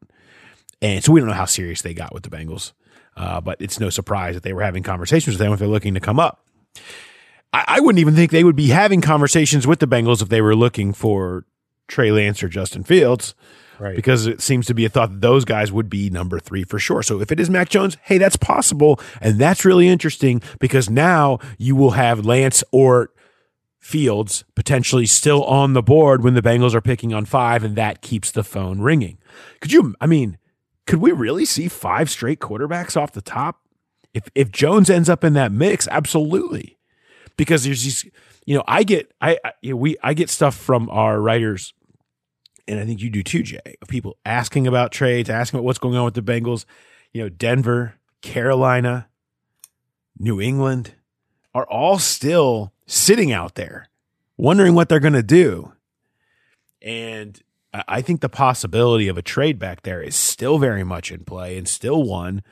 And 0.81 1.03
so 1.03 1.12
we 1.12 1.19
don't 1.19 1.29
know 1.29 1.35
how 1.35 1.45
serious 1.45 1.81
they 1.81 1.93
got 1.93 2.13
with 2.13 2.23
the 2.23 2.29
Bengals. 2.29 2.73
Uh, 3.15 3.39
but 3.39 3.62
it's 3.62 3.79
no 3.79 3.89
surprise 3.89 4.33
that 4.33 4.43
they 4.43 4.53
were 4.53 4.63
having 4.63 4.83
conversations 4.83 5.35
with 5.35 5.39
them 5.39 5.53
if 5.53 5.59
they're 5.59 5.67
looking 5.67 5.93
to 5.93 6.00
come 6.00 6.19
up. 6.19 6.45
I, 7.53 7.63
I 7.67 7.79
wouldn't 7.79 8.00
even 8.00 8.15
think 8.15 8.31
they 8.31 8.43
would 8.43 8.55
be 8.55 8.69
having 8.69 9.01
conversations 9.01 9.67
with 9.67 9.79
the 9.79 9.88
Bengals 9.88 10.21
if 10.21 10.29
they 10.29 10.41
were 10.41 10.55
looking 10.55 10.93
for 10.93 11.45
Trey 11.88 12.12
Lance 12.12 12.41
or 12.43 12.50
Justin 12.50 12.83
Fields 12.83 13.35
Right. 13.83 13.95
because 13.97 14.27
it 14.27 14.39
seems 14.39 14.65
to 14.67 14.73
be 14.73 14.85
a 14.85 14.89
thought 14.89 15.09
that 15.09 15.21
those 15.21 15.43
guys 15.43 15.71
would 15.71 15.89
be 15.89 16.09
number 16.09 16.39
three 16.39 16.63
for 16.63 16.79
sure. 16.79 17.03
So 17.03 17.19
if 17.19 17.31
it 17.33 17.39
is 17.39 17.49
Mac 17.49 17.67
Jones, 17.67 17.97
hey, 18.03 18.17
that's 18.17 18.37
possible. 18.37 18.97
And 19.19 19.37
that's 19.37 19.65
really 19.65 19.89
interesting 19.89 20.41
because 20.59 20.89
now 20.89 21.39
you 21.57 21.75
will 21.75 21.91
have 21.91 22.25
Lance 22.25 22.63
or 22.71 23.09
Fields 23.79 24.45
potentially 24.55 25.05
still 25.05 25.43
on 25.43 25.73
the 25.73 25.81
board 25.81 26.23
when 26.23 26.33
the 26.33 26.41
Bengals 26.41 26.73
are 26.73 26.79
picking 26.79 27.13
on 27.13 27.25
five, 27.25 27.65
and 27.65 27.75
that 27.75 28.01
keeps 28.01 28.31
the 28.31 28.41
phone 28.41 28.79
ringing. 28.79 29.17
Could 29.59 29.73
you, 29.73 29.93
I 29.99 30.07
mean, 30.07 30.37
could 30.87 30.99
we 30.99 31.11
really 31.11 31.43
see 31.43 31.67
five 31.67 32.09
straight 32.09 32.39
quarterbacks 32.39 32.95
off 32.95 33.11
the 33.11 33.21
top? 33.21 33.59
If 34.13 34.29
if 34.35 34.49
Jones 34.51 34.89
ends 34.89 35.09
up 35.09 35.25
in 35.25 35.33
that 35.33 35.51
mix, 35.51 35.89
absolutely. 35.89 36.77
Because 37.35 37.65
there's 37.65 37.83
these, 37.83 38.05
you 38.45 38.55
know, 38.55 38.63
I 38.67 38.83
get 38.83 39.12
I, 39.19 39.38
I 39.43 39.73
we 39.73 39.97
I 40.01 40.13
get 40.13 40.29
stuff 40.29 40.55
from 40.55 40.89
our 40.89 41.19
writers 41.19 41.73
and 42.67 42.80
I 42.80 42.86
think 42.86 43.02
you 43.02 43.10
do 43.10 43.23
too, 43.23 43.43
Jay, 43.43 43.78
of 43.82 43.88
people 43.88 44.17
asking 44.26 44.67
about 44.67 44.91
trades, 44.91 45.30
asking 45.30 45.60
about 45.60 45.65
what's 45.65 45.80
going 45.80 45.95
on 45.95 46.06
with 46.06 46.13
the 46.13 46.21
Bengals. 46.21 46.65
You 47.12 47.23
know, 47.23 47.30
Denver, 47.30 47.95
Carolina, 48.21 49.08
New 50.17 50.39
England 50.39 50.93
are 51.54 51.67
all 51.67 51.99
still 51.99 52.73
sitting 52.86 53.32
out 53.32 53.56
there 53.56 53.89
wondering 54.38 54.76
what 54.76 54.89
they're 54.89 54.99
going 54.99 55.13
to 55.13 55.23
do. 55.23 55.73
And 56.82 57.39
I 57.73 58.02
think 58.02 58.21
the 58.21 58.30
possibility 58.30 59.08
of 59.08 59.17
a 59.17 59.21
trade 59.21 59.58
back 59.58 59.84
there 59.84 60.02
is 60.02 60.15
still 60.15 60.58
very 60.58 60.84
much 60.84 61.12
in 61.12 61.23
play 61.23 61.58
and 61.58 61.67
still 61.67 62.04
one 62.04 62.43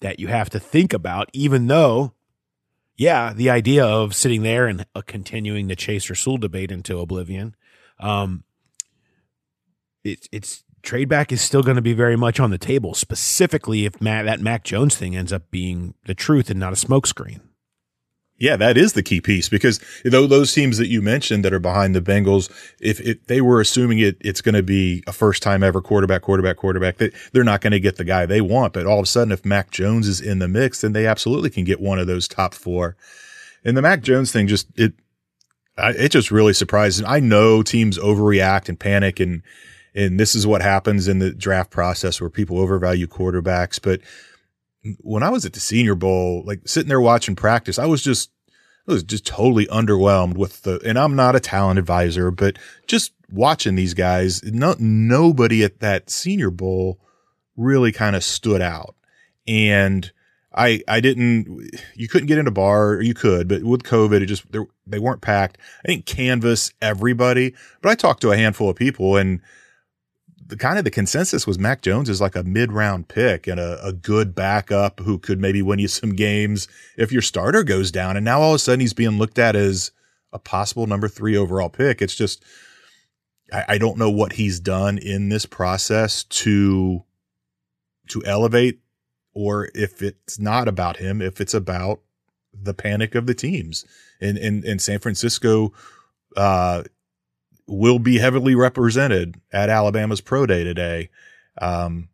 that 0.00 0.20
you 0.20 0.28
have 0.28 0.50
to 0.50 0.60
think 0.60 0.92
about, 0.92 1.30
even 1.32 1.66
though, 1.66 2.12
yeah, 2.96 3.32
the 3.32 3.48
idea 3.48 3.84
of 3.84 4.14
sitting 4.14 4.42
there 4.42 4.66
and 4.66 4.86
uh, 4.94 5.02
continuing 5.06 5.68
the 5.68 5.76
Chase 5.76 6.10
Rasul 6.10 6.36
debate 6.36 6.70
into 6.70 6.98
oblivion. 6.98 7.54
Um, 7.98 8.44
it's 10.06 10.28
it's 10.32 10.64
trade 10.82 11.08
back 11.08 11.32
is 11.32 11.42
still 11.42 11.62
going 11.62 11.76
to 11.76 11.82
be 11.82 11.92
very 11.92 12.16
much 12.16 12.40
on 12.40 12.50
the 12.50 12.58
table, 12.58 12.94
specifically 12.94 13.84
if 13.84 14.00
Matt, 14.00 14.24
that 14.24 14.40
Mac 14.40 14.64
Jones 14.64 14.96
thing 14.96 15.16
ends 15.16 15.32
up 15.32 15.50
being 15.50 15.94
the 16.06 16.14
truth 16.14 16.48
and 16.48 16.60
not 16.60 16.72
a 16.72 16.76
smokescreen. 16.76 17.40
Yeah, 18.38 18.56
that 18.56 18.76
is 18.76 18.92
the 18.92 19.02
key 19.02 19.22
piece 19.22 19.48
because 19.48 19.80
those 20.04 20.52
teams 20.52 20.76
that 20.76 20.88
you 20.88 21.00
mentioned 21.00 21.42
that 21.44 21.54
are 21.54 21.58
behind 21.58 21.94
the 21.94 22.02
Bengals, 22.02 22.50
if, 22.78 23.00
if 23.00 23.26
they 23.26 23.40
were 23.40 23.62
assuming 23.62 23.98
it, 23.98 24.18
it's 24.20 24.42
going 24.42 24.54
to 24.54 24.62
be 24.62 25.02
a 25.06 25.12
first 25.12 25.42
time 25.42 25.62
ever 25.62 25.80
quarterback, 25.80 26.20
quarterback, 26.20 26.58
quarterback, 26.58 26.98
they, 26.98 27.10
they're 27.32 27.44
not 27.44 27.62
going 27.62 27.70
to 27.70 27.80
get 27.80 27.96
the 27.96 28.04
guy 28.04 28.26
they 28.26 28.42
want. 28.42 28.74
But 28.74 28.84
all 28.84 28.98
of 28.98 29.04
a 29.04 29.06
sudden, 29.06 29.32
if 29.32 29.46
Mac 29.46 29.70
Jones 29.70 30.06
is 30.06 30.20
in 30.20 30.38
the 30.38 30.48
mix, 30.48 30.82
then 30.82 30.92
they 30.92 31.06
absolutely 31.06 31.48
can 31.48 31.64
get 31.64 31.80
one 31.80 31.98
of 31.98 32.06
those 32.06 32.28
top 32.28 32.52
four. 32.52 32.94
And 33.64 33.74
the 33.74 33.82
Mac 33.82 34.02
Jones 34.02 34.32
thing 34.32 34.48
just, 34.48 34.68
it, 34.78 34.92
it 35.78 36.10
just 36.10 36.30
really 36.30 36.52
surprises. 36.52 37.04
I 37.06 37.20
know 37.20 37.62
teams 37.62 37.98
overreact 37.98 38.68
and 38.68 38.78
panic 38.78 39.18
and, 39.18 39.42
and 39.96 40.20
this 40.20 40.34
is 40.34 40.46
what 40.46 40.60
happens 40.60 41.08
in 41.08 41.18
the 41.18 41.32
draft 41.32 41.70
process 41.70 42.20
where 42.20 42.30
people 42.30 42.60
overvalue 42.60 43.06
quarterbacks. 43.06 43.80
But 43.80 44.02
when 45.00 45.22
I 45.22 45.30
was 45.30 45.46
at 45.46 45.54
the 45.54 45.60
Senior 45.60 45.94
Bowl, 45.94 46.44
like 46.44 46.60
sitting 46.66 46.88
there 46.88 47.00
watching 47.00 47.34
practice, 47.34 47.78
I 47.78 47.86
was 47.86 48.02
just 48.02 48.30
I 48.86 48.92
was 48.92 49.02
just 49.02 49.26
totally 49.26 49.66
underwhelmed 49.66 50.36
with 50.36 50.62
the. 50.62 50.80
And 50.84 50.98
I'm 50.98 51.16
not 51.16 51.34
a 51.34 51.40
talent 51.40 51.78
advisor, 51.78 52.30
but 52.30 52.58
just 52.86 53.12
watching 53.32 53.74
these 53.74 53.94
guys, 53.94 54.44
no 54.44 54.76
nobody 54.78 55.64
at 55.64 55.80
that 55.80 56.10
Senior 56.10 56.50
Bowl 56.50 57.00
really 57.56 57.90
kind 57.90 58.14
of 58.14 58.22
stood 58.22 58.60
out. 58.60 58.94
And 59.48 60.12
I 60.54 60.82
I 60.86 61.00
didn't. 61.00 61.70
You 61.94 62.06
couldn't 62.06 62.26
get 62.26 62.38
in 62.38 62.46
a 62.46 62.52
bar, 62.52 62.90
or 62.90 63.02
you 63.02 63.14
could, 63.14 63.48
but 63.48 63.64
with 63.64 63.82
COVID, 63.82 64.20
it 64.20 64.26
just 64.26 64.44
they 64.86 64.98
weren't 64.98 65.22
packed. 65.22 65.56
I 65.84 65.88
didn't 65.88 66.06
canvas 66.06 66.74
everybody, 66.82 67.54
but 67.80 67.90
I 67.90 67.94
talked 67.94 68.20
to 68.20 68.32
a 68.32 68.36
handful 68.36 68.68
of 68.68 68.76
people 68.76 69.16
and 69.16 69.40
the 70.48 70.56
kind 70.56 70.78
of 70.78 70.84
the 70.84 70.90
consensus 70.90 71.46
was 71.46 71.58
Mac 71.58 71.82
Jones 71.82 72.08
is 72.08 72.20
like 72.20 72.36
a 72.36 72.44
mid 72.44 72.72
round 72.72 73.08
pick 73.08 73.46
and 73.46 73.58
a, 73.58 73.84
a 73.84 73.92
good 73.92 74.34
backup 74.34 75.00
who 75.00 75.18
could 75.18 75.40
maybe 75.40 75.62
win 75.62 75.78
you 75.78 75.88
some 75.88 76.14
games 76.14 76.68
if 76.96 77.10
your 77.10 77.22
starter 77.22 77.64
goes 77.64 77.90
down. 77.90 78.16
And 78.16 78.24
now 78.24 78.40
all 78.40 78.52
of 78.52 78.56
a 78.56 78.58
sudden 78.58 78.80
he's 78.80 78.92
being 78.92 79.18
looked 79.18 79.38
at 79.38 79.56
as 79.56 79.90
a 80.32 80.38
possible 80.38 80.86
number 80.86 81.08
three 81.08 81.36
overall 81.36 81.68
pick. 81.68 82.00
It's 82.00 82.14
just, 82.14 82.44
I, 83.52 83.64
I 83.70 83.78
don't 83.78 83.98
know 83.98 84.10
what 84.10 84.34
he's 84.34 84.60
done 84.60 84.98
in 84.98 85.28
this 85.28 85.46
process 85.46 86.24
to, 86.24 87.02
to 88.08 88.24
elevate 88.24 88.80
or 89.34 89.70
if 89.74 90.00
it's 90.00 90.38
not 90.38 90.68
about 90.68 90.96
him, 90.96 91.20
if 91.20 91.40
it's 91.40 91.54
about 91.54 92.00
the 92.54 92.74
panic 92.74 93.14
of 93.14 93.26
the 93.26 93.34
teams 93.34 93.84
and, 94.20 94.38
and, 94.38 94.64
and 94.64 94.80
San 94.80 94.98
Francisco, 94.98 95.72
uh, 96.36 96.84
will 97.66 97.98
be 97.98 98.18
heavily 98.18 98.54
represented 98.54 99.40
at 99.52 99.68
Alabama's 99.68 100.20
pro 100.20 100.46
day 100.46 100.64
today. 100.64 101.10
Um, 101.60 102.08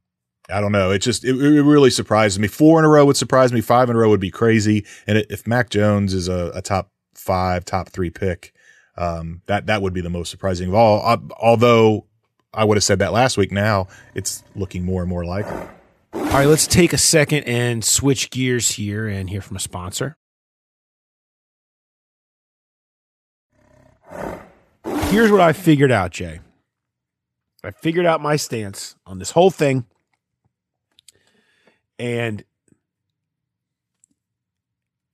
I 0.51 0.61
don't 0.61 0.73
know. 0.73 0.91
It 0.91 1.01
just, 1.01 1.25
it, 1.25 1.37
it, 1.37 1.63
really 1.63 1.91
surprises 1.91 2.39
me. 2.39 2.49
Four 2.49 2.79
in 2.79 2.85
a 2.85 2.89
row 2.89 3.05
would 3.07 3.17
surprise 3.17 3.53
me. 3.53 3.61
Five 3.61 3.91
in 3.91 3.97
a 3.97 3.99
row 3.99 4.11
would 4.11 4.21
be 4.21 4.31
crazy. 4.31 4.85
And 5.07 5.19
if 5.31 5.47
Mac 5.47 5.71
Jones 5.71 6.15
is 6.15 6.29
a, 6.29 6.53
a 6.55 6.63
top 6.63 6.91
five, 7.15 7.65
top 7.65 7.91
three 7.91 8.11
pick, 8.11 8.53
um, 8.97 9.43
that, 9.47 9.67
that 9.67 9.83
would 9.83 9.95
be 9.95 10.01
the 10.01 10.11
most 10.11 10.31
surprising 10.31 10.69
of 10.69 10.75
all. 10.75 11.07
Uh, 11.07 11.19
although 11.41 12.07
I 12.55 12.65
would 12.65 12.77
have 12.77 12.85
said 12.85 12.99
that 12.99 13.13
last 13.13 13.37
week. 13.37 13.51
Now 13.51 13.89
it's 14.15 14.43
looking 14.55 14.85
more 14.85 15.03
and 15.03 15.09
more 15.09 15.25
likely. 15.25 15.67
All 16.15 16.23
right, 16.25 16.47
let's 16.47 16.67
take 16.67 16.93
a 16.93 16.99
second 16.99 17.45
and 17.45 17.85
switch 17.85 18.31
gears 18.31 18.73
here 18.73 19.09
and 19.09 19.31
hear 19.31 19.41
from 19.41 19.57
a 19.57 19.61
sponsor. 19.61 20.17
Here's 24.85 25.31
what 25.31 25.41
I 25.41 25.53
figured 25.53 25.93
out, 25.93 26.11
Jay. 26.11 26.41
I 27.65 27.71
figured 27.71 28.07
out 28.07 28.21
my 28.21 28.37
stance 28.37 28.97
on 29.07 29.19
this 29.19 29.31
whole 29.31 29.51
thing. 29.51 29.85
And 31.99 32.45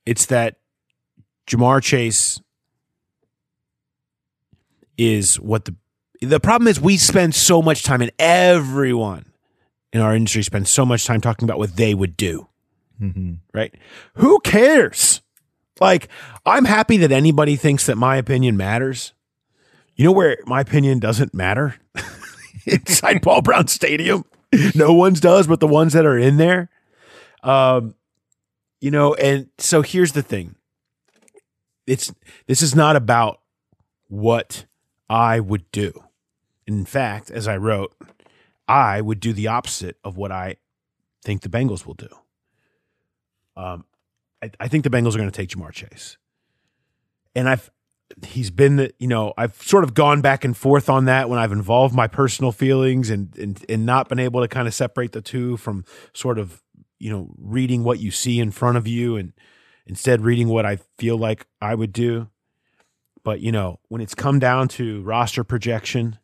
it's 0.06 0.26
that 0.26 0.56
Ja'Marr 1.46 1.82
Chase 1.82 2.40
is 4.96 5.38
what 5.38 5.66
the 5.66 5.76
the 6.20 6.40
problem 6.40 6.66
is 6.66 6.80
we 6.80 6.96
spend 6.96 7.34
so 7.34 7.62
much 7.62 7.84
time 7.84 8.00
and 8.00 8.10
everyone 8.18 9.26
in 9.92 10.00
our 10.00 10.16
industry 10.16 10.42
spends 10.42 10.68
so 10.70 10.84
much 10.84 11.06
time 11.06 11.20
talking 11.20 11.46
about 11.46 11.58
what 11.58 11.76
they 11.76 11.94
would 11.94 12.16
do. 12.16 12.48
Mm-hmm. 13.00 13.34
Right? 13.54 13.74
Who 14.14 14.40
cares 14.40 15.22
Like, 15.80 16.08
I'm 16.44 16.64
happy 16.64 16.96
that 16.98 17.12
anybody 17.12 17.56
thinks 17.56 17.86
that 17.86 17.96
my 17.96 18.16
opinion 18.16 18.56
matters. 18.56 19.12
You 19.98 20.04
know 20.04 20.12
where 20.12 20.38
my 20.46 20.60
opinion 20.60 21.00
doesn't 21.00 21.34
matter? 21.34 21.74
Inside 22.66 23.20
Paul 23.20 23.42
Brown 23.42 23.66
Stadium. 23.66 24.24
No 24.74 24.94
one's 24.94 25.20
does, 25.20 25.48
but 25.48 25.58
the 25.58 25.66
ones 25.66 25.92
that 25.92 26.06
are 26.06 26.16
in 26.16 26.36
there. 26.36 26.70
Um, 27.42 27.96
you 28.80 28.92
know, 28.92 29.14
and 29.14 29.48
so 29.58 29.82
here's 29.82 30.12
the 30.12 30.22
thing. 30.22 30.54
It's 31.86 32.12
this 32.46 32.62
is 32.62 32.76
not 32.76 32.94
about 32.94 33.40
what 34.06 34.66
I 35.10 35.40
would 35.40 35.70
do. 35.72 36.04
In 36.66 36.84
fact, 36.84 37.30
as 37.30 37.48
I 37.48 37.56
wrote, 37.56 37.92
I 38.68 39.00
would 39.00 39.18
do 39.18 39.32
the 39.32 39.48
opposite 39.48 39.96
of 40.04 40.16
what 40.16 40.30
I 40.30 40.56
think 41.24 41.42
the 41.42 41.48
Bengals 41.48 41.86
will 41.86 41.94
do. 41.94 42.08
Um, 43.56 43.84
I, 44.42 44.50
I 44.60 44.68
think 44.68 44.84
the 44.84 44.90
Bengals 44.90 45.14
are 45.14 45.18
going 45.18 45.30
to 45.30 45.36
take 45.36 45.48
Ja'Marr 45.48 45.72
Chase, 45.72 46.18
and 47.34 47.48
I've 47.48 47.70
he's 48.26 48.50
been 48.50 48.76
the 48.76 48.92
you 48.98 49.08
know 49.08 49.32
I've 49.36 49.60
sort 49.62 49.84
of 49.84 49.94
gone 49.94 50.20
back 50.20 50.44
and 50.44 50.56
forth 50.56 50.88
on 50.88 51.04
that 51.06 51.28
when 51.28 51.38
I've 51.38 51.52
involved 51.52 51.94
my 51.94 52.06
personal 52.06 52.52
feelings 52.52 53.10
and 53.10 53.36
and 53.36 53.64
and 53.68 53.86
not 53.86 54.08
been 54.08 54.18
able 54.18 54.40
to 54.40 54.48
kind 54.48 54.66
of 54.66 54.74
separate 54.74 55.12
the 55.12 55.22
two 55.22 55.56
from 55.56 55.84
sort 56.12 56.38
of 56.38 56.62
you 56.98 57.10
know 57.10 57.30
reading 57.38 57.84
what 57.84 58.00
you 58.00 58.10
see 58.10 58.40
in 58.40 58.50
front 58.50 58.76
of 58.76 58.86
you 58.86 59.16
and 59.16 59.32
instead 59.86 60.22
reading 60.22 60.48
what 60.48 60.66
I 60.66 60.78
feel 60.98 61.16
like 61.16 61.46
I 61.60 61.74
would 61.74 61.92
do. 61.92 62.28
But 63.24 63.40
you 63.40 63.52
know 63.52 63.80
when 63.88 64.00
it's 64.00 64.14
come 64.14 64.38
down 64.38 64.68
to 64.68 65.02
roster 65.02 65.44
projection, 65.44 66.18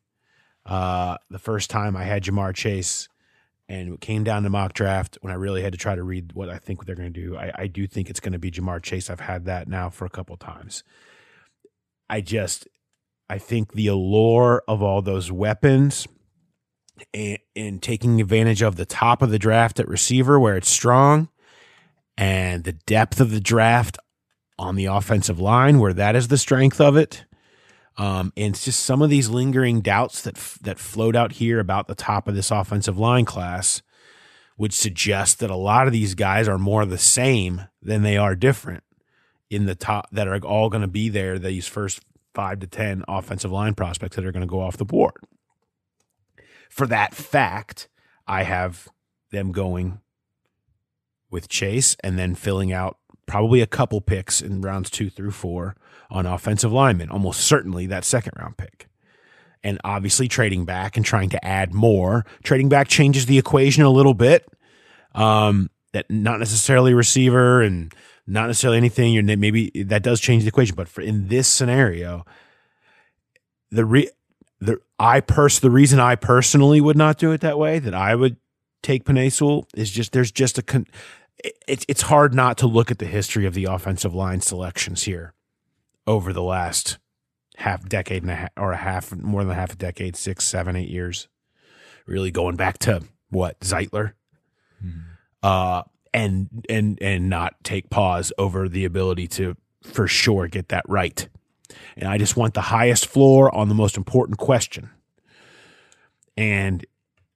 uh, 0.66 1.18
the 1.30 1.38
first 1.38 1.70
time 1.70 1.96
I 1.96 2.04
had 2.04 2.24
Ja'Marr 2.24 2.54
Chase 2.54 3.08
and 3.68 3.94
it 3.94 4.00
came 4.00 4.24
down 4.24 4.42
to 4.42 4.50
mock 4.50 4.74
draft 4.74 5.18
when 5.22 5.32
I 5.32 5.36
really 5.36 5.62
had 5.62 5.72
to 5.72 5.78
try 5.78 5.94
to 5.94 6.02
read 6.02 6.32
what 6.34 6.50
I 6.50 6.58
think 6.58 6.84
they're 6.84 6.94
going 6.94 7.12
to 7.12 7.20
do. 7.20 7.36
I, 7.36 7.52
I 7.54 7.66
do 7.66 7.86
think 7.86 8.10
it's 8.10 8.20
going 8.20 8.34
to 8.34 8.38
be 8.38 8.50
Ja'Marr 8.50 8.82
Chase. 8.82 9.08
I've 9.08 9.20
had 9.20 9.46
that 9.46 9.68
now 9.68 9.88
for 9.90 10.04
a 10.04 10.10
couple 10.10 10.36
times. 10.36 10.84
I 12.14 12.20
just, 12.20 12.68
I 13.28 13.38
think 13.38 13.72
the 13.72 13.88
allure 13.88 14.62
of 14.68 14.84
all 14.84 15.02
those 15.02 15.32
weapons 15.32 16.06
and, 17.12 17.38
and 17.56 17.82
taking 17.82 18.20
advantage 18.20 18.62
of 18.62 18.76
the 18.76 18.86
top 18.86 19.20
of 19.20 19.30
the 19.30 19.38
draft 19.38 19.80
at 19.80 19.88
receiver 19.88 20.38
where 20.38 20.56
it's 20.56 20.70
strong 20.70 21.28
and 22.16 22.62
the 22.62 22.74
depth 22.74 23.20
of 23.20 23.32
the 23.32 23.40
draft 23.40 23.98
on 24.60 24.76
the 24.76 24.84
offensive 24.84 25.40
line 25.40 25.80
where 25.80 25.92
that 25.92 26.14
is 26.14 26.28
the 26.28 26.38
strength 26.38 26.80
of 26.80 26.96
it. 26.96 27.24
Um, 27.98 28.32
and 28.36 28.54
it's 28.54 28.64
just 28.64 28.84
some 28.84 29.02
of 29.02 29.10
these 29.10 29.28
lingering 29.28 29.80
doubts 29.80 30.22
that 30.22 30.36
that 30.62 30.78
float 30.78 31.16
out 31.16 31.32
here 31.32 31.58
about 31.58 31.88
the 31.88 31.96
top 31.96 32.28
of 32.28 32.36
this 32.36 32.52
offensive 32.52 32.96
line 32.96 33.24
class 33.24 33.82
would 34.56 34.72
suggest 34.72 35.40
that 35.40 35.50
a 35.50 35.56
lot 35.56 35.88
of 35.88 35.92
these 35.92 36.14
guys 36.14 36.46
are 36.46 36.58
more 36.58 36.86
the 36.86 36.96
same 36.96 37.62
than 37.82 38.02
they 38.02 38.16
are 38.16 38.36
different 38.36 38.84
in 39.50 39.66
the 39.66 39.74
top 39.74 40.08
that 40.10 40.28
are 40.28 40.38
all 40.38 40.68
going 40.68 40.82
to 40.82 40.88
be 40.88 41.08
there 41.08 41.38
these 41.38 41.66
first 41.66 42.00
five 42.34 42.60
to 42.60 42.66
ten 42.66 43.04
offensive 43.08 43.52
line 43.52 43.74
prospects 43.74 44.16
that 44.16 44.24
are 44.24 44.32
going 44.32 44.40
to 44.40 44.46
go 44.46 44.60
off 44.60 44.76
the 44.76 44.84
board. 44.84 45.14
For 46.68 46.86
that 46.86 47.14
fact, 47.14 47.88
I 48.26 48.42
have 48.42 48.88
them 49.30 49.52
going 49.52 50.00
with 51.30 51.48
Chase 51.48 51.96
and 52.02 52.18
then 52.18 52.34
filling 52.34 52.72
out 52.72 52.98
probably 53.26 53.60
a 53.60 53.66
couple 53.66 54.00
picks 54.00 54.40
in 54.40 54.60
rounds 54.60 54.90
two 54.90 55.10
through 55.10 55.30
four 55.30 55.76
on 56.10 56.26
offensive 56.26 56.72
linemen, 56.72 57.10
almost 57.10 57.40
certainly 57.40 57.86
that 57.86 58.04
second 58.04 58.32
round 58.38 58.56
pick. 58.56 58.88
And 59.62 59.80
obviously, 59.82 60.28
trading 60.28 60.64
back 60.66 60.96
and 60.96 61.06
trying 61.06 61.30
to 61.30 61.44
add 61.44 61.72
more. 61.72 62.26
Trading 62.42 62.68
back 62.68 62.86
changes 62.86 63.26
the 63.26 63.38
equation 63.38 63.82
a 63.82 63.90
little 63.90 64.12
bit. 64.12 64.46
Um, 65.14 65.70
that 65.92 66.10
not 66.10 66.40
necessarily 66.40 66.92
receiver 66.92 67.62
and 67.62 67.94
not 68.26 68.46
necessarily 68.46 68.78
anything. 68.78 69.12
You're 69.12 69.22
maybe 69.22 69.70
that 69.84 70.02
does 70.02 70.20
change 70.20 70.42
the 70.44 70.48
equation, 70.48 70.74
but 70.74 70.88
for 70.88 71.00
in 71.00 71.28
this 71.28 71.48
scenario, 71.48 72.24
the 73.70 73.84
re 73.84 74.10
the 74.60 74.80
I 74.98 75.20
pers 75.20 75.60
the 75.60 75.70
reason 75.70 76.00
I 76.00 76.14
personally 76.16 76.80
would 76.80 76.96
not 76.96 77.18
do 77.18 77.32
it 77.32 77.40
that 77.42 77.58
way, 77.58 77.78
that 77.78 77.94
I 77.94 78.14
would 78.14 78.36
take 78.82 79.04
Penei 79.04 79.66
is 79.74 79.90
just 79.90 80.12
there's 80.12 80.32
just 80.32 80.58
a 80.58 80.62
con- 80.62 80.86
it's 81.68 81.84
it's 81.88 82.02
hard 82.02 82.34
not 82.34 82.58
to 82.58 82.66
look 82.66 82.90
at 82.90 82.98
the 82.98 83.06
history 83.06 83.46
of 83.46 83.54
the 83.54 83.64
offensive 83.64 84.14
line 84.14 84.40
selections 84.40 85.02
here 85.02 85.34
over 86.06 86.32
the 86.32 86.42
last 86.42 86.98
half 87.56 87.88
decade 87.88 88.22
and 88.22 88.30
a 88.30 88.34
half 88.34 88.50
or 88.56 88.72
a 88.72 88.76
half 88.76 89.14
more 89.14 89.42
than 89.42 89.52
a 89.52 89.54
half 89.54 89.72
a 89.72 89.76
decade, 89.76 90.16
six, 90.16 90.44
seven, 90.44 90.76
eight 90.76 90.88
years. 90.88 91.28
Really 92.06 92.30
going 92.30 92.56
back 92.56 92.78
to 92.80 93.02
what 93.30 93.58
Zeitler, 93.60 94.12
mm-hmm. 94.84 95.00
uh, 95.42 95.82
and 96.14 96.64
and 96.70 96.98
and 97.02 97.28
not 97.28 97.62
take 97.64 97.90
pause 97.90 98.32
over 98.38 98.68
the 98.68 98.86
ability 98.86 99.26
to 99.26 99.56
for 99.82 100.06
sure 100.06 100.46
get 100.46 100.68
that 100.70 100.84
right. 100.88 101.28
And 101.96 102.08
I 102.08 102.16
just 102.16 102.36
want 102.36 102.54
the 102.54 102.62
highest 102.62 103.06
floor 103.06 103.54
on 103.54 103.68
the 103.68 103.74
most 103.74 103.96
important 103.96 104.38
question. 104.38 104.90
And 106.36 106.86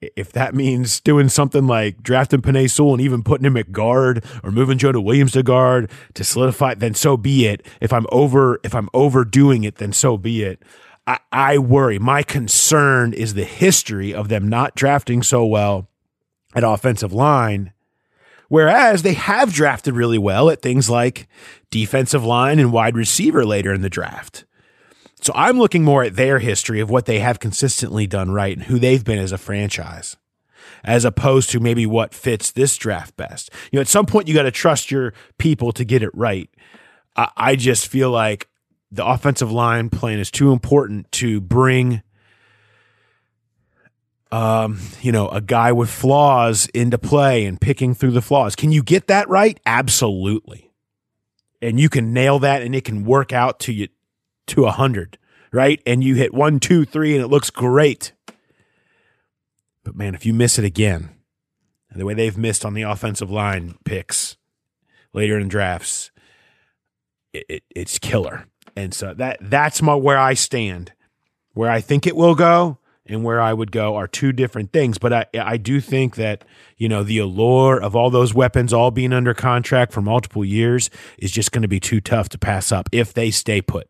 if 0.00 0.30
that 0.32 0.54
means 0.54 1.00
doing 1.00 1.28
something 1.28 1.66
like 1.66 2.02
drafting 2.02 2.40
Penei 2.40 2.70
Sewell 2.70 2.92
and 2.92 3.00
even 3.00 3.24
putting 3.24 3.44
him 3.44 3.56
at 3.56 3.72
guard 3.72 4.24
or 4.44 4.52
moving 4.52 4.78
Jonah 4.78 5.00
Williams 5.00 5.32
to 5.32 5.42
guard 5.42 5.90
to 6.14 6.22
solidify, 6.22 6.74
then 6.74 6.94
so 6.94 7.16
be 7.16 7.46
it. 7.46 7.66
If 7.80 7.92
I'm 7.92 8.06
over, 8.12 8.60
if 8.62 8.76
I'm 8.76 8.88
overdoing 8.94 9.64
it, 9.64 9.76
then 9.76 9.92
so 9.92 10.16
be 10.16 10.44
it. 10.44 10.62
I, 11.08 11.18
I 11.32 11.58
worry. 11.58 11.98
My 11.98 12.22
concern 12.22 13.12
is 13.12 13.34
the 13.34 13.44
history 13.44 14.14
of 14.14 14.28
them 14.28 14.46
not 14.46 14.76
drafting 14.76 15.22
so 15.22 15.44
well 15.44 15.88
at 16.54 16.62
offensive 16.62 17.12
line, 17.12 17.72
whereas 18.48 19.02
they 19.02 19.14
have 19.14 19.52
drafted 19.52 19.94
really 19.94 20.18
well 20.18 20.50
at 20.50 20.60
things 20.60 20.90
like 20.90 21.28
defensive 21.70 22.24
line 22.24 22.58
and 22.58 22.72
wide 22.72 22.96
receiver 22.96 23.44
later 23.44 23.72
in 23.72 23.82
the 23.82 23.90
draft. 23.90 24.44
So 25.20 25.32
I'm 25.34 25.58
looking 25.58 25.84
more 25.84 26.04
at 26.04 26.16
their 26.16 26.38
history 26.38 26.80
of 26.80 26.90
what 26.90 27.06
they 27.06 27.18
have 27.18 27.40
consistently 27.40 28.06
done 28.06 28.30
right 28.30 28.56
and 28.56 28.66
who 28.66 28.78
they've 28.78 29.04
been 29.04 29.18
as 29.18 29.32
a 29.32 29.38
franchise, 29.38 30.16
as 30.84 31.04
opposed 31.04 31.50
to 31.50 31.60
maybe 31.60 31.86
what 31.86 32.14
fits 32.14 32.52
this 32.52 32.76
draft 32.76 33.16
best. 33.16 33.50
You 33.70 33.78
know, 33.78 33.80
at 33.80 33.88
some 33.88 34.06
point 34.06 34.28
you 34.28 34.34
got 34.34 34.44
to 34.44 34.50
trust 34.50 34.90
your 34.90 35.12
people 35.36 35.72
to 35.72 35.84
get 35.84 36.02
it 36.02 36.14
right. 36.14 36.48
I, 37.36 37.56
just 37.56 37.88
feel 37.88 38.12
like 38.12 38.48
the 38.92 39.04
offensive 39.04 39.50
line 39.50 39.90
plan 39.90 40.20
is 40.20 40.30
too 40.30 40.52
important 40.52 41.10
to 41.12 41.40
bring 41.40 42.02
um, 44.30 44.80
you 45.00 45.12
know, 45.12 45.28
a 45.28 45.40
guy 45.40 45.72
with 45.72 45.90
flaws 45.90 46.66
into 46.74 46.98
play 46.98 47.44
and 47.44 47.60
picking 47.60 47.94
through 47.94 48.10
the 48.10 48.22
flaws. 48.22 48.54
Can 48.54 48.72
you 48.72 48.82
get 48.82 49.06
that 49.06 49.28
right? 49.28 49.58
Absolutely. 49.64 50.70
And 51.62 51.80
you 51.80 51.88
can 51.88 52.12
nail 52.12 52.38
that 52.40 52.62
and 52.62 52.74
it 52.74 52.84
can 52.84 53.04
work 53.04 53.32
out 53.32 53.58
to 53.60 53.72
you 53.72 53.88
to 54.48 54.62
a 54.62 54.66
100, 54.66 55.18
right? 55.52 55.82
And 55.86 56.04
you 56.04 56.14
hit 56.14 56.32
one, 56.32 56.60
two, 56.60 56.84
three, 56.84 57.14
and 57.14 57.24
it 57.24 57.28
looks 57.28 57.50
great. 57.50 58.12
But 59.82 59.96
man, 59.96 60.14
if 60.14 60.26
you 60.26 60.34
miss 60.34 60.58
it 60.58 60.64
again, 60.64 61.10
the 61.94 62.04
way 62.04 62.14
they've 62.14 62.38
missed 62.38 62.64
on 62.64 62.74
the 62.74 62.82
offensive 62.82 63.30
line 63.30 63.76
picks 63.84 64.36
later 65.12 65.38
in 65.38 65.48
drafts, 65.48 66.10
it, 67.32 67.44
it, 67.48 67.62
it's 67.74 67.98
killer. 67.98 68.46
And 68.76 68.94
so 68.94 69.14
that 69.14 69.38
that's 69.40 69.82
my 69.82 69.94
where 69.94 70.18
I 70.18 70.34
stand. 70.34 70.92
Where 71.54 71.70
I 71.70 71.80
think 71.80 72.06
it 72.06 72.14
will 72.14 72.36
go 72.36 72.78
and 73.08 73.24
where 73.24 73.40
I 73.40 73.52
would 73.52 73.72
go 73.72 73.96
are 73.96 74.06
two 74.06 74.32
different 74.32 74.72
things. 74.72 74.98
But 74.98 75.12
I 75.12 75.26
I 75.34 75.56
do 75.56 75.80
think 75.80 76.16
that 76.16 76.44
you 76.76 76.88
know 76.88 77.02
the 77.02 77.18
allure 77.18 77.80
of 77.80 77.96
all 77.96 78.10
those 78.10 78.34
weapons 78.34 78.72
all 78.72 78.90
being 78.90 79.12
under 79.12 79.34
contract 79.34 79.92
for 79.92 80.00
multiple 80.00 80.44
years 80.44 80.90
is 81.18 81.30
just 81.30 81.52
going 81.52 81.62
to 81.62 81.68
be 81.68 81.80
too 81.80 82.00
tough 82.00 82.28
to 82.30 82.38
pass 82.38 82.72
up 82.72 82.88
if 82.92 83.12
they 83.14 83.30
stay 83.30 83.60
put. 83.60 83.88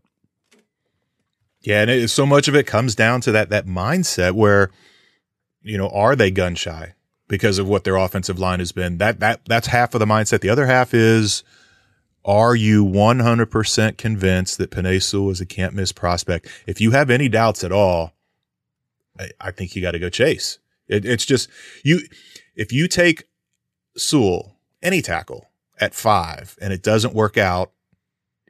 Yeah, 1.61 1.83
and 1.83 1.91
it, 1.91 2.09
so 2.09 2.25
much 2.25 2.49
of 2.49 2.55
it 2.55 2.67
comes 2.67 2.95
down 2.95 3.21
to 3.23 3.33
that 3.33 3.51
that 3.51 3.67
mindset 3.67 4.33
where, 4.33 4.71
you 5.63 5.77
know, 5.77 5.89
are 5.89 6.15
they 6.15 6.31
gun 6.31 6.55
shy 6.55 6.95
because 7.27 7.59
of 7.59 7.69
what 7.69 7.85
their 7.85 7.97
offensive 7.97 8.39
line 8.39 8.61
has 8.61 8.73
been? 8.73 8.99
That 8.99 9.21
that 9.21 9.41
that's 9.45 9.67
half 9.67 9.95
of 9.95 9.99
the 9.99 10.07
mindset. 10.07 10.41
The 10.41 10.51
other 10.51 10.67
half 10.67 10.95
is, 10.95 11.43
are 12.25 12.55
you 12.55 12.85
one 12.85 13.19
hundred 13.19 13.51
percent 13.51 13.99
convinced 13.99 14.59
that 14.59 14.71
Penei 14.71 15.03
Sewell 15.03 15.31
is 15.31 15.41
a 15.41 15.47
can't 15.47 15.75
miss 15.75 15.91
prospect? 15.91 16.47
If 16.67 16.81
you 16.81 16.93
have 16.93 17.11
any 17.11 17.29
doubts 17.29 17.65
at 17.65 17.73
all, 17.73 18.15
I, 19.19 19.31
I 19.41 19.51
think 19.51 19.75
you 19.75 19.83
got 19.83 19.93
to 19.93 19.99
go 19.99 20.09
chase. 20.09 20.59
It, 20.87 21.05
it's 21.05 21.25
just 21.25 21.49
you. 21.85 22.01
If 22.55 22.73
you 22.73 22.89
take 22.89 23.25
Sewell 23.97 24.57
any 24.83 25.03
tackle 25.03 25.47
at 25.81 25.95
five 25.95 26.57
and 26.61 26.73
it 26.73 26.83
doesn't 26.83 27.15
work 27.15 27.37
out, 27.37 27.73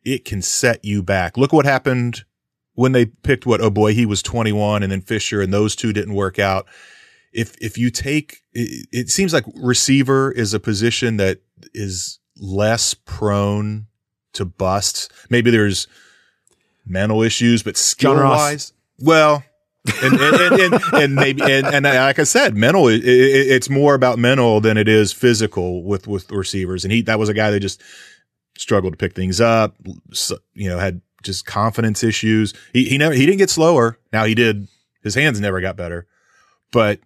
it 0.04 0.24
can 0.24 0.42
set 0.42 0.85
you 0.85 1.02
back. 1.02 1.37
Look 1.37 1.52
what 1.52 1.64
happened 1.66 2.24
when 2.74 2.92
they 2.92 3.07
picked 3.07 3.44
what 3.44 3.61
oh 3.61 3.70
boy 3.70 3.92
he 3.92 4.07
was 4.07 4.22
21 4.22 4.83
and 4.83 4.92
then 4.92 5.00
Fisher 5.00 5.40
and 5.40 5.52
those 5.52 5.74
two 5.74 5.92
didn't 5.92 6.14
work 6.14 6.38
out. 6.38 6.66
If 7.33 7.57
if 7.61 7.76
you 7.76 7.90
take 7.90 8.42
it, 8.52 8.87
it 8.92 9.11
seems 9.11 9.33
like 9.33 9.44
receiver 9.54 10.33
is 10.33 10.54
a 10.54 10.61
position 10.61 11.16
that 11.18 11.40
is 11.74 12.20
less 12.37 12.94
prone 12.94 13.87
to 14.35 14.44
busts. 14.44 15.09
Maybe 15.28 15.50
there's 15.50 15.88
mental 16.87 17.22
issues, 17.22 17.62
but 17.62 17.76
skill 17.76 18.14
wise, 18.14 18.72
well, 18.98 19.44
and, 20.03 20.20
and, 20.20 20.61
and, 20.61 20.83
and, 20.94 21.14
maybe 21.14 21.42
and, 21.42 21.66
and 21.66 21.85
like 21.85 22.18
I 22.18 22.24
said, 22.24 22.57
mental. 22.57 22.88
It, 22.88 23.05
it, 23.05 23.51
it's 23.51 23.70
more 23.70 23.94
about 23.94 24.18
mental 24.18 24.61
than 24.61 24.77
it 24.77 24.88
is 24.88 25.12
physical 25.12 25.83
with 25.83 26.07
with 26.07 26.31
receivers. 26.31 26.85
And 26.85 26.92
he 26.92 27.03
that 27.03 27.18
was 27.18 27.29
a 27.29 27.35
guy 27.35 27.51
that 27.51 27.61
just 27.61 27.83
struggled 28.57 28.92
to 28.92 28.96
pick 28.96 29.14
things 29.14 29.40
up. 29.40 29.74
You 30.55 30.68
know, 30.68 30.79
had 30.79 31.01
just 31.22 31.46
confidence 31.46 32.03
issues. 32.03 32.55
He 32.72 32.85
he 32.85 32.98
never 32.98 33.14
he 33.14 33.27
didn't 33.27 33.38
get 33.38 33.51
slower. 33.51 33.98
Now 34.12 34.24
he 34.24 34.35
did. 34.35 34.68
His 35.03 35.14
hands 35.14 35.40
never 35.40 35.61
got 35.61 35.77
better, 35.77 36.07
but 36.72 37.01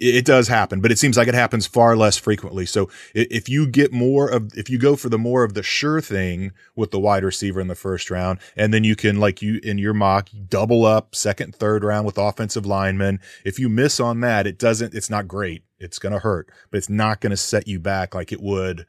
it 0.00 0.24
does 0.24 0.48
happen, 0.48 0.80
but 0.80 0.90
it 0.90 0.98
seems 0.98 1.16
like 1.16 1.28
it 1.28 1.34
happens 1.34 1.66
far 1.66 1.96
less 1.96 2.16
frequently. 2.16 2.66
So 2.66 2.90
if 3.14 3.48
you 3.48 3.66
get 3.66 3.92
more 3.92 4.28
of, 4.28 4.56
if 4.56 4.70
you 4.70 4.78
go 4.78 4.96
for 4.96 5.08
the 5.08 5.18
more 5.18 5.44
of 5.44 5.54
the 5.54 5.62
sure 5.62 6.00
thing 6.00 6.52
with 6.76 6.90
the 6.90 7.00
wide 7.00 7.24
receiver 7.24 7.60
in 7.60 7.68
the 7.68 7.74
first 7.74 8.10
round, 8.10 8.38
and 8.56 8.72
then 8.72 8.84
you 8.84 8.96
can, 8.96 9.18
like 9.18 9.42
you 9.42 9.60
in 9.62 9.78
your 9.78 9.94
mock, 9.94 10.28
double 10.48 10.84
up 10.84 11.14
second, 11.14 11.54
third 11.54 11.84
round 11.84 12.06
with 12.06 12.18
offensive 12.18 12.66
linemen. 12.66 13.20
If 13.44 13.58
you 13.58 13.68
miss 13.68 14.00
on 14.00 14.20
that, 14.20 14.46
it 14.46 14.58
doesn't, 14.58 14.94
it's 14.94 15.10
not 15.10 15.28
great. 15.28 15.62
It's 15.78 15.98
going 15.98 16.12
to 16.12 16.20
hurt, 16.20 16.50
but 16.70 16.78
it's 16.78 16.88
not 16.88 17.20
going 17.20 17.30
to 17.30 17.36
set 17.36 17.68
you 17.68 17.78
back 17.78 18.14
like 18.14 18.32
it 18.32 18.40
would 18.40 18.86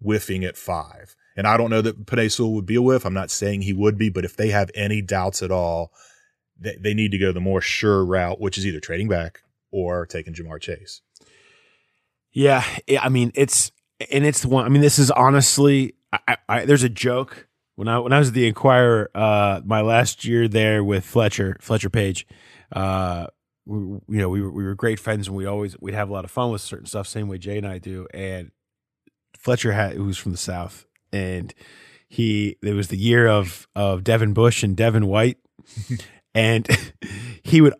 whiffing 0.00 0.44
at 0.44 0.56
five. 0.56 1.16
And 1.36 1.46
I 1.46 1.56
don't 1.56 1.70
know 1.70 1.82
that 1.82 2.06
Penei 2.06 2.54
would 2.54 2.66
be 2.66 2.74
a 2.74 2.82
whiff. 2.82 3.06
I'm 3.06 3.14
not 3.14 3.30
saying 3.30 3.62
he 3.62 3.72
would 3.72 3.96
be, 3.96 4.10
but 4.10 4.24
if 4.24 4.36
they 4.36 4.48
have 4.48 4.70
any 4.74 5.00
doubts 5.00 5.42
at 5.42 5.50
all, 5.50 5.92
they, 6.58 6.76
they 6.78 6.94
need 6.94 7.12
to 7.12 7.18
go 7.18 7.32
the 7.32 7.40
more 7.40 7.60
sure 7.60 8.04
route, 8.04 8.40
which 8.40 8.58
is 8.58 8.66
either 8.66 8.80
trading 8.80 9.08
back 9.08 9.42
or 9.70 10.06
taking 10.06 10.34
Ja'Marr 10.34 10.60
Chase. 10.60 11.02
Yeah, 12.32 12.64
I 13.00 13.08
mean 13.08 13.32
it's 13.34 13.72
and 14.10 14.24
it's 14.24 14.40
the 14.40 14.48
one. 14.48 14.64
I 14.64 14.68
mean, 14.68 14.80
this 14.82 14.98
is 14.98 15.10
honestly, 15.10 15.94
I, 16.12 16.36
I, 16.48 16.64
there's 16.64 16.82
a 16.82 16.88
joke 16.88 17.48
when 17.74 17.88
I 17.88 17.98
when 17.98 18.12
I 18.12 18.18
was 18.18 18.28
at 18.28 18.34
the 18.34 18.46
Inquirer, 18.46 19.10
uh, 19.14 19.60
my 19.64 19.80
last 19.80 20.24
year 20.24 20.48
there 20.48 20.82
with 20.82 21.04
Fletcher 21.04 21.56
Fletcher 21.60 21.90
Page. 21.90 22.26
Uh, 22.72 23.26
we, 23.66 23.78
you 23.78 24.02
know, 24.08 24.28
we 24.28 24.40
were, 24.40 24.50
we 24.50 24.64
were 24.64 24.74
great 24.74 24.98
friends 24.98 25.28
and 25.28 25.36
we 25.36 25.46
always 25.46 25.78
we'd 25.80 25.94
have 25.94 26.08
a 26.08 26.12
lot 26.12 26.24
of 26.24 26.30
fun 26.30 26.50
with 26.50 26.60
certain 26.60 26.86
stuff. 26.86 27.06
Same 27.06 27.28
way 27.28 27.38
Jay 27.38 27.58
and 27.58 27.66
I 27.66 27.78
do. 27.78 28.06
And 28.14 28.50
Fletcher 29.36 29.72
had 29.72 29.94
who's 29.94 30.18
from 30.18 30.32
the 30.32 30.38
South, 30.38 30.86
and 31.12 31.52
he 32.08 32.56
it 32.62 32.74
was 32.74 32.88
the 32.88 32.96
year 32.96 33.26
of 33.28 33.68
of 33.74 34.04
Devin 34.04 34.32
Bush 34.32 34.62
and 34.62 34.76
Devin 34.76 35.06
White, 35.06 35.38
and 36.34 36.66
he 37.42 37.60
would 37.60 37.74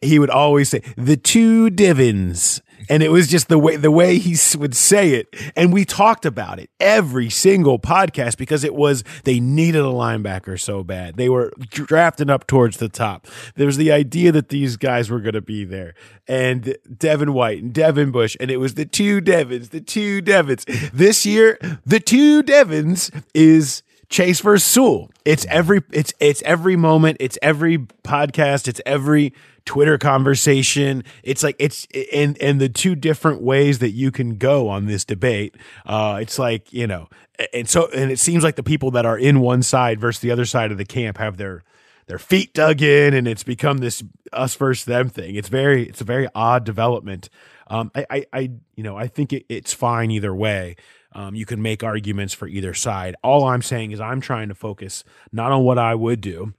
he 0.00 0.18
would 0.18 0.30
always 0.30 0.68
say 0.68 0.82
the 0.96 1.16
two 1.16 1.70
Divins. 1.70 2.60
And 2.88 3.02
it 3.02 3.10
was 3.10 3.26
just 3.26 3.48
the 3.48 3.58
way 3.58 3.74
the 3.74 3.90
way 3.90 4.18
he 4.18 4.36
would 4.56 4.76
say 4.76 5.14
it, 5.14 5.34
and 5.56 5.72
we 5.72 5.84
talked 5.84 6.24
about 6.24 6.60
it 6.60 6.70
every 6.78 7.30
single 7.30 7.80
podcast 7.80 8.36
because 8.36 8.62
it 8.62 8.76
was 8.76 9.02
they 9.24 9.40
needed 9.40 9.80
a 9.80 9.88
linebacker 9.88 10.60
so 10.60 10.84
bad. 10.84 11.16
They 11.16 11.28
were 11.28 11.52
drafting 11.70 12.30
up 12.30 12.46
towards 12.46 12.76
the 12.76 12.88
top. 12.88 13.26
There 13.56 13.66
was 13.66 13.76
the 13.76 13.90
idea 13.90 14.30
that 14.30 14.50
these 14.50 14.76
guys 14.76 15.10
were 15.10 15.18
going 15.20 15.34
to 15.34 15.40
be 15.40 15.64
there, 15.64 15.94
and 16.28 16.76
Devin 16.96 17.32
White 17.32 17.60
and 17.60 17.72
Devin 17.72 18.12
Bush, 18.12 18.36
and 18.38 18.52
it 18.52 18.58
was 18.58 18.74
the 18.74 18.86
two 18.86 19.20
Devins, 19.20 19.70
the 19.70 19.80
two 19.80 20.20
Devins. 20.20 20.64
This 20.92 21.26
year, 21.26 21.58
the 21.84 21.98
two 21.98 22.44
Devins 22.44 23.10
is 23.34 23.82
Chase 24.08 24.40
versus 24.40 24.68
Sewell. 24.68 25.10
It's 25.24 25.44
every 25.46 25.82
it's 25.92 26.12
it's 26.20 26.42
every 26.42 26.76
moment, 26.76 27.16
it's 27.20 27.38
every 27.42 27.78
podcast, 27.78 28.68
it's 28.68 28.80
every 28.86 29.32
Twitter 29.64 29.98
conversation. 29.98 31.04
It's 31.22 31.42
like 31.42 31.56
it's 31.58 31.86
and 32.12 32.40
and 32.40 32.60
the 32.60 32.68
two 32.68 32.94
different 32.94 33.42
ways 33.42 33.80
that 33.80 33.90
you 33.90 34.10
can 34.10 34.36
go 34.36 34.68
on 34.68 34.86
this 34.86 35.04
debate. 35.04 35.56
Uh, 35.84 36.18
it's 36.22 36.38
like 36.38 36.72
you 36.72 36.86
know, 36.86 37.08
and 37.52 37.68
so 37.68 37.88
and 37.88 38.10
it 38.10 38.18
seems 38.18 38.44
like 38.44 38.56
the 38.56 38.62
people 38.62 38.92
that 38.92 39.04
are 39.04 39.18
in 39.18 39.40
one 39.40 39.62
side 39.62 40.00
versus 40.00 40.20
the 40.20 40.30
other 40.30 40.44
side 40.44 40.70
of 40.70 40.78
the 40.78 40.84
camp 40.84 41.18
have 41.18 41.36
their 41.36 41.64
their 42.06 42.18
feet 42.18 42.54
dug 42.54 42.80
in, 42.82 43.12
and 43.12 43.26
it's 43.26 43.42
become 43.42 43.78
this 43.78 44.04
us 44.32 44.54
versus 44.54 44.84
them 44.84 45.08
thing. 45.08 45.34
It's 45.34 45.48
very 45.48 45.88
it's 45.88 46.00
a 46.00 46.04
very 46.04 46.28
odd 46.34 46.64
development. 46.64 47.28
Um, 47.68 47.90
I, 47.96 48.06
I, 48.08 48.26
I 48.32 48.40
you 48.76 48.84
know 48.84 48.96
I 48.96 49.08
think 49.08 49.32
it, 49.32 49.44
it's 49.48 49.72
fine 49.72 50.12
either 50.12 50.34
way. 50.34 50.76
Um, 51.16 51.34
you 51.34 51.46
can 51.46 51.62
make 51.62 51.82
arguments 51.82 52.34
for 52.34 52.46
either 52.46 52.74
side. 52.74 53.16
All 53.24 53.44
I'm 53.44 53.62
saying 53.62 53.92
is 53.92 54.00
I'm 54.02 54.20
trying 54.20 54.48
to 54.50 54.54
focus 54.54 55.02
not 55.32 55.50
on 55.50 55.64
what 55.64 55.78
I 55.78 55.94
would 55.94 56.20
do, 56.20 56.52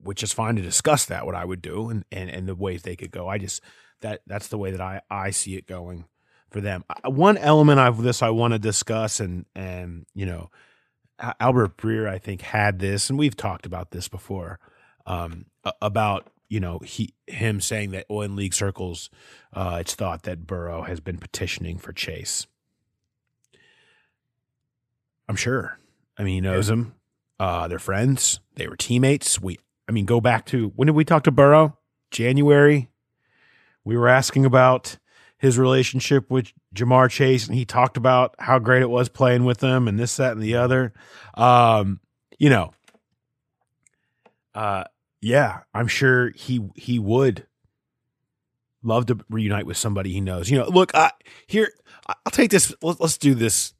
which 0.00 0.24
is 0.24 0.32
fine 0.32 0.56
to 0.56 0.62
discuss 0.62 1.06
that 1.06 1.24
what 1.24 1.36
I 1.36 1.44
would 1.44 1.62
do 1.62 1.88
and, 1.88 2.04
and, 2.10 2.28
and 2.28 2.48
the 2.48 2.56
ways 2.56 2.82
they 2.82 2.96
could 2.96 3.12
go. 3.12 3.28
I 3.28 3.38
just 3.38 3.62
that 4.00 4.22
that's 4.26 4.48
the 4.48 4.58
way 4.58 4.72
that 4.72 4.80
I, 4.80 5.00
I 5.08 5.30
see 5.30 5.54
it 5.54 5.68
going 5.68 6.06
for 6.50 6.60
them. 6.60 6.82
One 7.04 7.38
element 7.38 7.78
of 7.78 8.02
this 8.02 8.20
I 8.20 8.30
want 8.30 8.52
to 8.52 8.58
discuss 8.58 9.20
and 9.20 9.46
and 9.54 10.06
you 10.12 10.26
know 10.26 10.50
Albert 11.38 11.76
Breer 11.76 12.08
I 12.08 12.18
think 12.18 12.40
had 12.40 12.80
this 12.80 13.10
and 13.10 13.16
we've 13.16 13.36
talked 13.36 13.64
about 13.64 13.92
this 13.92 14.08
before 14.08 14.58
um, 15.06 15.46
about 15.80 16.26
you 16.48 16.58
know 16.58 16.80
he 16.80 17.14
him 17.28 17.60
saying 17.60 17.92
that 17.92 18.06
oh, 18.10 18.22
in 18.22 18.34
league 18.34 18.54
circles 18.54 19.08
uh, 19.52 19.78
it's 19.80 19.94
thought 19.94 20.24
that 20.24 20.48
Burrow 20.48 20.82
has 20.82 20.98
been 20.98 21.18
petitioning 21.18 21.78
for 21.78 21.92
Chase. 21.92 22.48
I'm 25.28 25.36
sure. 25.36 25.78
I 26.16 26.24
mean, 26.24 26.34
he 26.34 26.40
knows 26.40 26.68
yeah. 26.68 26.74
him. 26.74 26.94
Uh, 27.38 27.68
they're 27.68 27.78
friends. 27.78 28.40
They 28.54 28.68
were 28.68 28.76
teammates. 28.76 29.40
We 29.40 29.58
I 29.88 29.92
mean, 29.92 30.06
go 30.06 30.20
back 30.20 30.46
to 30.46 30.72
when 30.76 30.86
did 30.86 30.94
we 30.94 31.04
talk 31.04 31.24
to 31.24 31.30
Burrow? 31.30 31.78
January. 32.10 32.88
We 33.84 33.96
were 33.96 34.08
asking 34.08 34.44
about 34.44 34.98
his 35.38 35.58
relationship 35.58 36.30
with 36.30 36.52
Ja'Marr 36.72 37.10
Chase, 37.10 37.48
and 37.48 37.56
he 37.56 37.64
talked 37.64 37.96
about 37.96 38.36
how 38.38 38.60
great 38.60 38.82
it 38.82 38.90
was 38.90 39.08
playing 39.08 39.44
with 39.44 39.58
them 39.58 39.88
and 39.88 39.98
this, 39.98 40.16
that, 40.16 40.32
and 40.32 40.42
the 40.42 40.54
other. 40.54 40.92
Um, 41.34 41.98
you 42.38 42.48
know, 42.48 42.72
uh, 44.54 44.84
yeah, 45.20 45.60
I'm 45.74 45.88
sure 45.88 46.30
he 46.30 46.60
he 46.76 46.98
would 46.98 47.46
love 48.82 49.06
to 49.06 49.18
reunite 49.28 49.66
with 49.66 49.76
somebody 49.76 50.12
he 50.12 50.20
knows. 50.20 50.50
You 50.50 50.58
know, 50.58 50.68
look, 50.68 50.94
I, 50.94 51.10
here 51.46 51.72
I'll 52.06 52.30
take 52.30 52.50
this. 52.50 52.74
Let's, 52.82 53.00
let's 53.00 53.18
do 53.18 53.34
this. 53.34 53.74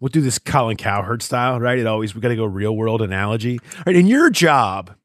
We'll 0.00 0.08
do 0.08 0.22
this 0.22 0.38
Colin 0.38 0.76
Cowherd 0.76 1.22
style, 1.22 1.60
right? 1.60 1.78
It 1.78 1.86
always 1.86 2.14
we 2.14 2.20
got 2.20 2.28
to 2.28 2.36
go 2.36 2.46
real 2.46 2.74
world 2.74 3.02
analogy, 3.02 3.60
right? 3.86 3.94
In 3.94 4.06
your 4.06 4.30
job, 4.30 4.96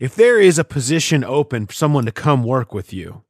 if 0.00 0.14
there 0.14 0.40
is 0.40 0.58
a 0.58 0.64
position 0.64 1.22
open 1.24 1.66
for 1.66 1.72
someone 1.72 2.04
to 2.04 2.12
come 2.12 2.42
work 2.42 2.74
with 2.74 2.92
you, 2.92 3.22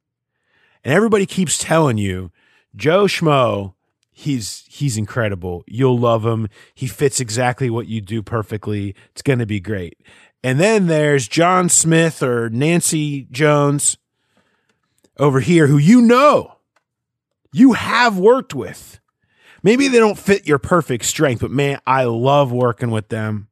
and 0.83 0.93
everybody 0.93 1.25
keeps 1.25 1.57
telling 1.57 1.97
you, 1.97 2.31
Joe 2.75 3.05
Schmo, 3.05 3.75
he's 4.11 4.63
he's 4.67 4.97
incredible. 4.97 5.63
You'll 5.67 5.97
love 5.97 6.25
him. 6.25 6.47
He 6.73 6.87
fits 6.87 7.19
exactly 7.19 7.69
what 7.69 7.87
you 7.87 8.01
do 8.01 8.23
perfectly. 8.23 8.95
It's 9.11 9.21
going 9.21 9.39
to 9.39 9.45
be 9.45 9.59
great. 9.59 9.99
And 10.43 10.59
then 10.59 10.87
there's 10.87 11.27
John 11.27 11.69
Smith 11.69 12.21
or 12.21 12.49
Nancy 12.49 13.27
Jones 13.31 13.97
over 15.17 15.39
here 15.39 15.67
who 15.67 15.77
you 15.77 16.01
know 16.01 16.57
you 17.51 17.73
have 17.73 18.17
worked 18.17 18.53
with. 18.53 18.99
Maybe 19.65 19.89
they 19.89 19.99
don't 19.99 20.17
fit 20.17 20.47
your 20.47 20.59
perfect 20.59 21.03
strength, 21.03 21.41
but 21.41 21.51
man, 21.51 21.79
I 21.85 22.05
love 22.05 22.53
working 22.53 22.91
with 22.91 23.09
them. 23.09 23.49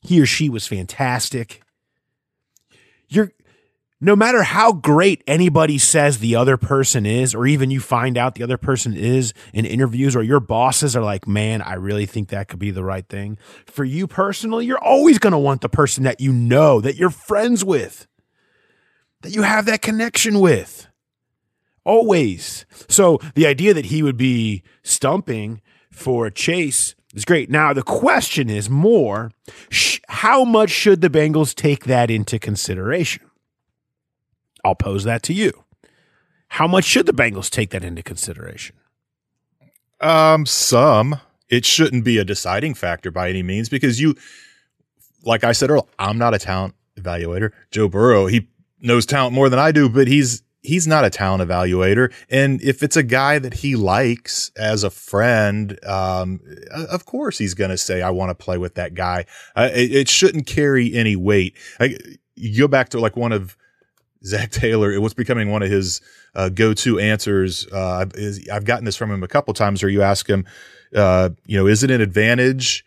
He 0.00 0.22
or 0.22 0.26
she 0.26 0.48
was 0.48 0.66
fantastic 0.66 1.62
you're 3.08 3.32
no 4.00 4.14
matter 4.14 4.44
how 4.44 4.72
great 4.72 5.24
anybody 5.26 5.76
says 5.76 6.18
the 6.18 6.36
other 6.36 6.56
person 6.56 7.04
is, 7.04 7.34
or 7.34 7.48
even 7.48 7.72
you 7.72 7.80
find 7.80 8.16
out 8.16 8.36
the 8.36 8.44
other 8.44 8.56
person 8.56 8.94
is 8.94 9.34
in 9.52 9.64
interviews, 9.64 10.14
or 10.14 10.22
your 10.22 10.38
bosses 10.38 10.94
are 10.94 11.02
like, 11.02 11.26
man, 11.26 11.60
I 11.62 11.74
really 11.74 12.06
think 12.06 12.28
that 12.28 12.46
could 12.46 12.60
be 12.60 12.70
the 12.70 12.84
right 12.84 13.08
thing. 13.08 13.38
For 13.66 13.84
you 13.84 14.06
personally, 14.06 14.66
you're 14.66 14.78
always 14.78 15.18
going 15.18 15.32
to 15.32 15.38
want 15.38 15.62
the 15.62 15.68
person 15.68 16.04
that 16.04 16.20
you 16.20 16.32
know, 16.32 16.80
that 16.80 16.94
you're 16.94 17.10
friends 17.10 17.64
with, 17.64 18.06
that 19.22 19.34
you 19.34 19.42
have 19.42 19.66
that 19.66 19.82
connection 19.82 20.38
with. 20.38 20.86
Always. 21.84 22.66
So 22.88 23.18
the 23.34 23.46
idea 23.46 23.74
that 23.74 23.86
he 23.86 24.02
would 24.02 24.16
be 24.16 24.62
stumping 24.82 25.60
for 25.90 26.30
Chase 26.30 26.94
is 27.14 27.24
great. 27.24 27.50
Now, 27.50 27.72
the 27.72 27.82
question 27.82 28.50
is 28.50 28.68
more 28.68 29.30
sh- 29.70 30.00
how 30.08 30.44
much 30.44 30.70
should 30.70 31.00
the 31.00 31.10
Bengals 31.10 31.54
take 31.54 31.84
that 31.84 32.10
into 32.10 32.38
consideration? 32.38 33.24
I'll 34.64 34.74
pose 34.74 35.04
that 35.04 35.22
to 35.24 35.32
you. 35.32 35.64
How 36.48 36.66
much 36.66 36.84
should 36.84 37.06
the 37.06 37.12
Bengals 37.12 37.50
take 37.50 37.70
that 37.70 37.84
into 37.84 38.02
consideration? 38.02 38.76
Um, 40.00 40.46
some. 40.46 41.20
It 41.48 41.64
shouldn't 41.64 42.04
be 42.04 42.18
a 42.18 42.24
deciding 42.24 42.74
factor 42.74 43.10
by 43.10 43.30
any 43.30 43.42
means 43.42 43.68
because 43.68 44.00
you, 44.00 44.14
like 45.24 45.44
I 45.44 45.52
said 45.52 45.70
earlier, 45.70 45.84
I'm 45.98 46.18
not 46.18 46.34
a 46.34 46.38
talent 46.38 46.74
evaluator. 46.96 47.52
Joe 47.70 47.88
Burrow, 47.88 48.26
he 48.26 48.48
knows 48.80 49.06
talent 49.06 49.34
more 49.34 49.48
than 49.48 49.58
I 49.58 49.72
do, 49.72 49.88
but 49.88 50.08
he's 50.08 50.42
he's 50.62 50.86
not 50.86 51.04
a 51.04 51.10
talent 51.10 51.48
evaluator. 51.48 52.12
And 52.28 52.60
if 52.62 52.82
it's 52.82 52.96
a 52.96 53.02
guy 53.02 53.38
that 53.38 53.54
he 53.54 53.76
likes 53.76 54.50
as 54.56 54.84
a 54.84 54.90
friend, 54.90 55.78
um, 55.86 56.40
of 56.72 57.04
course 57.04 57.38
he's 57.38 57.54
going 57.54 57.70
to 57.70 57.78
say, 57.78 58.02
I 58.02 58.10
want 58.10 58.30
to 58.30 58.34
play 58.34 58.58
with 58.58 58.74
that 58.74 58.94
guy. 58.94 59.24
Uh, 59.54 59.70
it, 59.72 59.94
it, 59.94 60.08
shouldn't 60.08 60.46
carry 60.46 60.92
any 60.94 61.16
weight. 61.16 61.56
I, 61.78 61.96
you 62.34 62.58
go 62.58 62.68
back 62.68 62.90
to 62.90 63.00
like 63.00 63.16
one 63.16 63.32
of 63.32 63.56
Zac 64.24 64.50
Taylor, 64.50 64.92
it 64.92 64.98
was 64.98 65.14
becoming 65.14 65.50
one 65.50 65.62
of 65.62 65.70
his 65.70 66.00
uh, 66.34 66.48
go-to 66.48 66.98
answers. 66.98 67.66
Uh, 67.68 68.04
I've 68.52 68.64
gotten 68.64 68.84
this 68.84 68.96
from 68.96 69.10
him 69.10 69.22
a 69.22 69.28
couple 69.28 69.54
times 69.54 69.82
where 69.82 69.90
you 69.90 70.02
ask 70.02 70.28
him, 70.28 70.44
uh, 70.94 71.30
you 71.46 71.56
know, 71.56 71.66
is 71.66 71.82
it 71.84 71.90
an 71.90 72.00
advantage 72.00 72.84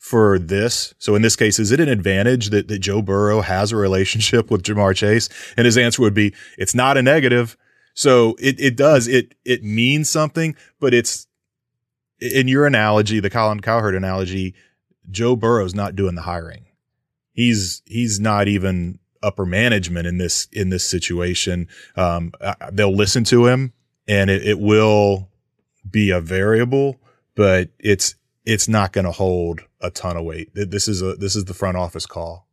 for 0.00 0.38
this. 0.38 0.92
So 0.98 1.14
in 1.14 1.22
this 1.22 1.36
case, 1.36 1.60
is 1.60 1.70
it 1.70 1.78
an 1.78 1.88
advantage 1.88 2.50
that, 2.50 2.66
that 2.66 2.80
Joe 2.80 3.02
Burrow 3.02 3.42
has 3.42 3.70
a 3.70 3.76
relationship 3.76 4.50
with 4.50 4.64
Ja'Marr 4.64 4.96
Chase? 4.96 5.28
And 5.56 5.66
his 5.66 5.78
answer 5.78 6.02
would 6.02 6.14
be, 6.14 6.34
it's 6.58 6.74
not 6.74 6.96
a 6.96 7.02
negative. 7.02 7.56
So 7.94 8.34
it, 8.40 8.58
it 8.58 8.76
does, 8.76 9.06
it, 9.06 9.36
it 9.44 9.62
means 9.62 10.10
something, 10.10 10.56
but 10.80 10.92
it's, 10.92 11.28
in 12.20 12.48
your 12.48 12.66
analogy, 12.66 13.20
the 13.20 13.30
Colin 13.30 13.60
Cowherd 13.60 13.94
analogy, 13.94 14.54
Joe 15.10 15.36
Burrow's 15.36 15.74
not 15.74 15.96
doing 15.96 16.16
the 16.16 16.22
hiring. 16.22 16.66
He's 17.32 17.80
he's 17.86 18.20
not 18.20 18.46
even 18.48 18.98
upper 19.22 19.46
management 19.46 20.06
in 20.06 20.18
this 20.18 20.46
in 20.52 20.68
this 20.68 20.86
situation. 20.86 21.68
Um, 21.96 22.32
they'll 22.72 22.94
listen 22.94 23.24
to 23.24 23.46
him, 23.46 23.72
and 24.06 24.28
it, 24.28 24.46
it 24.46 24.60
will 24.60 25.30
be 25.90 26.10
a 26.10 26.20
variable, 26.20 27.00
but 27.34 27.70
it's 27.78 28.16
it's 28.44 28.68
not 28.68 28.92
going 28.92 29.04
to 29.04 29.12
hold 29.12 29.60
a 29.80 29.90
ton 29.90 30.16
of 30.16 30.24
weight. 30.24 30.50
This 30.54 30.88
is 30.88 31.02
a 31.02 31.14
this 31.14 31.36
is 31.36 31.44
the 31.44 31.54
front 31.54 31.76
office 31.76 32.06
call. 32.06 32.46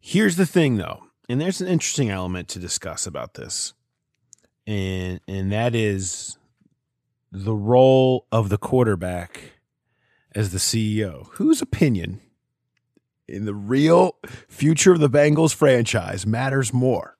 Here's 0.00 0.36
the 0.36 0.46
thing, 0.46 0.76
though, 0.76 1.04
and 1.28 1.40
there's 1.40 1.60
an 1.60 1.68
interesting 1.68 2.10
element 2.10 2.48
to 2.48 2.58
discuss 2.58 3.06
about 3.06 3.34
this, 3.34 3.74
and 4.66 5.20
and 5.28 5.52
that 5.52 5.74
is 5.74 6.38
the 7.30 7.54
role 7.54 8.26
of 8.32 8.48
the 8.48 8.58
quarterback 8.58 9.52
as 10.34 10.50
the 10.52 10.58
CEO. 10.58 11.28
Whose 11.32 11.60
opinion 11.60 12.20
in 13.26 13.44
the 13.44 13.54
real 13.54 14.16
future 14.48 14.92
of 14.92 15.00
the 15.00 15.10
Bengals 15.10 15.54
franchise 15.54 16.26
matters 16.26 16.72
more? 16.72 17.16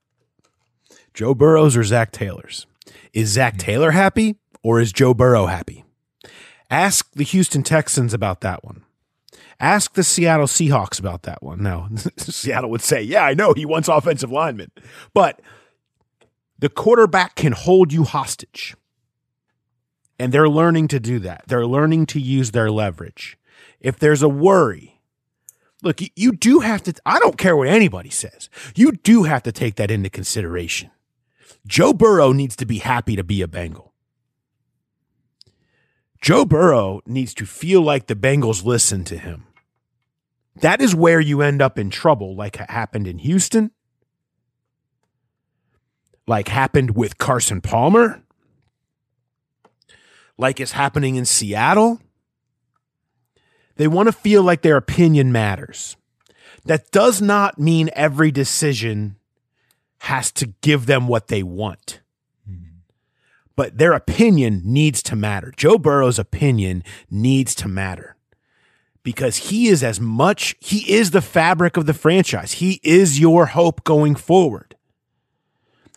Joe 1.13 1.35
Burrow's 1.35 1.77
or 1.77 1.85
Zac 1.85 2.13
Taylor's? 2.13 2.67
Is 3.13 3.31
Zac 3.31 3.55
hmm. 3.55 3.59
Taylor 3.59 3.91
happy 3.91 4.37
or 4.63 4.81
is 4.81 4.93
Joe 4.93 5.15
Burrow 5.15 5.47
happy? 5.47 5.85
Ask 6.71 7.11
the 7.13 7.25
Houston 7.25 7.63
Texans 7.63 8.13
about 8.13 8.41
that 8.43 8.65
one. 8.65 8.83
Ask 9.61 9.95
the 9.95 10.05
Seattle 10.05 10.47
Seahawks 10.47 11.01
about 11.01 11.23
that 11.23 11.43
one. 11.43 11.63
Now, 11.63 11.89
Seattle 12.17 12.71
would 12.71 12.83
say, 12.83 13.03
yeah, 13.03 13.25
I 13.25 13.35
know 13.35 13.55
he 13.55 13.67
wants 13.67 13.89
offensive 13.89 14.31
linemen, 14.31 14.71
but 15.15 15.41
the 16.59 16.69
quarterback 16.69 17.35
can 17.35 17.53
hold 17.53 17.93
you 17.93 18.05
hostage. 18.05 18.77
And 20.19 20.33
they're 20.33 20.49
learning 20.49 20.89
to 20.89 21.01
do 21.01 21.19
that. 21.21 21.45
They're 21.47 21.67
learning 21.67 22.07
to 22.07 22.21
use 22.21 22.51
their 22.51 22.71
leverage. 22.71 23.39
If 23.81 23.99
there's 23.99 24.23
a 24.23 24.29
worry, 24.29 25.01
look, 25.83 26.01
you 26.17 26.33
do 26.33 26.61
have 26.61 26.83
to, 26.85 26.95
I 27.07 27.19
don't 27.21 27.39
care 27.39 27.57
what 27.57 27.69
anybody 27.69 28.11
says, 28.11 28.51
you 28.75 28.93
do 28.93 29.25
have 29.25 29.45
to 29.45 29.53
take 29.53 29.77
that 29.77 29.91
into 29.91 30.11
consideration. 30.11 30.91
Joe 31.67 31.93
Burrow 31.93 32.33
needs 32.33 32.57
to 32.57 32.67
be 32.67 32.79
happy 32.79 33.15
to 33.15 33.25
be 33.25 33.43
a 33.43 33.49
Bengal. 33.49 33.88
Joe 36.21 36.45
Burrow 36.45 37.01
needs 37.07 37.33
to 37.35 37.47
feel 37.47 37.81
like 37.81 38.07
the 38.07 38.17
Bengals 38.17 38.65
listen 38.65 39.05
to 39.05 39.17
him. 39.17 39.45
That 40.57 40.81
is 40.81 40.95
where 40.95 41.21
you 41.21 41.41
end 41.41 41.63
up 41.63 41.79
in 41.79 41.91
trouble, 41.91 42.35
like 42.35 42.57
happened 42.57 43.07
in 43.07 43.19
Houston, 43.19 43.71
like 46.27 46.49
happened 46.49 46.97
with 46.97 47.19
Carson 47.19 47.61
Palmer, 47.61 48.23
like 50.37 50.59
is 50.59 50.73
happening 50.73 51.15
in 51.15 51.25
Seattle. 51.25 52.01
They 53.77 53.87
want 53.87 54.09
to 54.09 54.13
feel 54.13 54.43
like 54.43 54.63
their 54.63 54.77
opinion 54.77 55.31
matters. 55.31 55.97
That 56.65 56.91
does 56.91 57.23
not 57.23 57.61
mean 57.61 57.91
every 57.93 58.33
decision 58.33 59.17
has 60.01 60.33
to 60.33 60.47
give 60.61 60.87
them 60.87 61.07
what 61.07 61.29
they 61.29 61.45
want 61.45 62.01
but 63.59 63.77
their 63.77 63.93
opinion 63.93 64.63
needs 64.65 65.03
to 65.03 65.17
matter. 65.17 65.53
Joe 65.57 65.79
Burrow's 65.79 66.17
opinion 66.17 66.85
needs 67.11 67.57
to 67.57 67.67
matter 67.67 68.17
because 69.03 69.49
he 69.49 69.67
is 69.67 69.83
as 69.83 70.01
much, 70.01 70.55
he 70.61 70.95
is 70.95 71.11
the 71.11 71.21
fabric 71.21 71.77
of 71.77 71.85
the 71.85 71.93
franchise. 71.93 72.53
He 72.53 72.79
is 72.85 73.19
your 73.19 73.47
hope 73.47 73.83
going 73.83 74.15
forward. 74.15 74.77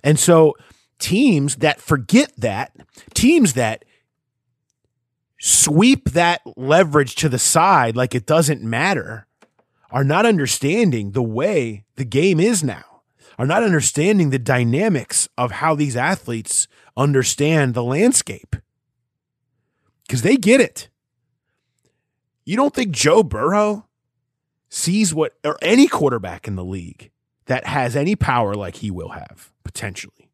And 0.03 0.17
so 0.17 0.55
teams 0.97 1.57
that 1.57 1.79
forget 1.79 2.33
that, 2.35 2.75
teams 3.13 3.53
that 3.53 3.85
sweep 5.39 6.09
that 6.13 6.41
leverage 6.57 7.13
to 7.17 7.29
the 7.29 7.37
side 7.37 7.95
like 7.95 8.15
it 8.15 8.25
doesn't 8.25 8.63
matter, 8.63 9.27
are 9.91 10.03
not 10.03 10.25
understanding 10.25 11.11
the 11.11 11.21
way 11.21 11.83
the 11.95 12.05
game 12.05 12.39
is 12.39 12.63
now, 12.63 13.03
are 13.37 13.45
not 13.45 13.61
understanding 13.61 14.31
the 14.31 14.39
dynamics 14.39 15.29
of 15.37 15.51
how 15.51 15.75
these 15.75 15.95
athletes 15.95 16.67
understand 16.95 17.73
the 17.73 17.83
landscape 17.83 18.55
because 20.03 20.21
they 20.21 20.37
get 20.37 20.61
it. 20.61 20.89
You 22.43 22.55
don't 22.57 22.73
think 22.73 22.91
Joe 22.91 23.23
Burrow 23.23 23.87
sees 24.69 25.13
what, 25.13 25.33
or 25.43 25.57
any 25.61 25.87
quarterback 25.87 26.47
in 26.47 26.55
the 26.55 26.63
league 26.63 27.11
that 27.45 27.65
has 27.65 27.95
any 27.95 28.15
power 28.15 28.55
like 28.55 28.77
he 28.77 28.91
will 28.91 29.09
have 29.09 29.51
potentially, 29.63 30.29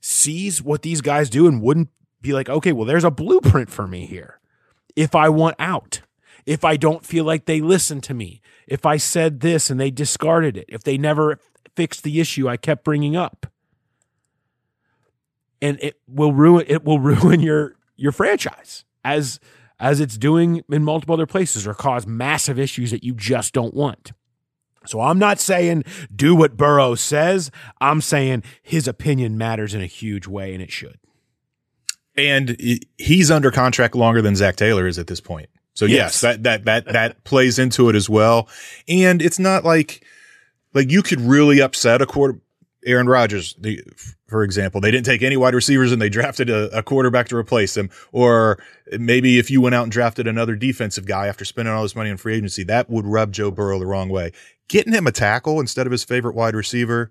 sees 0.00 0.62
what 0.62 0.82
these 0.82 1.00
guys 1.00 1.28
do 1.28 1.46
and 1.46 1.62
wouldn't 1.62 1.88
be 2.20 2.32
like, 2.32 2.48
okay, 2.48 2.72
well, 2.72 2.86
there's 2.86 3.04
a 3.04 3.10
blueprint 3.10 3.70
for 3.70 3.86
me 3.86 4.06
here. 4.06 4.40
If 4.94 5.14
I 5.14 5.28
want 5.28 5.56
out, 5.58 6.00
if 6.46 6.64
I 6.64 6.76
don't 6.76 7.04
feel 7.04 7.24
like 7.24 7.44
they 7.44 7.60
listen 7.60 8.00
to 8.02 8.14
me, 8.14 8.40
if 8.66 8.86
I 8.86 8.96
said 8.96 9.40
this 9.40 9.68
and 9.68 9.78
they 9.78 9.90
discarded 9.90 10.56
it, 10.56 10.66
if 10.68 10.82
they 10.82 10.96
never 10.96 11.38
fixed 11.74 12.02
the 12.02 12.20
issue 12.20 12.48
I 12.48 12.56
kept 12.56 12.84
bringing 12.84 13.16
up 13.16 13.46
and 15.60 15.78
it 15.80 16.00
will 16.08 16.32
ruin 16.32 16.64
it 16.68 16.84
will 16.84 16.98
ruin 17.00 17.40
your 17.40 17.76
your 17.96 18.12
franchise 18.12 18.84
as 19.04 19.40
as 19.78 20.00
it's 20.00 20.16
doing 20.16 20.62
in 20.70 20.82
multiple 20.84 21.14
other 21.14 21.26
places 21.26 21.66
or 21.66 21.74
cause 21.74 22.06
massive 22.06 22.58
issues 22.58 22.90
that 22.90 23.04
you 23.04 23.14
just 23.14 23.52
don't 23.52 23.74
want. 23.74 24.12
So 24.86 25.00
I'm 25.00 25.18
not 25.18 25.40
saying 25.40 25.84
do 26.14 26.34
what 26.34 26.56
Burrow 26.56 26.94
says. 26.94 27.50
I'm 27.80 28.00
saying 28.00 28.44
his 28.62 28.86
opinion 28.88 29.36
matters 29.36 29.74
in 29.74 29.82
a 29.82 29.86
huge 29.86 30.26
way 30.26 30.54
and 30.54 30.62
it 30.62 30.70
should. 30.70 30.98
And 32.16 32.56
he's 32.96 33.30
under 33.30 33.50
contract 33.50 33.94
longer 33.94 34.22
than 34.22 34.36
Zac 34.36 34.56
Taylor 34.56 34.86
is 34.86 34.98
at 34.98 35.06
this 35.06 35.20
point. 35.20 35.50
So 35.74 35.84
yes, 35.84 35.96
yes 35.96 36.20
that 36.22 36.42
that 36.44 36.64
that 36.64 36.92
that 36.92 37.24
plays 37.24 37.58
into 37.58 37.88
it 37.90 37.96
as 37.96 38.08
well. 38.08 38.48
And 38.88 39.20
it's 39.20 39.38
not 39.38 39.64
like 39.64 40.04
like 40.72 40.90
you 40.90 41.02
could 41.02 41.20
really 41.20 41.60
upset 41.60 42.00
a 42.00 42.06
quarter 42.06 42.40
Aaron 42.86 43.08
Rodgers, 43.08 43.54
the, 43.58 43.82
for 44.28 44.44
example, 44.44 44.80
they 44.80 44.92
didn't 44.92 45.06
take 45.06 45.22
any 45.22 45.36
wide 45.36 45.54
receivers 45.54 45.90
and 45.90 46.00
they 46.00 46.08
drafted 46.08 46.48
a, 46.48 46.78
a, 46.78 46.82
quarterback 46.82 47.28
to 47.28 47.36
replace 47.36 47.76
him. 47.76 47.90
Or 48.12 48.62
maybe 48.98 49.38
if 49.38 49.50
you 49.50 49.60
went 49.60 49.74
out 49.74 49.82
and 49.82 49.92
drafted 49.92 50.28
another 50.28 50.54
defensive 50.54 51.04
guy 51.04 51.26
after 51.26 51.44
spending 51.44 51.74
all 51.74 51.82
this 51.82 51.96
money 51.96 52.10
on 52.10 52.16
free 52.16 52.36
agency, 52.36 52.62
that 52.64 52.88
would 52.88 53.04
rub 53.04 53.32
Joe 53.32 53.50
Burrow 53.50 53.80
the 53.80 53.86
wrong 53.86 54.08
way. 54.08 54.32
Getting 54.68 54.92
him 54.92 55.06
a 55.06 55.12
tackle 55.12 55.60
instead 55.60 55.86
of 55.86 55.92
his 55.92 56.04
favorite 56.04 56.36
wide 56.36 56.54
receiver, 56.54 57.10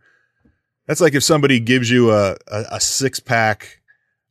that's 0.87 1.01
like 1.01 1.13
if 1.13 1.23
somebody 1.23 1.59
gives 1.59 1.89
you 1.89 2.11
a, 2.11 2.37
a, 2.47 2.65
a 2.71 2.79
six 2.79 3.19
pack 3.19 3.81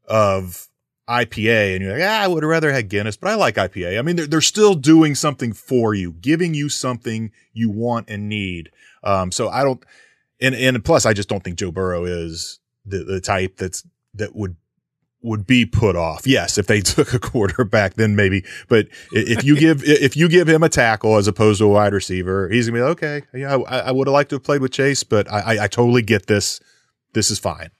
of 0.06 0.68
IPA 1.08 1.74
and 1.74 1.84
you're 1.84 1.92
like, 1.92 2.08
ah, 2.08 2.22
I 2.22 2.28
would 2.28 2.42
have 2.42 2.50
rather 2.50 2.72
had 2.72 2.88
Guinness, 2.88 3.16
but 3.16 3.30
I 3.30 3.34
like 3.34 3.56
IPA. 3.56 3.98
I 3.98 4.02
mean, 4.02 4.16
they're, 4.16 4.26
they're 4.26 4.40
still 4.40 4.74
doing 4.74 5.14
something 5.14 5.52
for 5.52 5.94
you, 5.94 6.12
giving 6.12 6.54
you 6.54 6.70
something 6.70 7.32
you 7.52 7.70
want 7.70 8.08
and 8.08 8.28
need. 8.28 8.70
Um, 9.02 9.30
so 9.30 9.50
I 9.50 9.62
don't, 9.62 9.84
and 10.40 10.54
and 10.54 10.84
plus, 10.84 11.06
I 11.06 11.12
just 11.12 11.28
don't 11.28 11.42
think 11.42 11.56
Joe 11.56 11.70
Burrow 11.70 12.04
is 12.04 12.60
the 12.84 13.04
the 13.04 13.20
type 13.20 13.56
that's 13.56 13.84
that 14.14 14.34
would 14.34 14.56
would 15.24 15.46
be 15.46 15.64
put 15.64 15.96
off. 15.96 16.26
Yes, 16.26 16.58
if 16.58 16.66
they 16.66 16.80
took 16.82 17.14
a 17.14 17.18
quarterback, 17.18 17.94
then 17.94 18.14
maybe. 18.14 18.44
But 18.68 18.88
if 19.10 19.42
you 19.42 19.56
give 19.56 19.82
if 19.84 20.16
you 20.16 20.28
give 20.28 20.48
him 20.48 20.62
a 20.62 20.68
tackle 20.68 21.16
as 21.16 21.26
opposed 21.26 21.58
to 21.58 21.64
a 21.64 21.68
wide 21.68 21.92
receiver, 21.92 22.48
he's 22.48 22.68
gonna 22.68 22.78
be 22.78 22.82
like, 22.82 23.02
okay. 23.02 23.22
Yeah, 23.32 23.56
I, 23.56 23.78
I 23.78 23.90
would 23.90 24.06
have 24.06 24.12
liked 24.12 24.30
to 24.30 24.36
have 24.36 24.44
played 24.44 24.60
with 24.60 24.72
Chase, 24.72 25.02
but 25.02 25.30
I, 25.32 25.40
I, 25.40 25.64
I 25.64 25.68
totally 25.68 26.02
get 26.02 26.26
this. 26.26 26.60
This 27.14 27.30
is 27.30 27.38
fine. 27.38 27.70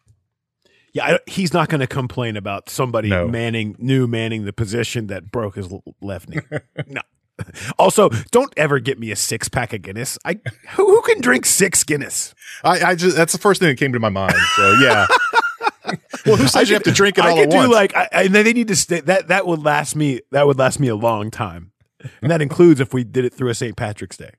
Yeah, 0.95 1.07
I, 1.07 1.19
he's 1.27 1.53
not 1.53 1.69
going 1.69 1.81
to 1.81 1.89
complain 1.89 2.37
about 2.37 2.71
somebody 2.71 3.09
no. 3.09 3.27
manning 3.27 3.75
new 3.81 4.07
manning 4.07 4.45
the 4.45 4.53
position 4.53 5.09
that 5.09 5.33
broke 5.33 5.57
his 5.57 5.69
left 6.01 6.29
knee. 6.29 6.39
no, 6.87 7.01
also, 7.79 8.09
don't 8.31 8.53
ever 8.57 8.79
get 8.79 8.99
me 8.99 9.11
a 9.11 9.17
six 9.17 9.49
pack 9.49 9.73
of 9.73 9.83
Guinness. 9.83 10.19
I 10.25 10.41
who, 10.71 10.87
who 10.87 11.03
can 11.03 11.21
drink 11.21 11.47
six 11.47 11.85
Guinness? 11.85 12.35
I, 12.63 12.81
I, 12.81 12.95
just 12.95 13.17
that's 13.17 13.33
the 13.33 13.39
first 13.39 13.61
thing 13.61 13.69
that 13.69 13.79
came 13.79 13.93
to 13.93 14.01
my 14.01 14.09
mind. 14.09 14.35
So 14.57 14.77
yeah. 14.81 15.07
well, 16.27 16.37
who 16.37 16.49
says 16.49 16.69
you 16.69 16.75
have 16.75 16.85
to 16.85 16.93
drink 16.93 17.19
it 17.19 17.25
all 17.25 17.37
I 17.37 17.43
could 17.43 17.51
do 17.51 17.57
once? 17.57 17.73
like, 17.73 17.97
I, 17.97 18.09
and 18.13 18.35
they 18.35 18.53
need 18.53 18.69
to 18.69 18.77
stay. 18.77 19.01
That 19.01 19.29
that 19.29 19.47
would 19.47 19.63
last 19.63 19.97
me. 19.97 20.21
That 20.31 20.47
would 20.47 20.59
last 20.59 20.81
me 20.81 20.89
a 20.89 20.97
long 20.97 21.31
time, 21.31 21.73
and 22.23 22.31
that 22.31 22.41
includes 22.41 22.81
if 22.81 22.95
we 22.95 23.05
did 23.05 23.25
it 23.25 23.35
through 23.35 23.51
a 23.51 23.55
St. 23.55 23.77
Patrick's 23.77 24.17
Day, 24.17 24.33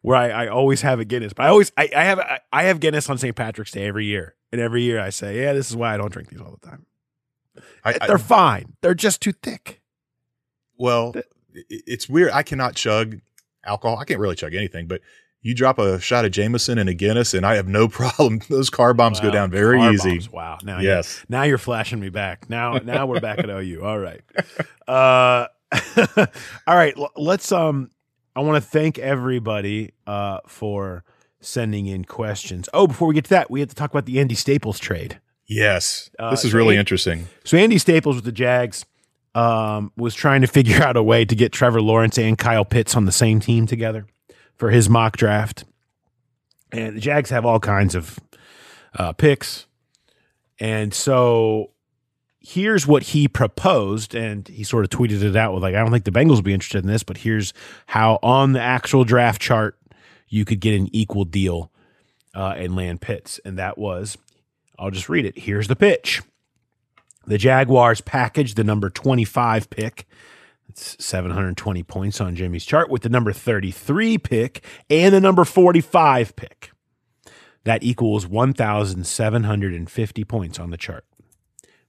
where 0.00 0.16
I, 0.16 0.28
I 0.44 0.48
always 0.48 0.82
have 0.82 1.00
a 1.00 1.04
Guinness. 1.04 1.32
But 1.32 1.46
I 1.46 1.48
always 1.48 1.72
I, 1.76 1.90
I 1.94 2.04
have 2.04 2.18
I, 2.20 2.40
I 2.52 2.62
have 2.64 2.80
Guinness 2.80 3.10
on 3.10 3.18
St. 3.18 3.34
Patrick's 3.34 3.72
Day 3.72 3.86
every 3.86 4.06
year, 4.06 4.36
and 4.52 4.60
every 4.60 4.82
year 4.82 5.00
I 5.00 5.10
say, 5.10 5.42
yeah, 5.42 5.52
this 5.52 5.70
is 5.70 5.76
why 5.76 5.94
I 5.94 5.96
don't 5.96 6.12
drink 6.12 6.30
these 6.30 6.40
all 6.40 6.56
the 6.60 6.66
time. 6.66 6.86
I, 7.84 8.06
They're 8.06 8.18
fine. 8.18 8.76
They're 8.80 8.94
just 8.94 9.20
too 9.20 9.32
thick. 9.32 9.82
Well, 10.78 11.14
it's 11.68 12.08
weird. 12.08 12.30
I 12.32 12.42
cannot 12.42 12.74
chug 12.74 13.20
alcohol. 13.64 13.98
I 13.98 14.04
can't 14.04 14.20
really 14.20 14.36
chug 14.36 14.54
anything, 14.54 14.86
but 14.86 15.00
you 15.42 15.54
drop 15.54 15.78
a 15.78 16.00
shot 16.00 16.24
of 16.24 16.30
Jameson 16.30 16.78
and 16.78 16.88
a 16.88 16.94
Guinness, 16.94 17.34
and 17.34 17.44
I 17.44 17.56
have 17.56 17.66
no 17.66 17.88
problem. 17.88 18.40
Those 18.48 18.70
car 18.70 18.94
bombs 18.94 19.20
wow. 19.20 19.28
go 19.28 19.32
down 19.32 19.50
very 19.50 19.78
car 19.78 19.92
easy. 19.92 20.10
Bombs. 20.10 20.30
Wow. 20.30 20.58
Now, 20.62 20.78
yes. 20.78 21.18
You're, 21.18 21.38
now 21.38 21.42
you're 21.44 21.58
flashing 21.58 22.00
me 22.00 22.08
back. 22.08 22.48
Now, 22.48 22.72
now 22.84 23.06
we're 23.06 23.20
back 23.20 23.40
at 23.40 23.50
OU. 23.50 23.82
All 23.82 23.98
right. 23.98 24.22
Uh, 24.86 25.46
all 26.66 26.76
right. 26.76 26.94
Let's. 27.16 27.52
Um, 27.52 27.90
I 28.34 28.40
want 28.40 28.62
to 28.62 28.66
thank 28.66 28.98
everybody 28.98 29.92
uh, 30.06 30.38
for 30.46 31.04
sending 31.40 31.86
in 31.86 32.04
questions. 32.04 32.68
Oh, 32.72 32.86
before 32.86 33.08
we 33.08 33.14
get 33.14 33.24
to 33.24 33.30
that, 33.30 33.50
we 33.50 33.60
have 33.60 33.68
to 33.68 33.74
talk 33.74 33.90
about 33.90 34.06
the 34.06 34.20
Andy 34.20 34.34
Staples 34.34 34.78
trade. 34.78 35.20
Yes, 35.46 36.08
uh, 36.18 36.30
this 36.30 36.44
is 36.44 36.52
so 36.52 36.56
really 36.56 36.76
Andy, 36.76 36.80
interesting. 36.80 37.28
So 37.44 37.58
Andy 37.58 37.76
Staples 37.76 38.16
with 38.16 38.24
the 38.24 38.32
Jags 38.32 38.86
um, 39.34 39.92
was 39.96 40.14
trying 40.14 40.42
to 40.42 40.46
figure 40.46 40.82
out 40.82 40.96
a 40.96 41.02
way 41.02 41.24
to 41.24 41.34
get 41.34 41.52
Trevor 41.52 41.80
Lawrence 41.80 42.18
and 42.18 42.38
Kyle 42.38 42.64
Pitts 42.64 42.96
on 42.96 43.04
the 43.04 43.12
same 43.12 43.40
team 43.40 43.66
together 43.66 44.06
for 44.56 44.70
his 44.70 44.88
mock 44.88 45.16
draft. 45.16 45.64
And 46.70 46.96
the 46.96 47.00
Jags 47.00 47.30
have 47.30 47.44
all 47.44 47.60
kinds 47.60 47.94
of 47.94 48.18
uh, 48.94 49.12
picks. 49.12 49.66
And 50.58 50.94
so 50.94 51.70
here's 52.40 52.86
what 52.86 53.02
he 53.02 53.28
proposed. 53.28 54.14
And 54.14 54.46
he 54.48 54.64
sort 54.64 54.84
of 54.84 54.90
tweeted 54.90 55.22
it 55.22 55.36
out 55.36 55.52
with, 55.52 55.62
like, 55.62 55.74
I 55.74 55.80
don't 55.80 55.90
think 55.90 56.04
the 56.04 56.10
Bengals 56.10 56.36
will 56.36 56.42
be 56.42 56.54
interested 56.54 56.82
in 56.82 56.90
this, 56.90 57.02
but 57.02 57.18
here's 57.18 57.52
how 57.86 58.18
on 58.22 58.52
the 58.52 58.60
actual 58.60 59.04
draft 59.04 59.40
chart 59.40 59.78
you 60.28 60.44
could 60.44 60.60
get 60.60 60.78
an 60.78 60.88
equal 60.92 61.24
deal 61.24 61.70
uh, 62.34 62.54
and 62.56 62.74
land 62.74 63.00
Pitts. 63.02 63.38
And 63.44 63.58
that 63.58 63.76
was, 63.76 64.16
I'll 64.78 64.90
just 64.90 65.08
read 65.08 65.26
it. 65.26 65.38
Here's 65.38 65.68
the 65.68 65.76
pitch. 65.76 66.22
The 67.26 67.38
Jaguars 67.38 68.00
packaged 68.00 68.56
the 68.56 68.64
number 68.64 68.90
25 68.90 69.70
pick. 69.70 70.06
It's 70.68 70.96
720 71.04 71.82
points 71.82 72.20
on 72.20 72.34
Jimmy's 72.34 72.64
chart 72.64 72.88
with 72.88 73.02
the 73.02 73.08
number 73.08 73.32
33 73.32 74.18
pick 74.18 74.64
and 74.88 75.14
the 75.14 75.20
number 75.20 75.44
45 75.44 76.34
pick. 76.34 76.70
That 77.64 77.82
equals 77.82 78.26
1,750 78.26 80.24
points 80.24 80.58
on 80.58 80.70
the 80.70 80.76
chart. 80.76 81.04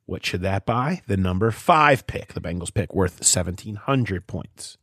What 0.06 0.26
should 0.26 0.42
that 0.42 0.66
buy? 0.66 1.02
The 1.08 1.18
number 1.18 1.50
five 1.50 2.06
pick, 2.08 2.34
the 2.34 2.42
Bengals 2.42 2.74
pick, 2.74 2.94
worth 2.94 3.20
1,700 3.22 4.28
points. 4.28 4.78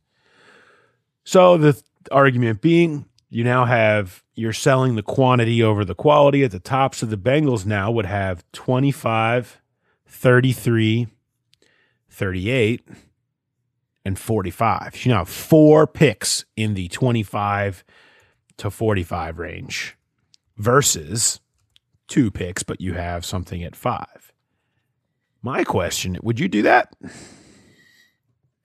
So 1.23 1.57
the 1.57 1.81
argument 2.11 2.61
being, 2.61 3.05
you 3.29 3.43
now 3.43 3.65
have, 3.65 4.23
you're 4.33 4.51
selling 4.51 4.95
the 4.95 5.03
quantity 5.03 5.61
over 5.61 5.85
the 5.85 5.95
quality 5.95 6.43
at 6.43 6.51
the 6.51 6.59
top. 6.59 6.95
So 6.95 7.05
the 7.05 7.17
Bengals 7.17 7.65
now 7.65 7.91
would 7.91 8.07
have 8.07 8.43
25, 8.51 9.60
33, 10.11 11.07
38, 12.09 12.81
and 14.03 14.19
45. 14.19 14.93
So 14.93 14.99
you 15.03 15.11
now 15.13 15.19
have 15.19 15.29
four 15.29 15.87
picks 15.87 16.43
in 16.57 16.73
the 16.73 16.89
25 16.89 17.83
to 18.57 18.69
45 18.69 19.39
range 19.39 19.97
versus 20.57 21.39
two 22.07 22.29
picks, 22.29 22.61
but 22.61 22.81
you 22.81 22.93
have 22.93 23.25
something 23.25 23.63
at 23.63 23.75
five. 23.75 24.33
My 25.41 25.63
question 25.63 26.17
would 26.21 26.39
you 26.39 26.49
do 26.49 26.61
that? 26.63 26.93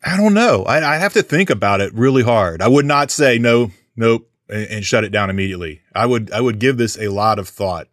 I 0.04 0.16
don't 0.16 0.34
know. 0.34 0.64
I, 0.64 0.96
I 0.96 0.96
have 0.98 1.14
to 1.14 1.22
think 1.22 1.48
about 1.48 1.80
it 1.80 1.94
really 1.94 2.22
hard. 2.24 2.60
I 2.60 2.68
would 2.68 2.84
not 2.84 3.10
say 3.10 3.38
no, 3.38 3.70
nope, 3.94 4.28
and, 4.48 4.66
and 4.68 4.84
shut 4.84 5.04
it 5.04 5.10
down 5.10 5.30
immediately. 5.30 5.80
I 5.94 6.06
would, 6.06 6.30
I 6.32 6.40
would 6.40 6.58
give 6.58 6.76
this 6.76 6.98
a 6.98 7.08
lot 7.08 7.38
of 7.38 7.48
thought 7.48 7.88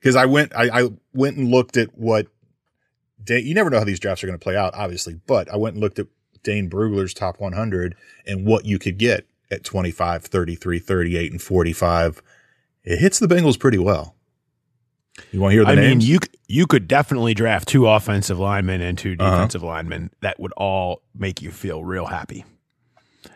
because 0.00 0.16
I 0.16 0.24
went, 0.24 0.56
I, 0.56 0.84
I 0.84 0.88
went 1.12 1.36
and 1.36 1.50
looked 1.50 1.76
at 1.76 1.96
what 1.96 2.28
You 3.28 3.54
never 3.54 3.70
know 3.70 3.78
how 3.78 3.84
these 3.84 4.00
drafts 4.00 4.22
are 4.22 4.26
going 4.26 4.38
to 4.38 4.42
play 4.42 4.56
out, 4.56 4.74
obviously, 4.74 5.20
but 5.26 5.48
I 5.52 5.56
went 5.56 5.74
and 5.74 5.82
looked 5.82 5.98
at 5.98 6.08
Dane 6.42 6.68
Brugler's 6.68 7.14
top 7.14 7.40
100 7.40 7.94
and 8.26 8.46
what 8.46 8.64
you 8.66 8.78
could 8.78 8.98
get 8.98 9.26
at 9.50 9.64
25, 9.64 10.24
33, 10.24 10.78
38, 10.78 11.32
and 11.32 11.42
45 11.42 12.22
it 12.84 12.98
hits 12.98 13.18
the 13.18 13.26
Bengals 13.26 13.58
pretty 13.58 13.78
well. 13.78 14.14
You 15.32 15.40
want 15.40 15.52
to 15.52 15.56
hear 15.56 15.64
the 15.64 15.70
I 15.70 15.74
names? 15.76 16.04
mean, 16.04 16.12
you 16.12 16.18
you 16.48 16.66
could 16.66 16.86
definitely 16.86 17.34
draft 17.34 17.68
two 17.68 17.86
offensive 17.86 18.38
linemen 18.38 18.80
and 18.80 18.98
two 18.98 19.16
uh-huh. 19.18 19.30
defensive 19.30 19.64
uh-huh. 19.64 19.72
linemen. 19.72 20.10
That 20.20 20.38
would 20.38 20.52
all 20.52 21.02
make 21.14 21.40
you 21.40 21.50
feel 21.50 21.84
real 21.84 22.06
happy. 22.06 22.44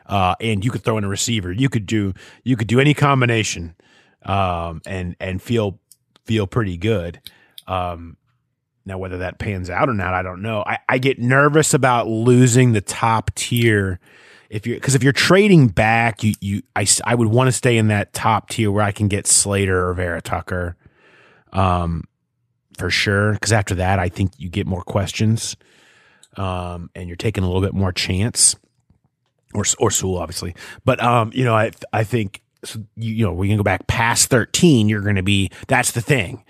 Uh, 0.05 0.35
and 0.41 0.65
you 0.65 0.71
could 0.71 0.83
throw 0.83 0.99
in 0.99 1.05
a 1.05 1.09
receiver. 1.09 1.53
You 1.53 1.69
could 1.69 1.87
do 1.87 2.15
you 2.43 2.57
could 2.57 2.67
do 2.67 2.81
any 2.81 2.95
combination, 2.95 3.75
um, 4.23 4.83
and 4.87 5.17
and 5.21 5.41
feel 5.41 5.79
feel 6.25 6.47
pretty 6.47 6.77
good. 6.77 7.21
Um, 7.67 8.17
now, 8.89 8.99
whether 8.99 9.19
that 9.19 9.39
pans 9.39 9.71
out 9.71 9.89
or 9.89 9.95
not, 9.95 10.15
I 10.15 10.23
don't 10.23 10.43
know. 10.43 10.65
I, 10.67 10.79
I 10.89 10.99
get 10.99 11.19
nervous 11.21 11.75
about 11.75 12.09
losing 12.09 12.73
the 12.73 12.81
top 12.81 13.33
tier 13.35 14.01
if 14.51 14.67
you're 14.67 14.77
because 14.77 14.95
if 14.95 15.03
you're 15.03 15.13
trading 15.13 15.69
back, 15.69 16.25
you 16.25 16.33
you 16.41 16.63
I, 16.75 16.87
I 17.05 17.15
would 17.15 17.29
want 17.29 17.49
to 17.49 17.53
stay 17.53 17.77
in 17.77 17.89
that 17.89 18.15
top 18.15 18.49
tier 18.49 18.71
where 18.71 18.83
I 18.83 18.93
can 18.93 19.09
get 19.09 19.27
Slater 19.27 19.89
or 19.89 19.95
Vera 19.95 20.23
Tucker, 20.23 20.77
um, 21.53 22.05
for 22.79 22.89
sure. 22.89 23.35
Because 23.35 23.53
after 23.53 23.75
that, 23.77 23.99
I 23.99 24.09
think 24.09 24.33
you 24.39 24.49
get 24.49 24.67
more 24.67 24.83
questions, 24.83 25.55
um, 26.39 26.91
and 26.95 27.09
you're 27.09 27.17
taking 27.17 27.45
a 27.45 27.47
little 27.47 27.61
bit 27.61 27.75
more 27.75 27.93
chance, 27.93 28.57
or 29.53 29.65
or 29.79 29.91
Sewell 29.91 30.17
obviously. 30.17 30.55
But 30.85 31.03
um, 31.03 31.31
you 31.35 31.45
know, 31.45 31.55
I 31.55 31.73
I 31.93 32.05
think 32.05 32.41
so 32.65 32.83
you, 32.97 33.13
you 33.13 33.27
know 33.27 33.35
we 33.35 33.49
can 33.49 33.59
go 33.59 33.63
back 33.63 33.87
past 33.87 34.31
thirteen. 34.31 34.89
You're 34.89 35.03
going 35.03 35.17
to 35.17 35.23
be 35.23 35.51
that's 35.67 35.93
the 35.93 36.01
thing 36.01 36.43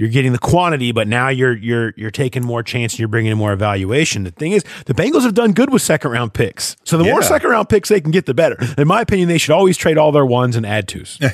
you're 0.00 0.08
getting 0.08 0.32
the 0.32 0.38
quantity, 0.38 0.92
but 0.92 1.06
now 1.06 1.28
you're 1.28 1.54
you're 1.54 1.92
you're 1.94 2.10
taking 2.10 2.42
more 2.42 2.62
chance 2.62 2.94
and 2.94 3.00
you're 3.00 3.08
bringing 3.08 3.32
in 3.32 3.36
more 3.36 3.52
evaluation. 3.52 4.24
The 4.24 4.30
thing 4.30 4.52
is, 4.52 4.64
the 4.86 4.94
Bengals 4.94 5.24
have 5.24 5.34
done 5.34 5.52
good 5.52 5.70
with 5.70 5.82
second 5.82 6.10
round 6.10 6.32
picks. 6.32 6.74
So 6.84 6.96
the 6.96 7.04
yeah. 7.04 7.10
more 7.10 7.22
second 7.22 7.50
round 7.50 7.68
picks 7.68 7.90
they 7.90 8.00
can 8.00 8.10
get, 8.10 8.24
the 8.24 8.32
better. 8.32 8.56
In 8.78 8.88
my 8.88 9.02
opinion, 9.02 9.28
they 9.28 9.36
should 9.36 9.50
always 9.52 9.76
trade 9.76 9.98
all 9.98 10.10
their 10.10 10.24
ones 10.24 10.56
and 10.56 10.64
add 10.64 10.88
twos. 10.88 11.18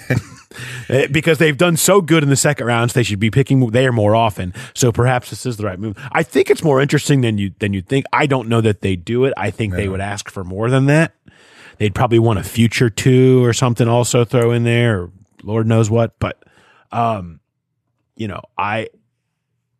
Eh, 0.88 1.06
because 1.08 1.36
they've 1.36 1.58
done 1.58 1.76
so 1.76 2.00
good 2.00 2.22
in 2.22 2.30
the 2.30 2.36
second 2.36 2.66
rounds, 2.66 2.94
they 2.94 3.02
should 3.02 3.18
be 3.20 3.30
picking 3.30 3.68
there 3.72 3.92
more 3.92 4.16
often. 4.16 4.54
So 4.72 4.90
perhaps 4.90 5.28
this 5.28 5.44
is 5.44 5.58
the 5.58 5.66
right 5.66 5.78
move. 5.78 5.98
I 6.12 6.22
think 6.22 6.48
it's 6.48 6.62
more 6.62 6.80
interesting 6.80 7.20
than 7.20 7.36
you 7.36 7.52
than 7.58 7.74
you 7.74 7.82
think. 7.82 8.06
I 8.10 8.24
don't 8.24 8.48
know 8.48 8.62
that 8.62 8.80
they 8.80 8.96
do 8.96 9.26
it. 9.26 9.34
I 9.36 9.50
think 9.50 9.74
they 9.74 9.86
would 9.86 10.00
ask 10.00 10.30
for 10.30 10.44
more 10.44 10.70
than 10.70 10.86
that. 10.86 11.12
They'd 11.76 11.94
probably 11.94 12.20
want 12.20 12.38
a 12.38 12.42
future 12.42 12.88
two 12.88 13.44
or 13.44 13.52
something 13.52 13.86
also 13.86 14.24
throw 14.24 14.52
in 14.52 14.64
there, 14.64 15.02
or 15.02 15.10
Lord 15.42 15.66
knows 15.66 15.90
what. 15.90 16.18
But 16.18 16.42
um, 16.90 17.40
you 18.16 18.28
know, 18.28 18.40
I 18.58 18.88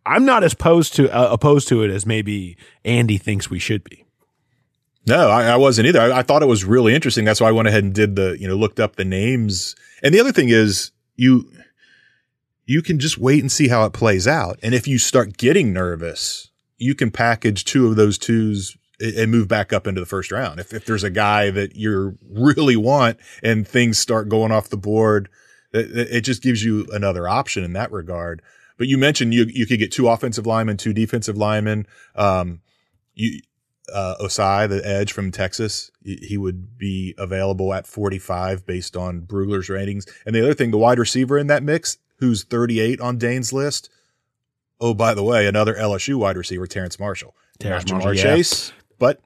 I'm 0.04 0.24
not 0.24 0.44
as 0.44 0.52
opposed 0.52 0.94
to 0.96 1.10
uh, 1.10 1.32
opposed 1.32 1.68
to 1.68 1.82
it 1.82 1.90
as 1.90 2.06
maybe 2.06 2.56
Andy 2.84 3.18
thinks 3.18 3.50
we 3.50 3.58
should 3.58 3.82
be. 3.82 4.04
No, 5.06 5.28
I, 5.28 5.44
I 5.44 5.56
wasn't 5.56 5.86
either. 5.86 6.00
I, 6.00 6.18
I, 6.18 6.22
thought 6.22 6.42
it 6.42 6.46
was 6.46 6.64
really 6.64 6.92
interesting. 6.94 7.24
That's 7.24 7.40
why 7.40 7.48
I 7.48 7.52
went 7.52 7.68
ahead 7.68 7.84
and 7.84 7.94
did 7.94 8.16
the, 8.16 8.36
you 8.40 8.48
know, 8.48 8.56
looked 8.56 8.80
up 8.80 8.96
the 8.96 9.04
names. 9.04 9.76
And 10.02 10.12
the 10.12 10.18
other 10.18 10.32
thing 10.32 10.48
is 10.48 10.90
you, 11.14 11.48
you 12.64 12.82
can 12.82 12.98
just 12.98 13.16
wait 13.16 13.40
and 13.40 13.50
see 13.50 13.68
how 13.68 13.84
it 13.84 13.92
plays 13.92 14.26
out. 14.26 14.58
And 14.64 14.74
if 14.74 14.88
you 14.88 14.98
start 14.98 15.36
getting 15.36 15.72
nervous, 15.72 16.50
you 16.76 16.96
can 16.96 17.12
package 17.12 17.64
two 17.64 17.86
of 17.86 17.94
those 17.94 18.18
twos 18.18 18.76
and 18.98 19.30
move 19.30 19.46
back 19.46 19.72
up 19.72 19.86
into 19.86 20.00
the 20.00 20.06
first 20.06 20.32
round. 20.32 20.58
If, 20.58 20.74
if 20.74 20.84
there's 20.84 21.04
a 21.04 21.10
guy 21.10 21.50
that 21.50 21.76
you 21.76 22.18
really 22.28 22.76
want 22.76 23.18
and 23.44 23.66
things 23.66 23.98
start 23.98 24.28
going 24.28 24.50
off 24.50 24.70
the 24.70 24.76
board, 24.76 25.28
it, 25.76 26.08
it 26.10 26.20
just 26.22 26.42
gives 26.42 26.64
you 26.64 26.86
another 26.92 27.28
option 27.28 27.64
in 27.64 27.72
that 27.74 27.92
regard. 27.92 28.42
But 28.78 28.88
you 28.88 28.98
mentioned 28.98 29.32
you 29.34 29.46
you 29.48 29.66
could 29.66 29.78
get 29.78 29.92
two 29.92 30.08
offensive 30.08 30.46
linemen, 30.46 30.76
two 30.76 30.92
defensive 30.92 31.36
linemen. 31.36 31.86
Um, 32.14 32.60
you 33.14 33.40
uh, 33.92 34.16
Ossai, 34.20 34.68
the 34.68 34.86
edge 34.86 35.12
from 35.12 35.30
Texas, 35.30 35.90
he 36.02 36.36
would 36.36 36.76
be 36.78 37.14
available 37.18 37.72
at 37.72 37.86
45 37.86 38.66
based 38.66 38.96
on 38.96 39.22
Brugler's 39.22 39.68
ratings. 39.68 40.06
And 40.24 40.34
the 40.34 40.42
other 40.42 40.54
thing, 40.54 40.70
the 40.70 40.78
wide 40.78 40.98
receiver 40.98 41.38
in 41.38 41.46
that 41.48 41.62
mix, 41.62 41.98
who's 42.18 42.44
38 42.44 43.00
on 43.00 43.18
Dane's 43.18 43.52
list. 43.52 43.90
Oh, 44.80 44.92
by 44.92 45.14
the 45.14 45.22
way, 45.22 45.46
another 45.46 45.74
LSU 45.74 46.16
wide 46.16 46.36
receiver, 46.36 46.66
Terrace 46.66 46.98
Marshall. 46.98 47.34
Terrace 47.58 47.90
Marshall, 47.90 48.14
Chase, 48.14 48.68
yeah. 48.68 48.74
but 48.98 49.20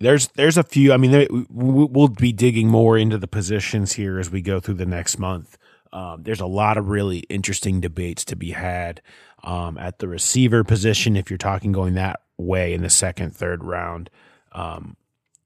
there's 0.00 0.28
there's 0.28 0.56
a 0.56 0.62
few. 0.62 0.92
I 0.92 0.96
mean, 0.96 1.10
there, 1.10 1.26
we'll 1.50 2.08
be 2.08 2.32
digging 2.32 2.68
more 2.68 2.96
into 2.96 3.18
the 3.18 3.28
positions 3.28 3.92
here 3.92 4.18
as 4.18 4.30
we 4.30 4.42
go 4.42 4.60
through 4.60 4.74
the 4.74 4.86
next 4.86 5.18
month. 5.18 5.58
Um, 5.92 6.22
there's 6.22 6.40
a 6.40 6.46
lot 6.46 6.76
of 6.76 6.88
really 6.88 7.20
interesting 7.30 7.80
debates 7.80 8.24
to 8.26 8.36
be 8.36 8.50
had 8.50 9.00
um, 9.42 9.78
at 9.78 9.98
the 9.98 10.08
receiver 10.08 10.62
position. 10.64 11.16
If 11.16 11.30
you're 11.30 11.38
talking 11.38 11.72
going 11.72 11.94
that 11.94 12.20
way 12.36 12.74
in 12.74 12.82
the 12.82 12.90
second, 12.90 13.34
third 13.34 13.64
round, 13.64 14.10
um, 14.52 14.96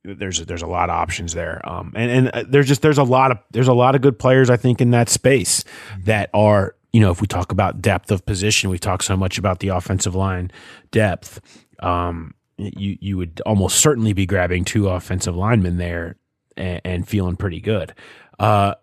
there's 0.05 0.45
there's 0.45 0.63
a 0.63 0.67
lot 0.67 0.91
of 0.91 0.97
options 0.97 1.33
there, 1.33 1.67
um, 1.69 1.93
and 1.97 2.11
and 2.11 2.29
uh, 2.29 2.45
there's 2.47 2.69
just 2.69 2.83
there's 2.83 2.99
a 2.99 3.05
lot 3.05 3.31
of 3.31 3.39
there's 3.53 3.69
a 3.69 3.75
lot 3.75 3.95
of 3.95 4.03
good 4.03 4.19
players 4.19 4.51
I 4.51 4.57
think 4.57 4.81
in 4.81 4.91
that 4.91 5.09
space 5.09 5.65
that 6.01 6.29
are 6.35 6.75
you 6.93 7.01
know 7.01 7.11
if 7.11 7.21
we 7.21 7.27
talk 7.27 7.53
about 7.53 7.81
depth 7.81 8.11
of 8.11 8.27
position, 8.27 8.69
we 8.69 8.79
talk 8.79 9.03
so 9.03 9.17
much 9.17 9.39
about 9.39 9.61
the 9.61 9.69
offensive 9.69 10.15
line 10.15 10.51
depth. 10.91 11.41
Um, 11.79 12.35
you 12.77 12.99
you 13.01 13.17
would 13.17 13.41
almost 13.47 13.79
certainly 13.81 14.13
be 14.13 14.27
grabbing 14.27 14.65
two 14.65 14.89
offensive 14.89 15.37
linemen 15.37 15.77
there 15.77 16.17
and, 16.57 16.81
and 16.85 17.09
feeling 17.09 17.37
pretty 17.37 17.61
good. 17.61 17.95
Uh, 18.39 18.75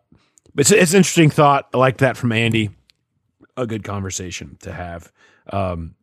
but 0.54 0.62
it's, 0.62 0.72
it's 0.72 0.94
an 0.94 0.98
interesting 0.98 1.30
thought. 1.30 1.70
I 1.74 1.78
like 1.78 1.98
that 1.98 2.18
from 2.18 2.32
Andy. 2.32 2.70
A 3.58 3.68
good 3.68 3.84
conversation 3.84 4.58
to 4.62 4.72
have. 4.72 5.12
Um, 5.52 5.96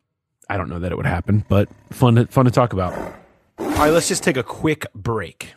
I 0.49 0.57
don't 0.57 0.68
know 0.68 0.79
that 0.79 0.93
it 0.93 0.97
would 0.97 1.07
happen, 1.07 1.45
but 1.49 1.68
fun 1.91 2.16
to, 2.16 2.27
fun 2.27 2.45
to 2.45 2.51
talk 2.51 2.72
about. 2.72 2.93
All 3.59 3.66
right, 3.66 3.91
let's 3.91 4.09
just 4.09 4.22
take 4.22 4.37
a 4.37 4.43
quick 4.43 4.87
break. 4.95 5.55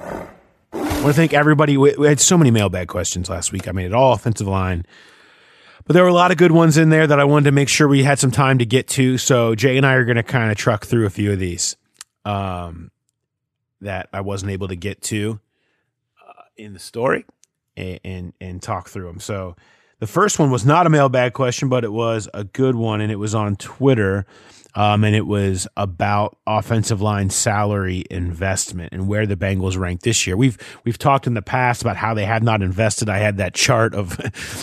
I 0.00 0.28
want 0.72 1.06
to 1.06 1.12
thank 1.14 1.32
everybody. 1.32 1.76
We, 1.76 2.06
had 2.06 2.20
so 2.20 2.36
many 2.36 2.50
mailbag 2.50 2.88
questions 2.88 3.30
last 3.30 3.52
week. 3.52 3.68
I 3.68 3.72
mean, 3.72 3.86
it 3.86 3.94
all 3.94 4.12
offensive 4.12 4.46
line 4.46 4.84
but 5.90 5.94
there 5.94 6.04
were 6.04 6.08
a 6.08 6.14
lot 6.14 6.30
of 6.30 6.36
good 6.36 6.52
ones 6.52 6.78
in 6.78 6.88
there 6.90 7.04
that 7.04 7.18
I 7.18 7.24
wanted 7.24 7.46
to 7.46 7.50
make 7.50 7.68
sure 7.68 7.88
we 7.88 8.04
had 8.04 8.20
some 8.20 8.30
time 8.30 8.58
to 8.58 8.64
get 8.64 8.86
to. 8.90 9.18
So 9.18 9.56
Jay 9.56 9.76
and 9.76 9.84
I 9.84 9.94
are 9.94 10.04
going 10.04 10.18
to 10.18 10.22
kind 10.22 10.52
of 10.52 10.56
truck 10.56 10.86
through 10.86 11.04
a 11.04 11.10
few 11.10 11.32
of 11.32 11.40
these 11.40 11.74
um, 12.24 12.92
that 13.80 14.08
I 14.12 14.20
wasn't 14.20 14.52
able 14.52 14.68
to 14.68 14.76
get 14.76 15.02
to 15.02 15.40
uh, 16.24 16.42
in 16.56 16.74
the 16.74 16.78
story 16.78 17.26
and, 17.76 17.98
and, 18.04 18.32
and 18.40 18.62
talk 18.62 18.88
through 18.88 19.06
them. 19.06 19.18
So 19.18 19.56
The 20.00 20.06
first 20.06 20.38
one 20.38 20.50
was 20.50 20.64
not 20.64 20.86
a 20.86 20.90
mailbag 20.90 21.34
question, 21.34 21.68
but 21.68 21.84
it 21.84 21.92
was 21.92 22.26
a 22.32 22.42
good 22.42 22.74
one, 22.74 23.02
and 23.02 23.12
it 23.12 23.16
was 23.16 23.34
on 23.34 23.56
Twitter. 23.56 24.26
Um, 24.74 25.04
and 25.04 25.14
it 25.14 25.26
was 25.26 25.66
about 25.76 26.36
offensive 26.46 27.00
line 27.00 27.30
salary 27.30 28.04
investment 28.10 28.92
and 28.92 29.08
where 29.08 29.26
the 29.26 29.36
Bengals 29.36 29.78
ranked 29.78 30.04
this 30.04 30.26
year. 30.26 30.36
We've 30.36 30.58
we've 30.84 30.98
talked 30.98 31.26
in 31.26 31.34
the 31.34 31.42
past 31.42 31.82
about 31.82 31.96
how 31.96 32.14
they 32.14 32.24
have 32.24 32.42
not 32.42 32.62
invested. 32.62 33.08
I 33.08 33.18
had 33.18 33.38
that 33.38 33.54
chart 33.54 33.94
of 33.94 34.18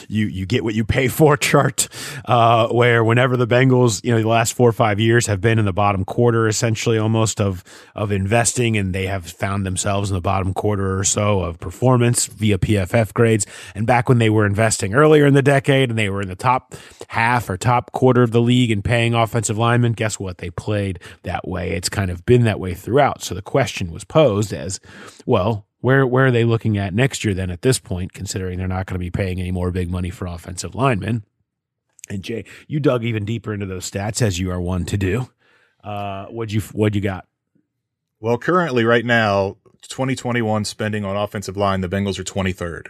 you 0.09 0.27
you 0.27 0.45
get 0.45 0.63
what 0.63 0.75
you 0.75 0.85
pay 0.85 1.07
for 1.07 1.37
chart, 1.37 1.87
uh, 2.25 2.67
where 2.69 3.03
whenever 3.03 3.37
the 3.37 3.47
Bengals, 3.47 4.03
you 4.03 4.11
know, 4.11 4.21
the 4.21 4.27
last 4.27 4.53
four 4.53 4.69
or 4.69 4.73
five 4.73 4.99
years 4.99 5.27
have 5.27 5.41
been 5.41 5.59
in 5.59 5.65
the 5.65 5.73
bottom 5.73 6.05
quarter, 6.05 6.47
essentially 6.47 6.97
almost 6.97 7.41
of 7.41 7.63
of 7.95 8.11
investing, 8.11 8.77
and 8.77 8.93
they 8.93 9.07
have 9.07 9.29
found 9.29 9.65
themselves 9.65 10.09
in 10.09 10.15
the 10.15 10.21
bottom 10.21 10.53
quarter 10.53 10.97
or 10.97 11.03
so 11.03 11.41
of 11.41 11.59
performance 11.59 12.25
via 12.27 12.57
PFF 12.57 13.13
grades. 13.13 13.45
And 13.75 13.85
back 13.85 14.09
when 14.09 14.19
they 14.19 14.29
were 14.29 14.45
investing 14.45 14.93
earlier 14.93 15.25
in 15.25 15.33
the 15.33 15.41
decade, 15.41 15.89
and 15.89 15.97
they 15.97 16.09
were 16.09 16.21
in 16.21 16.27
the 16.27 16.35
top 16.35 16.75
half 17.09 17.49
or 17.49 17.57
top 17.57 17.91
quarter 17.91 18.23
of 18.23 18.31
the 18.31 18.41
league 18.41 18.71
and 18.71 18.83
paying 18.83 19.13
offensive 19.13 19.57
linemen 19.57 19.93
guess 19.97 20.19
what? 20.19 20.37
They 20.37 20.49
played 20.49 20.99
that 21.23 21.47
way. 21.47 21.71
It's 21.71 21.89
kind 21.89 22.09
of 22.09 22.25
been 22.25 22.43
that 22.45 22.59
way 22.59 22.73
throughout. 22.73 23.21
So 23.21 23.35
the 23.35 23.41
question 23.41 23.91
was 23.91 24.05
posed 24.05 24.53
as, 24.53 24.79
well, 25.25 25.65
where 25.81 26.07
where 26.07 26.27
are 26.27 26.31
they 26.31 26.43
looking 26.43 26.77
at 26.77 26.93
next 26.93 27.23
year 27.23 27.33
then 27.33 27.51
at 27.51 27.61
this 27.61 27.79
point, 27.79 28.13
considering 28.13 28.57
they're 28.57 28.67
not 28.67 28.85
going 28.85 28.95
to 28.95 28.99
be 28.99 29.11
paying 29.11 29.39
any 29.39 29.51
more 29.51 29.71
big 29.71 29.91
money 29.91 30.09
for 30.09 30.25
offensive 30.25 30.73
linemen? 30.73 31.23
And 32.09 32.23
Jay, 32.23 32.45
you 32.67 32.79
dug 32.79 33.03
even 33.03 33.25
deeper 33.25 33.53
into 33.53 33.65
those 33.65 33.89
stats 33.89 34.21
as 34.21 34.39
you 34.39 34.49
are 34.51 34.61
one 34.61 34.85
to 34.85 34.97
do. 34.97 35.29
Uh, 35.83 36.25
what'd 36.27 36.53
you 36.53 36.61
what 36.71 36.95
you 36.95 37.01
got? 37.01 37.27
Well, 38.19 38.37
currently, 38.37 38.83
right 38.83 39.05
now, 39.05 39.57
2021 39.83 40.65
spending 40.65 41.05
on 41.05 41.15
offensive 41.15 41.55
line, 41.55 41.81
the 41.81 41.89
Bengals 41.89 42.17
are 42.17 42.23
23rd. 42.23 42.87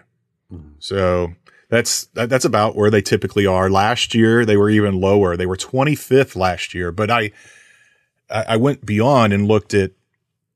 Mm-hmm. 0.52 0.70
So 0.80 1.34
that's 1.70 2.06
that, 2.08 2.30
that's 2.30 2.46
about 2.46 2.76
where 2.76 2.90
they 2.90 3.02
typically 3.02 3.46
are. 3.46 3.70
Last 3.70 4.14
year 4.16 4.46
they 4.46 4.58
were 4.58 4.70
even 4.70 5.00
lower. 5.02 5.36
They 5.36 5.46
were 5.46 5.58
25th 5.58 6.36
last 6.36 6.74
year, 6.74 6.92
but 6.92 7.12
I 7.12 7.32
I 8.30 8.58
went 8.58 8.86
beyond 8.86 9.34
and 9.34 9.48
looked 9.48 9.74
at 9.74 9.92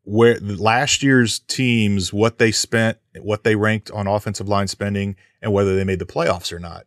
where 0.03 0.39
last 0.39 1.03
year's 1.03 1.39
teams 1.39 2.11
what 2.11 2.37
they 2.37 2.51
spent, 2.51 2.97
what 3.21 3.43
they 3.43 3.55
ranked 3.55 3.91
on 3.91 4.07
offensive 4.07 4.47
line 4.47 4.67
spending 4.67 5.15
and 5.41 5.53
whether 5.53 5.75
they 5.75 5.83
made 5.83 5.99
the 5.99 6.05
playoffs 6.05 6.51
or 6.51 6.59
not. 6.59 6.85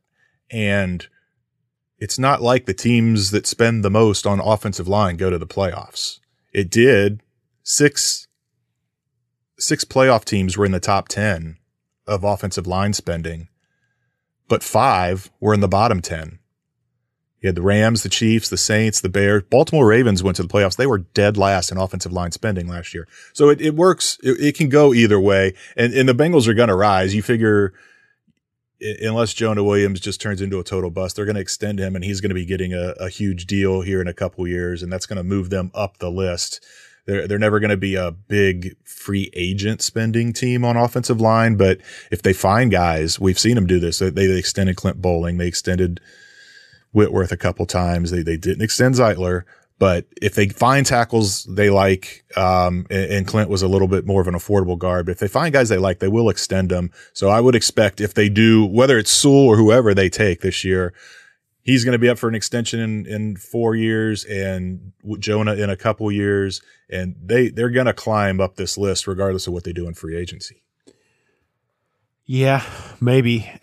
And 0.51 1.07
it's 1.99 2.19
not 2.19 2.43
like 2.43 2.67
the 2.67 2.75
teams 2.75 3.31
that 3.31 3.47
spend 3.47 3.85
the 3.85 3.91
most 3.91 4.27
on 4.27 4.41
offensive 4.41 4.89
line 4.89 5.17
go 5.17 5.31
to 5.31 5.39
the 5.39 5.47
playoffs. 5.47 6.19
It 6.53 6.71
did. 6.71 7.23
Six 7.63 8.29
six 9.59 9.85
playoff 9.85 10.25
teams 10.25 10.57
were 10.57 10.67
in 10.67 10.73
the 10.73 10.81
top 10.81 11.09
10 11.09 11.57
of 12.07 12.25
offensive 12.25 12.67
line 12.67 12.93
spending 12.93 13.49
but 14.49 14.63
five 14.63 15.31
were 15.41 15.55
in 15.55 15.61
the 15.61 15.69
bottom 15.69 16.01
10. 16.01 16.39
You 17.41 17.49
had 17.49 17.57
the 17.57 17.63
Rams, 17.63 18.03
the 18.03 18.09
Chiefs, 18.09 18.49
the 18.49 18.57
Saints, 18.57 19.03
the 19.03 19.11
Bears. 19.11 19.43
Baltimore 19.51 19.87
Ravens 19.87 20.23
went 20.23 20.37
to 20.37 20.43
the 20.43 20.49
playoffs. 20.49 20.77
They 20.77 20.87
were 20.87 20.99
dead 20.99 21.37
last 21.37 21.71
in 21.71 21.77
offensive 21.77 22.13
line 22.13 22.33
spending 22.33 22.69
last 22.69 22.95
year. 22.95 23.07
So 23.35 23.51
it, 23.51 23.61
it 23.61 23.75
works. 23.75 24.19
It, 24.23 24.41
it 24.41 24.57
can 24.57 24.71
go 24.71 24.95
either 24.95 25.21
way. 25.21 25.53
And, 25.77 25.93
and 25.93 26.09
the 26.09 26.15
Bengals 26.15 26.49
are 26.49 26.55
going 26.55 26.71
to 26.71 26.75
rise. 26.75 27.15
You 27.15 27.23
figure 27.23 27.75
unless 28.81 29.35
Jonah 29.35 29.63
Williams 29.63 30.01
just 30.01 30.21
turns 30.21 30.41
into 30.41 30.59
a 30.59 30.65
total 30.65 30.91
bust, 30.91 31.17
they're 31.17 31.25
going 31.25 31.37
to 31.37 31.41
extend 31.41 31.79
him 31.79 31.95
and 31.95 32.05
he's 32.05 32.21
going 32.21 32.31
to 32.31 32.35
be 32.35 32.45
getting 32.45 32.73
a, 32.73 32.95
a 32.99 33.09
huge 33.09 33.47
deal 33.47 33.83
here 33.83 34.01
in 34.01 34.09
a 34.09 34.15
couple 34.15 34.47
years. 34.49 34.83
And 34.83 34.93
that's 34.93 35.07
going 35.07 35.17
to 35.17 35.23
move 35.23 35.51
them 35.51 35.71
up 35.75 35.99
the 35.99 36.11
list. 36.11 36.65
They're 37.07 37.29
they're 37.29 37.39
never 37.39 37.61
going 37.61 37.71
to 37.71 37.77
be 37.77 37.97
a 37.97 38.11
big 38.11 38.77
free 38.85 39.31
agent 39.35 39.83
spending 39.83 40.33
team 40.33 40.65
on 40.65 40.77
offensive 40.77 41.21
line, 41.21 41.57
but 41.57 41.81
if 42.11 42.23
they 42.23 42.33
find 42.33 42.71
guys, 42.71 43.21
we've 43.21 43.39
seen 43.39 43.55
them 43.57 43.67
do 43.67 43.79
this. 43.79 43.99
They, 43.99 44.11
they 44.11 44.31
extended 44.39 44.77
Clint 44.77 45.03
Boling. 45.03 45.37
they 45.37 45.47
extended 45.47 46.01
Whitworth 46.93 47.33
a 47.33 47.37
couple 47.37 47.67
times. 47.67 48.11
They 48.11 48.23
they 48.23 48.37
didn't 48.37 48.63
extend 48.63 48.95
Zeitler, 48.95 49.43
but 49.79 50.07
if 50.23 50.35
they 50.35 50.49
find 50.49 50.87
tackles 50.87 51.45
they 51.45 51.69
like, 51.69 52.25
um, 52.37 52.87
and, 52.89 53.11
and, 53.13 53.27
Clint 53.27 53.51
was 53.51 53.63
a 53.63 53.69
little 53.69 53.89
bit 53.89 54.07
more 54.07 54.21
of 54.21 54.29
an 54.29 54.35
affordable 54.35 54.79
guard, 54.79 55.07
but 55.07 55.13
if 55.13 55.19
they 55.19 55.29
find 55.29 55.53
guys 55.53 55.69
they 55.69 55.79
like, 55.79 55.99
they 55.99 56.09
will 56.09 56.31
extend 56.31 56.71
them. 56.71 56.91
So 57.13 57.29
I 57.29 57.41
would 57.41 57.55
expect 57.55 58.01
if 58.01 58.15
they 58.15 58.29
do, 58.29 58.65
whether 58.65 58.97
it's 58.97 59.11
Sewell 59.11 59.47
or 59.47 59.57
whoever 59.57 59.93
they 59.93 60.09
take 60.09 60.41
this 60.41 60.65
year, 60.65 60.95
he's 61.65 61.85
going 61.85 61.93
to 61.93 61.99
be 61.99 62.09
up 62.09 62.19
for 62.19 62.29
an 62.29 62.35
extension 62.35 62.79
in, 62.79 63.07
in 63.07 63.37
four 63.37 63.75
years 63.75 64.25
and 64.25 64.93
Jonah 65.19 65.55
in 65.55 65.71
a 65.71 65.77
couple 65.77 66.11
years. 66.13 66.63
And 66.89 67.17
they, 67.21 67.49
they're 67.49 67.71
going 67.71 67.87
to 67.87 67.95
climb 67.95 68.41
up 68.41 68.57
this 68.57 68.79
list 68.79 69.07
regardless 69.07 69.47
of 69.47 69.53
what 69.53 69.65
they 69.65 69.73
do 69.73 69.89
in 69.89 69.95
free 69.95 70.17
agency. 70.17 70.63
Yeah, 72.27 72.65
maybe. 73.03 73.51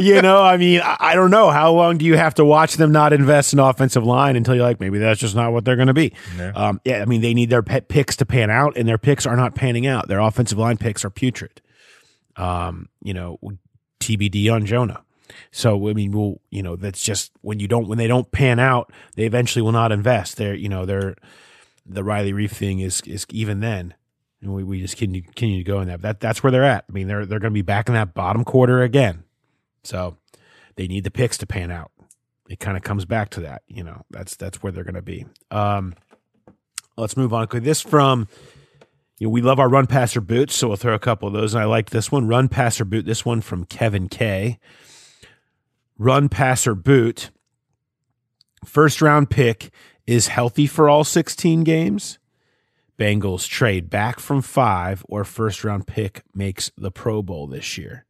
you 0.00 0.22
know, 0.22 0.42
I 0.42 0.56
mean, 0.58 0.80
I, 0.82 1.14
don't 1.14 1.30
know. 1.30 1.50
How 1.50 1.70
long 1.72 1.98
do 1.98 2.06
you 2.06 2.16
have 2.16 2.34
to 2.36 2.44
watch 2.44 2.76
them 2.76 2.90
not 2.90 3.12
invest 3.12 3.52
in 3.52 3.58
offensive 3.58 4.04
line 4.04 4.34
until 4.34 4.54
you're 4.54 4.64
like, 4.64 4.80
maybe 4.80 4.98
that's 4.98 5.20
just 5.20 5.34
not 5.34 5.52
what 5.52 5.66
they're 5.66 5.76
going 5.76 5.88
to 5.88 5.94
be? 5.94 6.14
Yeah. 6.38 6.52
Um, 6.54 6.80
yeah, 6.86 7.02
I 7.02 7.04
mean, 7.04 7.20
they 7.20 7.34
need 7.34 7.50
their 7.50 7.62
pet 7.62 7.88
picks 7.88 8.16
to 8.16 8.26
pan 8.26 8.50
out, 8.50 8.78
and 8.78 8.88
their 8.88 8.96
picks 8.96 9.26
are 9.26 9.36
not 9.36 9.54
panning 9.54 9.86
out. 9.86 10.08
Their 10.08 10.20
offensive 10.20 10.56
line 10.56 10.78
picks 10.78 11.04
are 11.04 11.10
putrid. 11.10 11.60
Um, 12.36 12.88
you 13.02 13.12
know, 13.12 13.38
TBD 14.00 14.50
on 14.50 14.64
Jonah. 14.64 15.04
So 15.50 15.88
I 15.88 15.92
mean, 15.92 16.12
well, 16.12 16.40
you 16.50 16.62
know, 16.62 16.76
that's 16.76 17.02
just 17.02 17.32
when 17.40 17.60
you 17.60 17.68
don't 17.68 17.88
when 17.88 17.98
they 17.98 18.08
don't 18.08 18.30
pan 18.30 18.58
out, 18.58 18.92
they 19.16 19.24
eventually 19.24 19.62
will 19.62 19.72
not 19.72 19.92
invest. 19.92 20.36
They're 20.36 20.54
you 20.54 20.68
know 20.68 20.84
they're 20.86 21.16
the 21.86 22.04
Riley 22.04 22.32
Reiff 22.32 22.52
thing 22.52 22.80
is 22.80 23.00
is 23.02 23.26
even 23.30 23.60
then. 23.60 23.94
And 24.40 24.52
we, 24.52 24.64
we 24.64 24.80
just 24.80 24.96
continue, 24.96 25.22
continue 25.22 25.58
to 25.58 25.64
go 25.64 25.80
in 25.80 25.86
that. 25.86 26.02
That 26.02 26.20
that's 26.20 26.42
where 26.42 26.50
they're 26.50 26.64
at. 26.64 26.84
I 26.88 26.92
mean, 26.92 27.06
they're 27.06 27.24
they're 27.24 27.38
going 27.38 27.52
to 27.52 27.54
be 27.54 27.62
back 27.62 27.88
in 27.88 27.94
that 27.94 28.12
bottom 28.12 28.44
quarter 28.44 28.82
again. 28.82 29.22
So 29.84 30.16
they 30.76 30.88
need 30.88 31.04
the 31.04 31.10
picks 31.10 31.38
to 31.38 31.46
pan 31.46 31.70
out. 31.70 31.92
It 32.48 32.58
kind 32.58 32.76
of 32.76 32.82
comes 32.82 33.04
back 33.04 33.30
to 33.30 33.40
that. 33.40 33.62
You 33.68 33.84
know, 33.84 34.04
that's 34.10 34.34
that's 34.36 34.62
where 34.62 34.72
they're 34.72 34.84
going 34.84 34.94
to 34.96 35.02
be. 35.02 35.26
Um, 35.50 35.94
let's 36.96 37.16
move 37.16 37.32
on. 37.32 37.46
This 37.52 37.80
from 37.80 38.26
you 39.18 39.28
know, 39.28 39.30
we 39.30 39.42
love 39.42 39.60
our 39.60 39.68
run 39.68 39.86
pass 39.86 40.16
or 40.16 40.20
boots, 40.20 40.56
so 40.56 40.68
we'll 40.68 40.76
throw 40.76 40.94
a 40.94 40.98
couple 40.98 41.28
of 41.28 41.34
those. 41.34 41.54
And 41.54 41.62
I 41.62 41.66
like 41.66 41.90
this 41.90 42.10
one, 42.10 42.26
run 42.26 42.48
pass 42.48 42.80
or 42.80 42.84
boot. 42.84 43.06
This 43.06 43.24
one 43.24 43.40
from 43.40 43.64
Kevin 43.64 44.08
K 44.08 44.58
run, 46.02 46.28
pass 46.28 46.66
or, 46.66 46.74
boot. 46.74 47.30
First 48.64 49.00
round 49.00 49.30
pick 49.30 49.70
is 50.06 50.28
healthy 50.28 50.66
for 50.66 50.88
all 50.88 51.04
16 51.04 51.64
games. 51.64 52.18
Bengals 52.98 53.48
trade 53.48 53.88
back 53.88 54.20
from 54.20 54.42
five, 54.42 55.04
or 55.08 55.24
first 55.24 55.64
round 55.64 55.86
pick 55.86 56.22
makes 56.34 56.70
the 56.76 56.90
Pro 56.90 57.22
Bowl 57.22 57.46
this 57.46 57.78
year. 57.78 58.04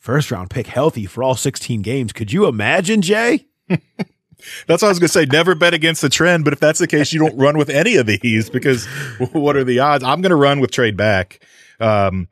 First 0.00 0.30
round 0.30 0.50
pick 0.50 0.66
healthy 0.66 1.06
for 1.06 1.22
all 1.22 1.36
16 1.36 1.82
games. 1.82 2.12
Could 2.12 2.32
you 2.32 2.46
imagine, 2.46 3.02
Jay? 3.02 3.46
That's 3.68 4.82
what 4.82 4.84
I 4.84 4.88
was 4.88 4.98
going 4.98 5.08
to 5.08 5.12
say. 5.12 5.24
Never 5.24 5.54
bet 5.54 5.74
against 5.74 6.02
the 6.02 6.08
trend, 6.08 6.42
but 6.42 6.52
if 6.52 6.58
that's 6.58 6.80
the 6.80 6.88
case, 6.88 7.12
you 7.12 7.20
don't 7.20 7.36
run 7.38 7.56
with 7.56 7.70
any 7.70 7.94
of 7.94 8.06
these 8.06 8.50
because 8.50 8.86
what 9.32 9.56
are 9.56 9.62
the 9.62 9.78
odds? 9.78 10.02
I'm 10.02 10.20
going 10.20 10.30
to 10.30 10.36
run 10.36 10.58
with 10.58 10.72
trade 10.72 10.96
back. 10.96 11.46
Um, 11.78 12.26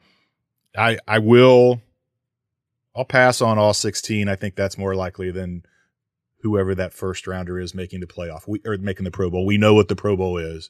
I 0.76 0.98
I 1.06 1.20
will 1.20 1.80
I'll 3.00 3.06
pass 3.06 3.40
on 3.40 3.56
all 3.56 3.72
16. 3.72 4.28
I 4.28 4.36
think 4.36 4.56
that's 4.56 4.76
more 4.76 4.94
likely 4.94 5.30
than 5.30 5.62
whoever 6.42 6.74
that 6.74 6.92
first 6.92 7.26
rounder 7.26 7.58
is 7.58 7.74
making 7.74 8.00
the 8.00 8.06
playoff 8.06 8.46
we, 8.46 8.60
or 8.66 8.76
making 8.76 9.04
the 9.04 9.10
Pro 9.10 9.30
Bowl. 9.30 9.46
We 9.46 9.56
know 9.56 9.72
what 9.72 9.88
the 9.88 9.96
Pro 9.96 10.18
Bowl 10.18 10.36
is. 10.36 10.68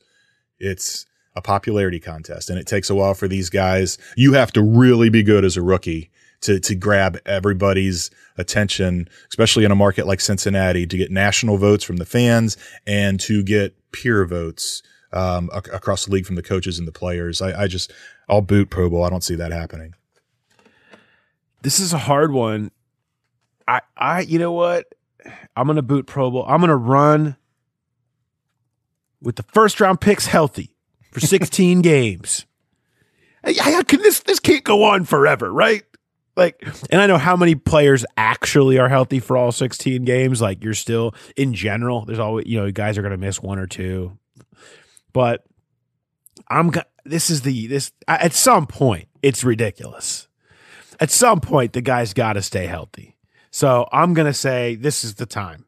It's 0.61 1.07
a 1.35 1.43
popularity 1.43 1.99
contest 1.99 2.49
and 2.49 2.57
it 2.57 2.69
takes 2.69 2.89
a 2.89 2.95
while 2.95 3.15
for 3.15 3.27
these 3.27 3.51
guys. 3.51 3.99
You 4.17 4.35
have 4.35 4.53
to 4.53 4.63
really 4.63 5.11
be 5.11 5.25
good 5.25 5.45
as 5.45 5.57
a 5.57 5.63
rookie 5.63 6.13
to, 6.43 6.61
to 6.61 6.77
grab 6.77 7.19
everybody's 7.27 8.13
attention, 8.39 9.09
especially 9.31 9.65
in 9.65 9.73
a 9.73 9.77
market 9.77 10.07
like 10.07 10.21
Cincinnati 10.21 10.87
to 10.87 10.97
get 10.97 11.11
national 11.11 11.57
votes 11.57 11.83
from 11.83 11.97
the 11.97 12.07
fans 12.07 12.57
and 12.87 13.19
to 13.23 13.43
get 13.43 13.75
peer 13.91 14.25
votes, 14.25 14.85
um, 15.13 15.51
across 15.53 16.05
the 16.05 16.13
league 16.13 16.27
from 16.27 16.37
the 16.37 16.45
coaches 16.45 16.79
and 16.79 16.87
the 16.87 16.93
players. 16.93 17.43
I, 17.43 17.63
I 17.63 17.67
just, 17.67 17.93
I'll 18.29 18.41
boot 18.41 18.71
Pro 18.71 18.89
Bowl. 18.89 19.03
I 19.03 19.11
don't 19.11 19.25
see 19.25 19.35
that 19.35 19.51
happening. 19.51 19.95
This 21.63 21.81
is 21.81 21.93
a 21.93 21.99
hard 21.99 22.33
one. 22.33 22.71
I, 23.69 23.81
I, 23.97 24.21
you 24.21 24.39
know 24.39 24.53
what? 24.53 24.87
I'm 25.57 25.67
gonna 25.67 25.83
boot 25.83 26.07
Pro 26.07 26.31
Bowl. 26.31 26.45
I'm 26.49 26.61
gonna 26.61 26.77
run 26.77 27.37
with 29.21 29.37
the 29.37 29.43
first 29.43 29.81
round 29.81 30.01
picks 30.01 30.27
healthy 30.27 30.75
for 31.13 31.21
16 31.21 31.83
games. 31.83 32.47
I, 33.45 33.83
can 33.85 34.03
this 34.03 34.21
this 34.21 34.41
can't 34.41 34.65
go 34.65 34.85
on 34.85 35.05
forever, 35.05 35.53
right? 35.53 35.83
Like, 36.37 36.63
and 36.91 37.01
I 37.01 37.07
know 37.07 37.19
how 37.19 37.37
many 37.37 37.55
players 37.55 38.05
actually 38.17 38.79
are 38.79 38.89
healthy 38.89 39.19
for 39.19 39.37
all 39.37 39.53
16 39.53 40.05
games. 40.05 40.41
Like, 40.41 40.63
you're 40.63 40.75
still 40.75 41.15
in 41.37 41.55
general. 41.55 42.05
There's 42.05 42.19
always 42.19 42.47
you 42.47 42.59
know 42.59 42.71
guys 42.71 42.99
are 42.99 43.03
gonna 43.03 43.17
miss 43.17 43.43
one 43.43 43.59
or 43.59 43.67
two, 43.67 44.19
but 45.13 45.45
I'm. 46.49 46.73
This 47.05 47.31
is 47.31 47.43
the 47.43 47.67
this 47.67 47.93
at 48.07 48.35
some 48.35 48.67
point 48.67 49.09
it's 49.23 49.43
ridiculous 49.43 50.29
at 51.01 51.11
some 51.11 51.41
point 51.41 51.73
the 51.73 51.81
guy's 51.83 52.13
got 52.15 52.35
to 52.35 52.43
stay 52.43 52.67
healthy. 52.67 53.17
So 53.51 53.89
I'm 53.93 54.15
going 54.15 54.27
to 54.27 54.35
say 54.35 54.77
this 54.77 55.03
is 55.05 55.17
the 55.17 55.27
time. 55.27 55.65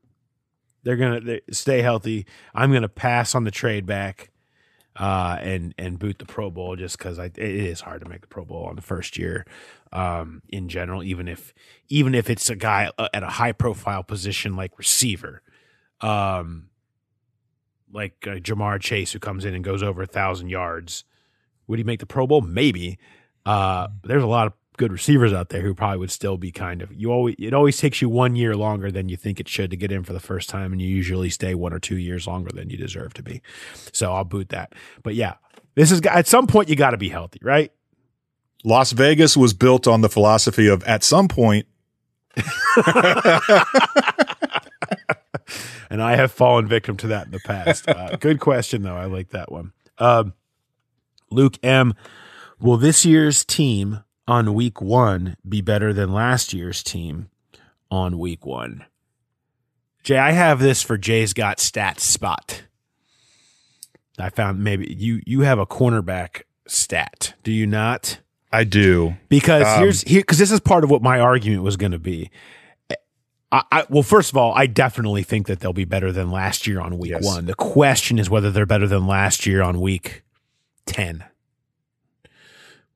They're 0.85 0.97
going 0.97 1.25
to 1.25 1.41
stay 1.53 1.83
healthy. 1.83 2.27
I'm 2.55 2.71
going 2.71 2.83
to 2.83 2.89
pass 2.89 3.35
on 3.35 3.45
the 3.45 3.51
trade 3.51 3.87
back. 3.87 4.31
uh, 4.97 5.39
and 5.41 5.75
and 5.79 5.99
boot 5.99 6.19
the 6.19 6.27
Pro 6.27 6.51
Bowl 6.51 6.77
just 6.77 6.99
because 6.99 7.19
it 7.19 7.39
is 7.39 7.81
hard 7.81 8.03
to 8.03 8.09
make 8.09 8.21
the 8.21 8.27
Pro 8.27 8.45
Bowl 8.45 8.65
on 8.67 8.77
the 8.77 8.83
first 8.83 9.17
year 9.19 9.47
um, 9.93 10.43
in 10.49 10.69
general, 10.69 11.03
even 11.03 11.29
if 11.29 11.55
even 11.89 12.15
if 12.15 12.29
it's 12.29 12.51
a 12.51 12.57
guy 12.57 12.91
uh, 12.99 13.09
at 13.15 13.23
a 13.23 13.29
high 13.29 13.53
profile 13.53 14.03
position 14.03 14.55
like 14.57 14.79
receiver, 14.79 15.43
um, 16.03 16.69
like 17.93 18.15
uh, 18.27 18.33
Ja'Marr 18.37 18.81
Chase 18.81 19.13
who 19.13 19.19
comes 19.19 19.45
in 19.45 19.55
and 19.55 19.65
goes 19.65 19.83
over 19.83 20.03
a 20.03 20.07
thousand 20.07 20.51
yards. 20.51 21.05
Would 21.69 21.79
he 21.79 21.85
make 21.85 22.01
the 22.01 22.07
Pro 22.07 22.27
Bowl? 22.27 22.43
Maybe. 22.43 22.99
Uh, 23.47 23.89
there's 24.05 24.23
a 24.23 24.27
lot 24.27 24.47
of 24.49 24.53
good 24.77 24.93
receivers 24.93 25.33
out 25.33 25.51
there 25.51 25.61
who 25.61 25.75
probably 25.75 25.99
would 25.99 26.11
still 26.11 26.37
be 26.37 26.51
kind 26.51 26.81
of 26.83 26.93
you 26.95 27.11
always 27.13 27.37
it 27.39 27.53
always 27.53 27.77
takes 27.77 28.01
you 28.01 28.09
one 28.09 28.35
year 28.37 28.57
longer 28.57 28.91
than 28.91 29.09
you 29.09 29.17
think 29.17 29.39
it 29.39 29.49
should 29.49 29.71
to 29.71 29.77
get 29.77 29.93
in 29.93 30.03
for 30.03 30.13
the 30.13 30.21
first 30.21 30.49
time 30.49 30.73
and 30.73 30.81
you 30.81 30.89
usually 30.89 31.29
stay 31.29 31.55
one 31.55 31.73
or 31.73 31.79
two 31.79 31.97
years 31.97 32.27
longer 32.27 32.51
than 32.53 32.71
you 32.71 32.77
deserve 32.77 33.13
to 33.15 33.23
be. 33.23 33.43
So 33.93 34.13
i'll 34.13 34.25
boot 34.25 34.49
that. 34.49 34.75
But 35.03 35.15
yeah 35.15 35.35
this 35.75 35.91
is 35.91 36.01
at 36.03 36.27
some 36.27 36.47
point 36.47 36.69
you 36.69 36.77
got 36.77 36.91
to 36.91 36.97
be 36.97 37.09
healthy 37.09 37.39
right? 37.43 37.73
Las 38.65 38.93
vegas 38.93 39.37
was 39.37 39.53
built 39.53 39.87
on 39.87 40.01
the 40.01 40.09
philosophy 40.09 40.69
of 40.69 40.83
at 40.85 41.03
some 41.03 41.29
point 41.29 41.67
and 45.91 46.01
i 46.01 46.17
have 46.17 46.33
fallen 46.33 46.67
victim 46.67 46.97
to 46.97 47.09
that 47.09 47.27
in 47.27 47.33
the 47.33 47.41
past. 47.45 47.87
Uh, 47.89 48.17
good 48.17 48.41
question 48.41 48.83
though. 48.83 48.97
I 48.97 49.05
like 49.05 49.31
that 49.31 49.53
one. 49.53 49.73
Um, 49.99 50.33
luke 51.31 51.59
m 51.63 51.95
will 52.59 52.79
this 52.79 53.05
year's 53.05 53.45
team 53.45 54.03
on 54.27 54.55
week 54.55 54.81
one 54.81 55.37
be 55.49 55.61
better 55.61 55.93
than 55.93 56.13
last 56.13 56.53
year's 56.53 56.83
team 56.83 57.29
on 57.91 58.19
week 58.19 58.47
one? 58.47 58.85
Jay, 60.03 60.19
I 60.19 60.33
have 60.33 60.59
this 60.59 60.83
for 60.83 60.99
Jay's 60.99 61.33
got 61.33 61.59
stats 61.59 62.01
spot. 62.01 62.65
I 64.19 64.31
found 64.31 64.63
maybe 64.63 64.95
you 64.99 65.21
you 65.27 65.41
have 65.41 65.59
a 65.59 65.67
cornerback 65.67 66.43
stat, 66.67 67.35
do 67.43 67.53
you 67.53 67.67
not? 67.67 68.19
I 68.53 68.65
do 68.65 69.15
because 69.29 69.67
um, 69.67 69.81
here's 69.81 70.03
here 70.03 70.21
because 70.21 70.39
this 70.39 70.53
is 70.53 70.61
part 70.61 70.85
of 70.85 70.91
what 70.91 71.03
my 71.03 71.19
argument 71.21 71.63
was 71.63 71.77
going 71.77 71.93
to 71.93 71.99
be. 71.99 72.31
I, 73.51 73.63
I, 73.71 73.87
well, 73.91 74.03
first 74.03 74.31
of 74.31 74.37
all, 74.37 74.55
I 74.55 74.67
definitely 74.67 75.23
think 75.23 75.47
that 75.47 75.61
they'll 75.61 75.75
be 75.75 75.85
better 75.85 76.11
than 76.11 76.31
last 76.31 76.67
year 76.67 76.81
on 76.81 76.99
week 76.99 77.11
yes. 77.11 77.25
one. 77.25 77.45
The 77.45 77.55
question 77.55 78.19
is 78.19 78.31
whether 78.31 78.51
they're 78.51 78.65
better 78.65 78.87
than 78.87 79.07
last 79.07 79.47
year 79.47 79.63
on 79.63 79.81
week 79.81 80.23
ten 80.87 81.25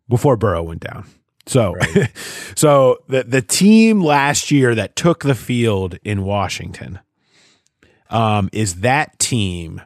before 0.09 0.36
Burrow 0.36 0.62
went 0.62 0.80
down. 0.80 1.07
So, 1.46 1.74
right. 1.74 2.11
so 2.57 2.98
the 3.09 3.22
the 3.24 3.42
team 3.42 4.00
last 4.00 4.50
year 4.50 4.74
that 4.74 4.96
took 4.96 5.22
the 5.22 5.34
field 5.34 5.98
in 6.04 6.24
Washington 6.24 7.00
um, 8.11 8.48
is 8.52 8.76
that 8.76 9.18
team 9.18 9.82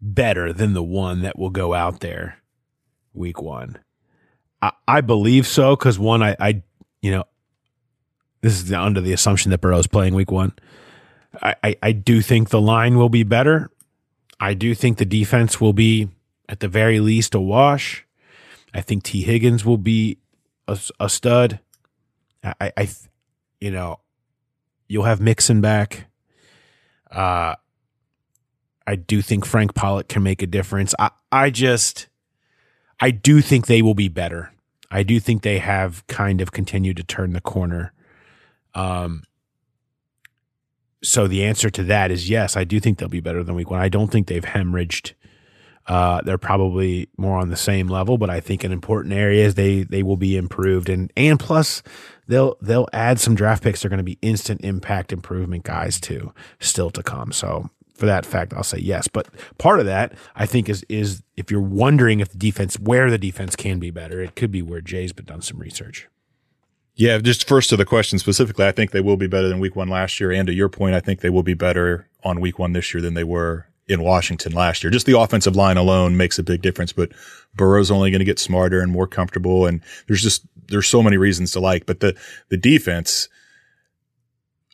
better 0.00 0.52
than 0.52 0.72
the 0.72 0.82
one 0.82 1.22
that 1.22 1.38
will 1.38 1.50
go 1.50 1.74
out 1.74 2.00
there 2.00 2.38
week 3.14 3.40
one? 3.40 3.78
I, 4.60 4.72
I 4.86 5.00
believe 5.00 5.46
so 5.46 5.76
because 5.76 5.98
one, 5.98 6.22
I, 6.22 6.36
I, 6.38 6.62
you 7.00 7.10
know, 7.10 7.24
this 8.40 8.60
is 8.60 8.72
under 8.72 9.00
the 9.00 9.12
assumption 9.12 9.50
that 9.50 9.60
Burrow 9.60 9.78
is 9.78 9.86
playing 9.86 10.14
week 10.14 10.30
one. 10.30 10.52
I, 11.40 11.54
I, 11.62 11.76
I 11.82 11.92
do 11.92 12.20
think 12.20 12.50
the 12.50 12.60
line 12.60 12.96
will 12.96 13.08
be 13.08 13.22
better. 13.22 13.70
I 14.38 14.54
do 14.54 14.74
think 14.74 14.98
the 14.98 15.04
defense 15.04 15.60
will 15.60 15.72
be 15.72 16.08
at 16.52 16.60
the 16.60 16.68
very 16.68 17.00
least 17.00 17.34
a 17.34 17.40
wash. 17.40 18.06
I 18.74 18.82
think 18.82 19.04
Tee 19.04 19.22
Higgins 19.22 19.64
will 19.64 19.78
be 19.78 20.18
a, 20.68 20.78
a 21.00 21.08
stud. 21.08 21.60
I, 22.44 22.72
I, 22.76 22.88
you 23.58 23.70
know, 23.70 24.00
you'll 24.86 25.04
have 25.04 25.18
Mixon 25.18 25.62
back. 25.62 26.08
Uh, 27.10 27.54
I 28.86 28.96
do 28.96 29.22
think 29.22 29.46
Frank 29.46 29.74
Pollack 29.74 30.08
can 30.08 30.22
make 30.22 30.42
a 30.42 30.46
difference. 30.46 30.94
I, 30.98 31.10
I 31.30 31.48
just, 31.48 32.08
I 33.00 33.12
do 33.12 33.40
think 33.40 33.66
they 33.66 33.80
will 33.80 33.94
be 33.94 34.08
better. 34.08 34.52
I 34.90 35.04
do 35.04 35.20
think 35.20 35.42
they 35.42 35.58
have 35.58 36.06
kind 36.06 36.42
of 36.42 36.52
continued 36.52 36.98
to 36.98 37.02
turn 37.02 37.32
the 37.32 37.40
corner. 37.40 37.94
Um, 38.74 39.22
so 41.02 41.26
the 41.26 41.44
answer 41.44 41.70
to 41.70 41.82
that 41.84 42.10
is 42.10 42.28
yes, 42.28 42.58
I 42.58 42.64
do 42.64 42.78
think 42.78 42.98
they'll 42.98 43.08
be 43.08 43.20
better 43.20 43.42
than 43.42 43.54
week 43.54 43.70
one. 43.70 43.80
I 43.80 43.88
don't 43.88 44.12
think 44.12 44.26
they've 44.26 44.44
hemorrhaged 44.44 45.14
uh, 45.86 46.22
they're 46.22 46.38
probably 46.38 47.08
more 47.16 47.38
on 47.38 47.50
the 47.50 47.56
same 47.56 47.88
level, 47.88 48.18
but 48.18 48.30
I 48.30 48.40
think 48.40 48.64
in 48.64 48.72
important 48.72 49.14
areas 49.14 49.54
they 49.54 49.82
they 49.82 50.02
will 50.02 50.16
be 50.16 50.36
improved, 50.36 50.88
and 50.88 51.12
and 51.16 51.38
plus 51.40 51.82
they'll 52.28 52.56
they'll 52.60 52.88
add 52.92 53.18
some 53.18 53.34
draft 53.34 53.62
picks. 53.62 53.82
They're 53.82 53.88
going 53.88 53.98
to 53.98 54.04
be 54.04 54.18
instant 54.22 54.60
impact 54.62 55.12
improvement 55.12 55.64
guys 55.64 55.98
too, 55.98 56.32
still 56.60 56.90
to 56.90 57.02
come. 57.02 57.32
So 57.32 57.68
for 57.94 58.06
that 58.06 58.24
fact, 58.24 58.54
I'll 58.54 58.62
say 58.62 58.78
yes. 58.78 59.08
But 59.08 59.28
part 59.58 59.80
of 59.80 59.86
that 59.86 60.12
I 60.36 60.46
think 60.46 60.68
is 60.68 60.84
is 60.88 61.22
if 61.36 61.50
you're 61.50 61.60
wondering 61.60 62.20
if 62.20 62.30
the 62.30 62.38
defense 62.38 62.78
where 62.78 63.10
the 63.10 63.18
defense 63.18 63.56
can 63.56 63.80
be 63.80 63.90
better, 63.90 64.20
it 64.20 64.36
could 64.36 64.52
be 64.52 64.62
where 64.62 64.80
Jay's 64.80 65.12
been 65.12 65.24
done 65.24 65.42
some 65.42 65.58
research. 65.58 66.08
Yeah, 66.94 67.18
just 67.18 67.48
first 67.48 67.70
to 67.70 67.76
the 67.76 67.86
question 67.86 68.18
specifically, 68.18 68.66
I 68.66 68.72
think 68.72 68.90
they 68.90 69.00
will 69.00 69.16
be 69.16 69.26
better 69.26 69.48
than 69.48 69.60
week 69.60 69.74
one 69.74 69.88
last 69.88 70.20
year. 70.20 70.30
And 70.30 70.46
to 70.46 70.52
your 70.52 70.68
point, 70.68 70.94
I 70.94 71.00
think 71.00 71.20
they 71.20 71.30
will 71.30 71.42
be 71.42 71.54
better 71.54 72.06
on 72.22 72.40
week 72.40 72.58
one 72.58 72.72
this 72.72 72.92
year 72.92 73.00
than 73.00 73.14
they 73.14 73.24
were 73.24 73.66
in 73.88 74.02
Washington 74.02 74.52
last 74.52 74.82
year. 74.82 74.90
Just 74.90 75.06
the 75.06 75.18
offensive 75.18 75.56
line 75.56 75.76
alone 75.76 76.16
makes 76.16 76.38
a 76.38 76.42
big 76.42 76.62
difference, 76.62 76.92
but 76.92 77.12
Burrow's 77.54 77.90
only 77.90 78.10
going 78.10 78.20
to 78.20 78.24
get 78.24 78.38
smarter 78.38 78.80
and 78.80 78.92
more 78.92 79.06
comfortable. 79.06 79.66
And 79.66 79.82
there's 80.06 80.22
just, 80.22 80.46
there's 80.68 80.88
so 80.88 81.02
many 81.02 81.16
reasons 81.16 81.52
to 81.52 81.60
like, 81.60 81.86
but 81.86 82.00
the, 82.00 82.16
the 82.48 82.56
defense, 82.56 83.28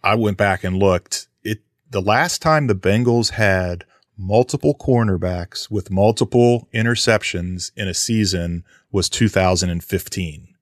I 0.02 0.14
went 0.14 0.36
back 0.36 0.62
and 0.62 0.76
looked 0.78 1.28
it, 1.42 1.60
the 1.90 2.02
last 2.02 2.42
time 2.42 2.66
the 2.66 2.74
Bengals 2.74 3.30
had 3.30 3.84
multiple 4.16 4.74
cornerbacks 4.74 5.70
with 5.70 5.90
multiple 5.90 6.68
interceptions 6.74 7.70
in 7.76 7.88
a 7.88 7.94
season 7.94 8.64
was 8.90 9.08
2015. 9.08 10.54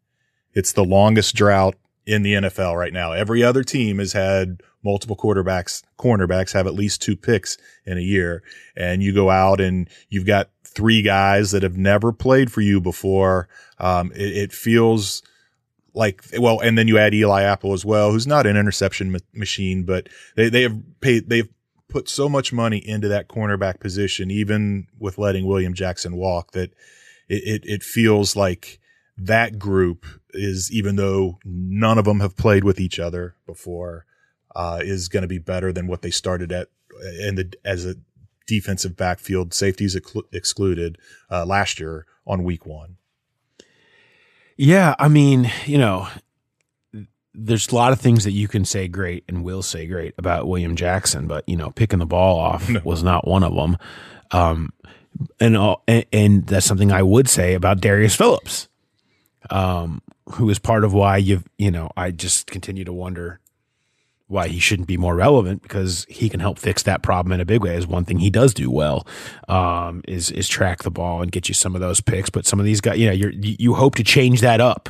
It's 0.53 0.73
the 0.73 0.85
longest 0.85 1.35
drought 1.35 1.77
in 2.07 2.23
the 2.23 2.35
NFL 2.35 2.77
right 2.77 2.93
now. 2.93 3.13
Every 3.13 3.43
other 3.43 3.65
team 3.65 3.99
has 3.99 4.13
had 4.13 4.63
multiple 4.85 5.17
quarterbacks, 5.17 5.83
cornerbacks 5.99 6.53
have 6.53 6.67
at 6.67 6.75
least 6.75 7.03
two 7.03 7.17
picks 7.17 7.59
in 7.85 7.99
a 7.99 8.03
year. 8.03 8.43
And 8.77 9.03
you 9.03 9.13
go 9.13 9.29
out 9.29 9.61
and 9.61 9.89
you've 10.09 10.27
got 10.27 10.51
three 10.65 11.03
guys 11.03 11.51
that 11.51 11.65
have 11.65 11.77
never 11.77 12.13
played 12.13 12.53
for 12.53 12.61
you 12.61 12.81
before. 12.81 13.49
Um, 13.79 14.13
it, 14.13 14.37
it, 14.37 14.53
feels 14.53 15.23
like, 15.95 16.23
well, 16.39 16.61
and 16.61 16.79
then 16.79 16.87
you 16.87 16.97
add 16.97 17.13
Eli 17.13 17.43
Apple 17.43 17.73
as 17.73 17.85
well, 17.85 18.13
who's 18.13 18.27
not 18.27 18.47
an 18.47 18.57
interception 18.57 19.11
ma- 19.11 19.19
machine, 19.35 19.85
but 19.85 20.09
they, 20.37 20.49
they 20.49 20.63
have 20.63 20.79
paid, 21.01 21.29
they've 21.29 21.49
put 21.89 22.09
so 22.09 22.29
much 22.29 22.53
money 22.53 22.79
into 22.79 23.09
that 23.09 23.29
cornerback 23.29 23.81
position, 23.81 24.31
even 24.31 24.87
with 24.99 25.19
letting 25.19 25.47
William 25.47 25.75
Jackson 25.75 26.17
walk 26.17 26.53
that 26.53 26.73
it, 27.29 27.43
it, 27.43 27.63
it 27.65 27.83
feels 27.83 28.37
like, 28.37 28.79
that 29.19 29.59
group 29.59 30.07
is, 30.31 30.71
even 30.73 30.97
though 30.97 31.39
none 31.45 31.99
of 31.99 32.05
them 32.05 32.21
have 32.21 32.37
played 32.37 32.65
with 32.65 32.79
each 32.81 32.99
other 32.99 33.35
before, 33.47 34.05
uh, 34.55 34.81
is 34.83 35.09
going 35.09 35.23
to 35.23 35.29
be 35.29 35.39
better 35.39 35.73
than 35.73 35.87
what 35.87 36.03
they 36.03 36.11
started 36.11 36.53
at 36.53 36.69
in 37.21 37.35
the 37.35 37.53
as 37.65 37.85
a 37.85 37.97
defensive 38.47 38.97
backfield 38.97 39.53
safeties 39.53 39.97
excluded 40.33 40.99
uh, 41.31 41.45
last 41.45 41.81
year 41.81 42.07
on 42.27 42.45
week 42.45 42.65
one. 42.65 42.97
Yeah, 44.57 44.95
I 44.99 45.09
mean, 45.09 45.51
you 45.67 45.79
know, 45.79 46.09
there's 47.35 47.69
a 47.69 47.75
lot 47.75 47.93
of 47.93 48.01
things 48.01 48.25
that 48.25 48.33
you 48.33 48.49
can 48.49 48.65
say 48.65 48.89
great 48.89 49.25
and 49.29 49.45
will 49.45 49.63
say 49.63 49.87
great 49.87 50.15
about 50.17 50.49
William 50.49 50.77
Jackson, 50.77 51.27
but 51.27 51.47
you 51.47 51.57
know, 51.57 51.71
picking 51.71 51.99
the 51.99 52.07
ball 52.07 52.39
off 52.39 52.69
no. 52.69 52.81
was 52.85 53.03
not 53.03 53.29
one 53.29 53.43
of 53.43 53.55
them. 53.55 53.77
Um, 54.31 54.73
and, 55.41 55.57
and, 55.87 56.07
and 56.13 56.47
that's 56.47 56.67
something 56.67 56.93
I 56.93 57.03
would 57.03 57.29
say 57.29 57.55
about 57.55 57.81
Darius 57.81 58.15
Phillips, 58.15 58.69
um, 59.51 60.03
who 60.33 60.51
is 60.51 60.59
part 60.59 60.85
of 60.85 60.93
why 60.93 61.17
you've 61.17 61.45
you 61.59 61.71
know 61.71 61.91
I 61.97 62.11
just 62.11 62.47
continue 62.47 62.85
to 62.85 62.93
wonder 62.93 63.41
why 64.29 64.49
he 64.49 64.59
shouldn't 64.59 64.89
be 64.89 64.97
more 64.97 65.15
relevant 65.15 65.63
because 65.63 66.05
he 66.09 66.29
can 66.29 66.41
help 66.41 66.59
fix 66.59 66.83
that 66.83 67.03
problem 67.03 67.33
in 67.33 67.41
a 67.41 67.45
big 67.45 67.63
way 67.63 67.77
is 67.77 67.87
one 67.87 68.05
thing 68.05 68.19
he 68.19 68.31
does 68.31 68.53
do 68.53 68.71
well 68.71 69.07
um, 69.49 70.03
is 70.09 70.31
is 70.31 70.49
track 70.49 70.83
the 70.83 70.91
ball 70.91 71.23
and 71.23 71.31
get 71.31 71.49
you 71.49 71.55
some 71.55 71.75
of 71.75 71.81
those 71.81 72.01
picks. 72.01 72.31
But 72.31 72.47
some 72.47 72.59
of 72.59 72.67
these 72.67 72.81
guys 72.81 72.99
you 72.99 73.07
know 73.07 73.13
you 73.13 73.31
you 73.41 73.75
hope 73.75 73.95
to 73.97 74.05
change 74.05 74.41
that 74.41 74.61
up 74.61 74.89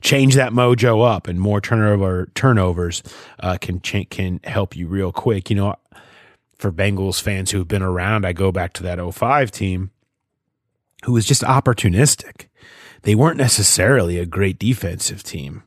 change 0.00 0.34
that 0.34 0.52
mojo 0.52 1.06
up 1.06 1.28
and 1.28 1.40
more 1.40 1.60
turnover 1.60 2.28
turnovers 2.34 3.02
uh, 3.40 3.56
can 3.60 3.80
can 3.80 4.40
help 4.44 4.76
you 4.76 4.88
real 4.88 5.12
quick. 5.12 5.48
You 5.48 5.56
know 5.56 5.76
for 6.56 6.72
Bengals 6.72 7.20
fans 7.20 7.50
who've 7.50 7.66
been 7.68 7.82
around 7.82 8.24
I 8.24 8.32
go 8.32 8.52
back 8.52 8.72
to 8.74 8.82
that 8.84 9.14
05 9.14 9.50
team 9.50 9.90
who 11.04 11.12
was 11.12 11.26
just 11.26 11.42
opportunistic 11.42 12.46
they 13.02 13.14
weren't 13.14 13.36
necessarily 13.36 14.18
a 14.18 14.26
great 14.26 14.58
defensive 14.58 15.22
team 15.22 15.62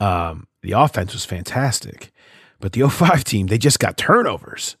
um, 0.00 0.46
the 0.62 0.72
offense 0.72 1.12
was 1.12 1.24
fantastic 1.24 2.12
but 2.60 2.72
the 2.72 2.88
05 2.88 3.24
team, 3.24 3.46
they 3.46 3.58
just 3.58 3.78
got 3.78 3.96
turnovers. 3.96 4.76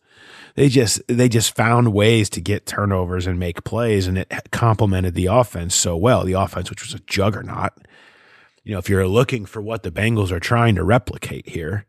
They 0.54 0.68
just 0.68 1.00
they 1.06 1.28
just 1.28 1.54
found 1.54 1.92
ways 1.92 2.28
to 2.30 2.40
get 2.40 2.66
turnovers 2.66 3.28
and 3.28 3.38
make 3.38 3.62
plays, 3.62 4.08
and 4.08 4.18
it 4.18 4.32
complemented 4.50 5.14
the 5.14 5.26
offense 5.26 5.74
so 5.74 5.96
well. 5.96 6.24
The 6.24 6.32
offense, 6.32 6.68
which 6.68 6.82
was 6.82 6.94
a 6.94 7.00
juggernaut. 7.00 7.72
You 8.64 8.72
know, 8.72 8.78
if 8.78 8.88
you're 8.88 9.06
looking 9.06 9.46
for 9.46 9.62
what 9.62 9.84
the 9.84 9.92
Bengals 9.92 10.32
are 10.32 10.40
trying 10.40 10.74
to 10.74 10.82
replicate 10.82 11.48
here, 11.48 11.86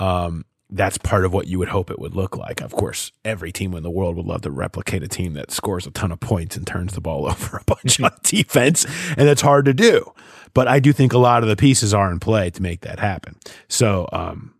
um, 0.00 0.44
that's 0.72 0.98
part 0.98 1.24
of 1.24 1.32
what 1.32 1.46
you 1.46 1.58
would 1.58 1.68
hope 1.68 1.90
it 1.90 1.98
would 1.98 2.14
look 2.14 2.36
like. 2.36 2.60
Of 2.60 2.72
course, 2.72 3.12
every 3.24 3.52
team 3.52 3.74
in 3.74 3.82
the 3.82 3.90
world 3.90 4.16
would 4.16 4.26
love 4.26 4.42
to 4.42 4.50
replicate 4.50 5.02
a 5.02 5.08
team 5.08 5.34
that 5.34 5.50
scores 5.50 5.86
a 5.86 5.90
ton 5.90 6.12
of 6.12 6.20
points 6.20 6.56
and 6.56 6.66
turns 6.66 6.94
the 6.94 7.00
ball 7.00 7.26
over 7.30 7.58
a 7.58 7.64
bunch 7.64 8.00
on 8.00 8.12
defense, 8.22 8.86
and 9.16 9.28
it's 9.28 9.42
hard 9.42 9.64
to 9.64 9.74
do. 9.74 10.12
But 10.54 10.68
I 10.68 10.80
do 10.80 10.92
think 10.92 11.12
a 11.12 11.18
lot 11.18 11.42
of 11.42 11.48
the 11.48 11.56
pieces 11.56 11.94
are 11.94 12.10
in 12.10 12.20
play 12.20 12.50
to 12.50 12.62
make 12.62 12.80
that 12.80 12.98
happen. 12.98 13.36
So, 13.68 14.08
um, 14.12 14.54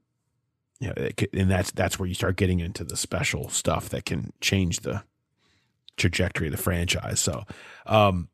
you 0.79 0.89
know, 0.89 1.09
and 1.33 1.51
that's 1.51 1.73
that's 1.73 1.99
where 1.99 2.09
you 2.09 2.15
start 2.15 2.37
getting 2.37 2.61
into 2.61 2.85
the 2.85 2.97
special 2.97 3.49
stuff 3.49 3.89
that 3.91 4.05
can 4.05 4.33
change 4.41 4.81
the 4.81 5.03
trajectory 5.97 6.47
of 6.47 6.53
the 6.53 6.59
franchise. 6.59 7.21
So, 7.21 7.45
um, 7.87 8.29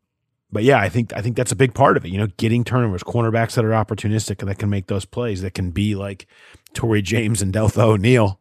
but 0.50 0.62
yeah, 0.62 0.78
I 0.78 0.88
think 0.88 1.12
I 1.14 1.22
think 1.22 1.36
that's 1.36 1.52
a 1.52 1.56
big 1.56 1.74
part 1.74 1.96
of 1.96 2.04
it. 2.04 2.10
You 2.10 2.18
know, 2.18 2.28
getting 2.36 2.64
turnovers, 2.64 3.02
cornerbacks 3.02 3.54
that 3.54 3.64
are 3.64 3.70
opportunistic 3.70 4.40
and 4.40 4.48
that 4.48 4.58
can 4.58 4.70
make 4.70 4.86
those 4.86 5.04
plays 5.04 5.42
that 5.42 5.54
can 5.54 5.70
be 5.70 5.94
like 5.94 6.26
Tory 6.72 7.02
James 7.02 7.42
and 7.42 7.52
Deltha 7.52 7.82
O'Neal, 7.82 8.40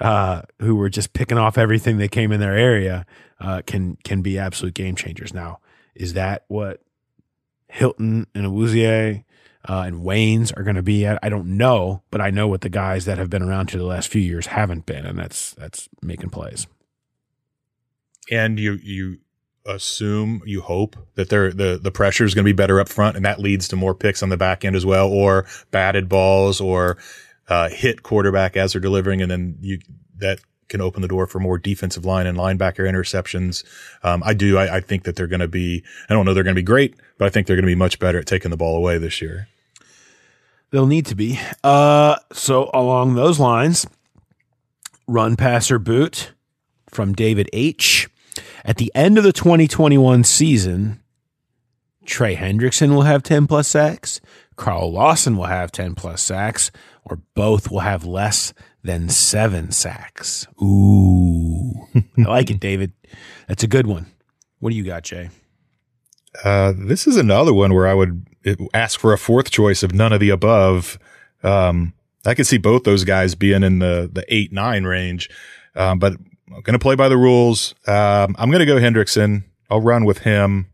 uh, 0.00 0.42
who 0.60 0.74
were 0.76 0.88
just 0.88 1.12
picking 1.12 1.38
off 1.38 1.58
everything 1.58 1.98
that 1.98 2.10
came 2.10 2.32
in 2.32 2.40
their 2.40 2.56
area, 2.56 3.04
uh, 3.40 3.62
can 3.66 3.96
can 4.04 4.22
be 4.22 4.38
absolute 4.38 4.74
game 4.74 4.96
changers. 4.96 5.34
Now, 5.34 5.60
is 5.94 6.14
that 6.14 6.44
what 6.48 6.80
Hilton 7.68 8.26
and 8.34 8.46
Awuzie 8.46 9.24
uh, 9.68 9.84
and 9.86 10.02
Waynes 10.02 10.56
are 10.56 10.62
going 10.62 10.76
to 10.76 10.82
be 10.82 11.04
at? 11.04 11.18
I 11.22 11.28
don't 11.28 11.58
know, 11.58 12.02
but 12.10 12.22
I 12.22 12.30
know 12.30 12.48
what 12.48 12.62
the 12.62 12.70
guys 12.70 13.04
that 13.04 13.18
have 13.18 13.28
been 13.28 13.42
around 13.42 13.70
here 13.70 13.80
the 13.80 13.86
last 13.86 14.08
few 14.08 14.22
years 14.22 14.46
haven't 14.46 14.86
been, 14.86 15.04
and 15.04 15.18
that's 15.18 15.52
that's 15.52 15.90
making 16.00 16.30
plays. 16.30 16.66
And 18.30 18.58
you 18.58 18.78
you 18.82 19.18
assume, 19.68 20.42
you 20.46 20.60
hope 20.60 20.96
that 21.14 21.28
they're, 21.28 21.52
the 21.52 21.78
the 21.80 21.90
pressure 21.90 22.24
is 22.24 22.34
going 22.34 22.44
to 22.44 22.48
be 22.48 22.56
better 22.56 22.80
up 22.80 22.88
front, 22.88 23.16
and 23.16 23.24
that 23.24 23.38
leads 23.38 23.68
to 23.68 23.76
more 23.76 23.94
picks 23.94 24.22
on 24.22 24.28
the 24.28 24.36
back 24.36 24.64
end 24.64 24.74
as 24.74 24.86
well, 24.86 25.08
or 25.08 25.46
batted 25.70 26.08
balls, 26.08 26.60
or 26.60 26.96
uh, 27.48 27.68
hit 27.68 28.02
quarterback 28.02 28.56
as 28.56 28.72
they're 28.72 28.80
delivering, 28.80 29.22
and 29.22 29.30
then 29.30 29.56
you 29.60 29.78
that 30.18 30.40
can 30.68 30.80
open 30.80 31.02
the 31.02 31.08
door 31.08 31.26
for 31.26 31.40
more 31.40 31.58
defensive 31.58 32.04
line 32.04 32.26
and 32.26 32.36
linebacker 32.36 32.88
interceptions. 32.88 33.64
Um, 34.02 34.22
I 34.24 34.34
do. 34.34 34.58
I, 34.58 34.76
I, 34.76 34.80
think 34.80 35.04
that 35.04 35.16
they're 35.16 35.26
going 35.26 35.40
to 35.40 35.48
be. 35.48 35.82
I 36.08 36.14
don't 36.14 36.26
know 36.26 36.34
they're 36.34 36.44
going 36.44 36.54
to 36.54 36.60
be 36.60 36.64
great, 36.64 36.94
but 37.16 37.26
I 37.26 37.30
think 37.30 37.46
they're 37.46 37.56
going 37.56 37.64
to 37.64 37.70
be 37.70 37.74
much 37.74 37.98
better 37.98 38.18
at 38.18 38.26
taking 38.26 38.50
the 38.50 38.56
ball 38.56 38.76
away 38.76 38.98
this 38.98 39.22
year. 39.22 39.48
They'll 40.70 40.86
need 40.86 41.06
to 41.06 41.14
be. 41.14 41.40
Uh, 41.64 42.16
so 42.32 42.70
along 42.74 43.14
those 43.14 43.40
lines, 43.40 43.86
run 45.06 45.36
pass 45.36 45.70
or 45.70 45.78
boot 45.78 46.32
from 46.90 47.14
David 47.14 47.48
H. 47.52 48.08
At 48.68 48.76
the 48.76 48.92
end 48.94 49.16
of 49.16 49.24
the 49.24 49.32
2021 49.32 50.24
season, 50.24 51.00
Trey 52.04 52.36
Hendrickson 52.36 52.90
will 52.90 53.00
have 53.02 53.22
10 53.22 53.46
plus 53.46 53.66
sacks, 53.66 54.20
Carl 54.56 54.92
Lawson 54.92 55.38
will 55.38 55.46
have 55.46 55.72
10 55.72 55.94
plus 55.94 56.20
sacks, 56.20 56.70
or 57.02 57.22
both 57.34 57.70
will 57.70 57.80
have 57.80 58.04
less 58.04 58.52
than 58.82 59.08
seven 59.08 59.72
sacks. 59.72 60.46
Ooh, 60.62 61.72
I 62.18 62.22
like 62.28 62.50
it, 62.50 62.60
David. 62.60 62.92
That's 63.46 63.62
a 63.62 63.68
good 63.68 63.86
one. 63.86 64.04
What 64.58 64.68
do 64.68 64.76
you 64.76 64.84
got, 64.84 65.02
Jay? 65.02 65.30
Uh, 66.44 66.74
this 66.76 67.06
is 67.06 67.16
another 67.16 67.54
one 67.54 67.72
where 67.72 67.88
I 67.88 67.94
would 67.94 68.26
ask 68.74 69.00
for 69.00 69.14
a 69.14 69.18
fourth 69.18 69.50
choice 69.50 69.82
of 69.82 69.94
none 69.94 70.12
of 70.12 70.20
the 70.20 70.28
above. 70.28 70.98
Um, 71.42 71.94
I 72.26 72.34
could 72.34 72.46
see 72.46 72.58
both 72.58 72.84
those 72.84 73.04
guys 73.04 73.34
being 73.34 73.62
in 73.62 73.78
the 73.78 74.10
the 74.12 74.26
eight 74.28 74.52
nine 74.52 74.84
range, 74.84 75.30
um, 75.74 75.98
but 75.98 76.18
I'm 76.54 76.62
going 76.62 76.72
to 76.72 76.78
play 76.78 76.94
by 76.94 77.08
the 77.08 77.16
rules. 77.16 77.74
Um, 77.86 78.34
I'm 78.38 78.50
going 78.50 78.60
to 78.60 78.66
go 78.66 78.76
Hendrickson. 78.76 79.44
I'll 79.70 79.80
run 79.80 80.04
with 80.04 80.18
him. 80.18 80.68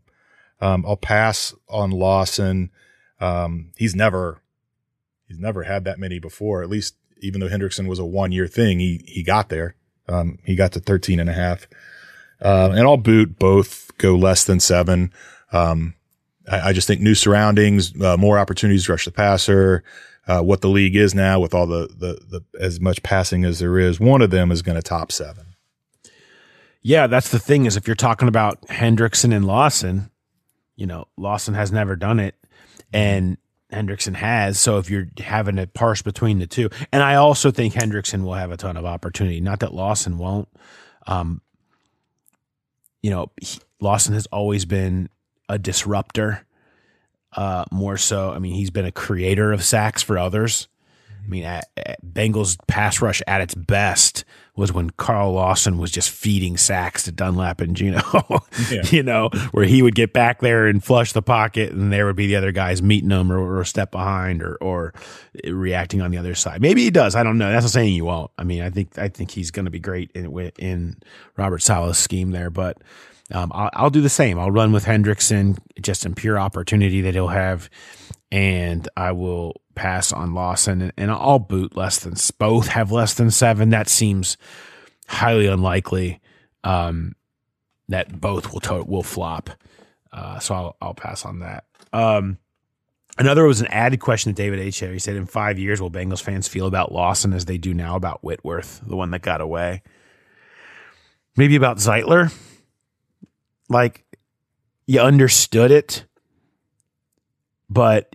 Um, 0.61 0.85
I'll 0.87 0.97
pass 0.97 1.53
on 1.67 1.91
Lawson. 1.91 2.71
Um, 3.19 3.71
he's 3.77 3.95
never, 3.95 4.41
he's 5.27 5.39
never 5.39 5.63
had 5.63 5.83
that 5.85 5.99
many 5.99 6.19
before. 6.19 6.63
At 6.63 6.69
least, 6.69 6.95
even 7.19 7.39
though 7.39 7.49
Hendrickson 7.49 7.87
was 7.87 7.99
a 7.99 8.05
one 8.05 8.31
year 8.31 8.47
thing, 8.47 8.79
he, 8.79 9.03
he 9.05 9.23
got 9.23 9.49
there. 9.49 9.75
Um, 10.07 10.39
he 10.43 10.55
got 10.55 10.71
to 10.73 10.79
13 10.79 11.19
and 11.19 11.29
a 11.29 11.33
half. 11.33 11.67
Uh, 12.41 12.69
and 12.71 12.81
I'll 12.81 12.97
boot 12.97 13.39
both 13.39 13.91
go 13.97 14.15
less 14.15 14.43
than 14.43 14.59
seven. 14.59 15.11
Um, 15.51 15.95
I, 16.49 16.69
I, 16.69 16.73
just 16.73 16.87
think 16.87 17.01
new 17.01 17.15
surroundings, 17.15 17.99
uh, 18.01 18.17
more 18.17 18.37
opportunities 18.37 18.85
to 18.85 18.91
rush 18.91 19.05
the 19.05 19.11
passer, 19.11 19.83
uh, 20.27 20.41
what 20.41 20.61
the 20.61 20.69
league 20.69 20.95
is 20.95 21.15
now 21.15 21.39
with 21.39 21.53
all 21.53 21.65
the, 21.65 21.87
the, 21.87 22.19
the, 22.29 22.59
as 22.59 22.79
much 22.79 23.01
passing 23.03 23.45
as 23.45 23.59
there 23.59 23.79
is. 23.79 23.99
One 23.99 24.21
of 24.21 24.31
them 24.31 24.51
is 24.51 24.61
going 24.61 24.75
to 24.75 24.81
top 24.81 25.11
seven. 25.11 25.54
Yeah, 26.87 27.07
that's 27.07 27.29
the 27.29 27.39
thing 27.39 27.65
is 27.65 27.77
if 27.77 27.87
you're 27.87 27.95
talking 27.95 28.27
about 28.27 28.61
Hendrickson 28.67 29.35
and 29.35 29.43
Lawson, 29.43 30.11
you 30.75 30.85
know, 30.85 31.07
Lawson 31.17 31.55
has 31.55 31.71
never 31.71 31.95
done 31.95 32.19
it 32.19 32.35
and 32.93 33.39
Hendrickson 33.73 34.13
has. 34.13 34.59
So 34.59 34.77
if 34.77 34.87
you're 34.87 35.07
having 35.17 35.55
to 35.55 35.65
parse 35.65 36.03
between 36.03 36.37
the 36.37 36.45
two, 36.45 36.69
and 36.91 37.01
I 37.01 37.15
also 37.15 37.49
think 37.49 37.73
Hendrickson 37.73 38.23
will 38.23 38.35
have 38.35 38.51
a 38.51 38.57
ton 38.57 38.77
of 38.77 38.85
opportunity. 38.85 39.41
Not 39.41 39.61
that 39.61 39.73
Lawson 39.73 40.19
won't. 40.19 40.47
Um, 41.07 41.41
you 43.01 43.09
know, 43.09 43.31
he, 43.41 43.57
Lawson 43.81 44.13
has 44.13 44.27
always 44.27 44.65
been 44.65 45.09
a 45.49 45.57
disruptor. 45.57 46.45
Uh, 47.35 47.65
more 47.71 47.97
so, 47.97 48.29
I 48.29 48.37
mean, 48.37 48.53
he's 48.53 48.69
been 48.69 48.85
a 48.85 48.91
creator 48.91 49.51
of 49.51 49.63
sacks 49.63 50.03
for 50.03 50.19
others. 50.19 50.67
I 51.11 51.27
mean, 51.27 51.45
at, 51.45 51.67
at 51.75 52.05
Bengals 52.05 52.59
pass 52.67 53.01
rush 53.01 53.23
at 53.25 53.41
its 53.41 53.55
best 53.55 54.23
was 54.55 54.71
when 54.71 54.89
Carl 54.91 55.33
Lawson 55.33 55.77
was 55.77 55.91
just 55.91 56.09
feeding 56.09 56.55
sacks 56.55 57.03
to 57.03 57.11
Dunlap 57.11 57.59
and 57.59 57.75
Geno, 57.75 58.01
yeah. 58.71 58.83
you 58.85 59.03
know, 59.03 59.29
where 59.51 59.65
he 59.65 59.81
would 59.81 59.95
get 59.95 60.13
back 60.13 60.39
there 60.39 60.67
and 60.67 60.83
flush 60.83 61.11
the 61.11 61.21
pocket 61.21 61.71
and 61.71 61.91
there 61.91 62.05
would 62.05 62.15
be 62.15 62.27
the 62.27 62.37
other 62.37 62.51
guys 62.51 62.81
meeting 62.81 63.09
him 63.09 63.31
or, 63.31 63.39
or 63.39 63.61
a 63.61 63.65
step 63.65 63.91
behind 63.91 64.41
or, 64.41 64.55
or 64.55 64.93
reacting 65.43 66.01
on 66.01 66.11
the 66.11 66.17
other 66.17 66.35
side. 66.35 66.61
Maybe 66.61 66.83
he 66.83 66.91
does. 66.91 67.15
I 67.15 67.23
don't 67.23 67.37
know. 67.37 67.51
That's 67.51 67.65
not 67.65 67.71
saying 67.71 67.93
you 67.93 68.05
won't. 68.05 68.31
I 68.37 68.43
mean, 68.43 68.61
I 68.61 68.69
think, 68.69 68.97
I 68.97 69.09
think 69.09 69.31
he's 69.31 69.51
going 69.51 69.65
to 69.65 69.71
be 69.71 69.79
great 69.79 70.11
in, 70.13 70.31
in 70.57 70.97
Robert 71.35 71.61
Saleh's 71.61 71.97
scheme 71.97 72.31
there, 72.31 72.49
but, 72.49 72.77
um, 73.31 73.51
I'll, 73.55 73.69
I'll 73.73 73.89
do 73.89 74.01
the 74.01 74.09
same. 74.09 74.39
I'll 74.39 74.51
run 74.51 74.71
with 74.71 74.85
Hendrickson 74.85 75.57
just 75.81 76.05
in 76.05 76.13
pure 76.13 76.39
opportunity 76.39 77.01
that 77.01 77.15
he'll 77.15 77.27
have 77.29 77.69
and 78.35 78.89
I 78.97 79.13
will 79.13 79.61
pass 79.75 80.11
on 80.11 80.33
Lawson, 80.33 80.81
and, 80.81 80.93
and 80.97 81.09
I'll 81.09 81.39
boot 81.39 81.77
less 81.77 81.99
than 81.99 82.15
both 82.37 82.67
have 82.67 82.91
less 82.91 83.13
than 83.13 83.31
seven. 83.31 83.69
That 83.69 83.87
seems 83.87 84.35
highly 85.07 85.47
unlikely 85.47 86.19
um, 86.65 87.15
that 87.87 88.19
both 88.19 88.51
will 88.51 88.59
to- 88.59 88.83
will 88.83 89.03
flop. 89.03 89.51
Uh, 90.11 90.39
so 90.39 90.53
I'll 90.53 90.77
I'll 90.81 90.93
pass 90.93 91.23
on 91.23 91.39
that. 91.39 91.63
Um, 91.93 92.37
another 93.17 93.45
was 93.45 93.61
an 93.61 93.67
added 93.67 94.01
question 94.01 94.33
that 94.33 94.35
David 94.35 94.59
H. 94.59 94.79
He 94.79 94.99
said, 94.99 95.15
"In 95.15 95.27
five 95.27 95.57
years, 95.57 95.81
will 95.81 95.89
Bengals 95.89 96.21
fans 96.21 96.49
feel 96.49 96.67
about 96.67 96.91
Lawson 96.91 97.31
as 97.31 97.45
they 97.45 97.57
do 97.57 97.73
now 97.73 97.95
about 97.95 98.21
Whitworth, 98.21 98.81
the 98.85 98.97
one 98.97 99.11
that 99.11 99.21
got 99.21 99.39
away? 99.39 99.81
Maybe 101.37 101.55
about 101.55 101.77
Zeitler. 101.77 102.33
Like 103.69 104.03
you 104.87 104.99
understood 104.99 105.71
it, 105.71 106.03
but 107.69 108.14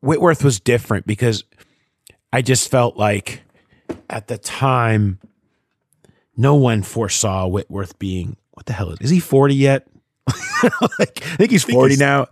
Whitworth 0.00 0.44
was 0.44 0.60
different 0.60 1.06
because 1.06 1.44
I 2.32 2.42
just 2.42 2.70
felt 2.70 2.96
like 2.96 3.42
at 4.08 4.28
the 4.28 4.38
time, 4.38 5.18
no 6.36 6.54
one 6.54 6.82
foresaw 6.82 7.46
Whitworth 7.46 7.98
being 7.98 8.36
what 8.52 8.66
the 8.66 8.72
hell 8.72 8.90
is, 8.90 9.00
is 9.00 9.10
he 9.10 9.20
40 9.20 9.54
yet? 9.54 9.86
like, 10.98 11.22
I 11.22 11.36
think 11.36 11.50
he's 11.50 11.64
40 11.64 11.94
think 11.94 12.00
now. 12.00 12.26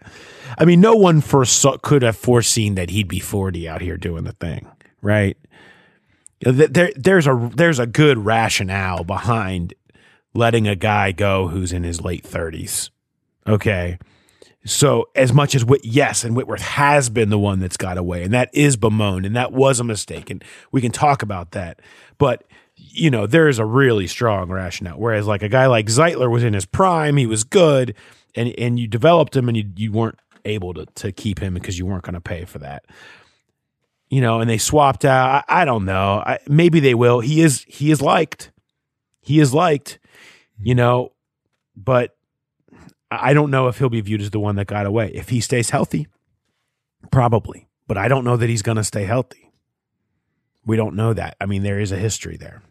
I 0.58 0.64
mean, 0.64 0.80
no 0.80 0.94
one 0.94 1.20
foresaw, 1.20 1.76
could 1.78 2.02
have 2.02 2.16
foreseen 2.16 2.74
that 2.76 2.90
he'd 2.90 3.08
be 3.08 3.20
40 3.20 3.68
out 3.68 3.80
here 3.80 3.96
doing 3.96 4.24
the 4.24 4.32
thing, 4.32 4.66
right? 5.02 5.36
There, 6.40 6.90
there's 6.94 7.26
a 7.26 7.50
there's 7.54 7.78
a 7.78 7.86
good 7.86 8.18
rationale 8.18 9.04
behind 9.04 9.74
letting 10.34 10.68
a 10.68 10.76
guy 10.76 11.12
go 11.12 11.48
who's 11.48 11.72
in 11.72 11.82
his 11.82 12.02
late 12.02 12.24
30s. 12.24 12.90
Okay. 13.46 13.98
So 14.66 15.08
as 15.14 15.32
much 15.32 15.54
as 15.54 15.64
Whit, 15.64 15.84
yes, 15.84 16.24
and 16.24 16.34
Whitworth 16.34 16.60
has 16.60 17.08
been 17.08 17.30
the 17.30 17.38
one 17.38 17.60
that's 17.60 17.76
got 17.76 17.96
away, 17.96 18.24
and 18.24 18.34
that 18.34 18.50
is 18.52 18.76
bemoaned, 18.76 19.24
and 19.24 19.36
that 19.36 19.52
was 19.52 19.78
a 19.78 19.84
mistake, 19.84 20.28
and 20.28 20.42
we 20.72 20.80
can 20.80 20.90
talk 20.90 21.22
about 21.22 21.52
that. 21.52 21.80
But 22.18 22.44
you 22.74 23.10
know, 23.10 23.26
there 23.26 23.48
is 23.48 23.58
a 23.58 23.64
really 23.64 24.06
strong 24.06 24.50
rationale. 24.50 24.98
Whereas 24.98 25.26
like 25.26 25.42
a 25.42 25.48
guy 25.48 25.66
like 25.66 25.86
Zeitler 25.86 26.30
was 26.30 26.42
in 26.42 26.52
his 26.52 26.66
prime, 26.66 27.16
he 27.16 27.26
was 27.26 27.44
good, 27.44 27.94
and 28.34 28.52
and 28.58 28.78
you 28.78 28.88
developed 28.88 29.36
him, 29.36 29.48
and 29.48 29.56
you 29.56 29.70
you 29.76 29.92
weren't 29.92 30.18
able 30.44 30.74
to 30.74 30.86
to 30.96 31.12
keep 31.12 31.38
him 31.38 31.54
because 31.54 31.78
you 31.78 31.86
weren't 31.86 32.02
going 32.02 32.14
to 32.14 32.20
pay 32.20 32.44
for 32.44 32.58
that. 32.58 32.84
You 34.10 34.20
know, 34.20 34.40
and 34.40 34.50
they 34.50 34.58
swapped 34.58 35.04
out. 35.04 35.44
I, 35.48 35.62
I 35.62 35.64
don't 35.64 35.84
know. 35.84 36.22
I, 36.26 36.38
maybe 36.48 36.80
they 36.80 36.94
will. 36.94 37.20
He 37.20 37.40
is 37.40 37.64
he 37.68 37.92
is 37.92 38.02
liked. 38.02 38.50
He 39.20 39.38
is 39.38 39.54
liked. 39.54 40.00
You 40.58 40.74
know, 40.74 41.12
but 41.76 42.15
I 43.10 43.34
don't 43.34 43.50
know 43.50 43.68
if 43.68 43.78
he'll 43.78 43.88
be 43.88 44.00
viewed 44.00 44.20
as 44.20 44.30
the 44.30 44.40
one 44.40 44.56
that 44.56 44.66
got 44.66 44.86
away. 44.86 45.10
If 45.14 45.28
he 45.28 45.40
stays 45.40 45.70
healthy, 45.70 46.08
probably. 47.10 47.68
But 47.86 47.98
I 47.98 48.08
don't 48.08 48.24
know 48.24 48.36
that 48.36 48.50
he's 48.50 48.62
going 48.62 48.76
to 48.76 48.84
stay 48.84 49.04
healthy. 49.04 49.52
We 50.64 50.76
don't 50.76 50.96
know 50.96 51.12
that. 51.14 51.36
I 51.40 51.46
mean, 51.46 51.62
there 51.62 51.78
is 51.78 51.92
a 51.92 51.96
history 51.96 52.36
there. 52.36 52.62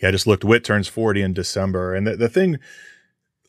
Yeah, 0.00 0.08
I 0.08 0.12
just 0.12 0.26
looked. 0.26 0.44
Whit 0.44 0.64
turns 0.64 0.88
40 0.88 1.22
in 1.22 1.32
December. 1.34 1.94
And 1.94 2.06
the, 2.06 2.16
the 2.16 2.28
thing, 2.28 2.58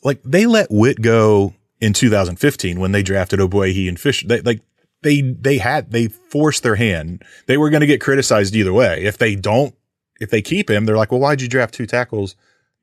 like, 0.04 0.22
they 0.24 0.46
let 0.46 0.68
Whit 0.70 1.02
go 1.02 1.54
in 1.80 1.94
2015 1.94 2.80
when 2.80 2.92
they 2.92 3.04
drafted 3.04 3.40
Ogbuehi 3.40 3.88
and 3.88 4.00
Fisher. 4.00 4.28
They, 4.28 4.42
like, 4.42 4.62
they 5.04 5.22
they 5.22 5.60
had 5.60 5.92
they 5.92 6.08
forced 6.08 6.64
their 6.64 6.76
hand. 6.76 7.24
They 7.46 7.58
were 7.58 7.70
going 7.70 7.82
to 7.82 7.88
get 7.88 8.02
criticized 8.02 8.56
either 8.56 8.74
way. 8.74 9.04
If 9.04 9.18
they 9.18 9.36
don't, 9.36 9.76
if 10.20 10.30
they 10.30 10.42
keep 10.42 10.70
him, 10.70 10.86
they're 10.86 10.98
like, 10.98 11.12
well, 11.12 11.22
why'd 11.22 11.42
you 11.42 11.48
draft 11.48 11.74
two 11.74 11.86
tackles 11.86 12.36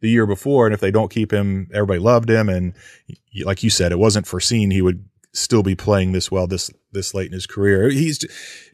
the 0.04 0.10
year 0.10 0.26
before? 0.26 0.66
And 0.66 0.74
if 0.74 0.80
they 0.80 0.90
don't 0.90 1.10
keep 1.10 1.32
him, 1.32 1.68
everybody 1.72 1.98
loved 1.98 2.28
him. 2.28 2.50
And 2.50 2.74
like 3.42 3.62
you 3.62 3.70
said, 3.70 3.90
it 3.90 3.98
wasn't 3.98 4.26
foreseen 4.26 4.70
he 4.70 4.82
would 4.82 5.08
still 5.32 5.62
be 5.62 5.74
playing 5.74 6.12
this 6.12 6.30
well 6.30 6.46
this 6.46 6.70
this 6.92 7.14
late 7.14 7.28
in 7.28 7.32
his 7.32 7.46
career. 7.46 7.88
He's 7.88 8.22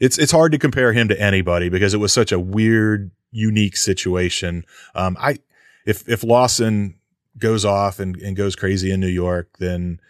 it's 0.01 0.19
it's 0.19 0.33
hard 0.33 0.51
to 0.51 0.59
compare 0.59 0.91
him 0.91 1.07
to 1.07 1.19
anybody 1.19 1.69
because 1.69 1.93
it 1.93 1.99
was 1.99 2.11
such 2.11 2.33
a 2.33 2.39
weird, 2.39 3.11
unique 3.31 3.77
situation. 3.77 4.65
Um, 4.93 5.15
I 5.19 5.37
if 5.85 6.07
if 6.09 6.21
Lawson 6.21 6.99
goes 7.37 7.63
off 7.63 8.01
and, 8.01 8.17
and 8.17 8.35
goes 8.35 8.57
crazy 8.57 8.91
in 8.91 8.99
New 8.99 9.07
York, 9.07 9.55
then 9.57 10.01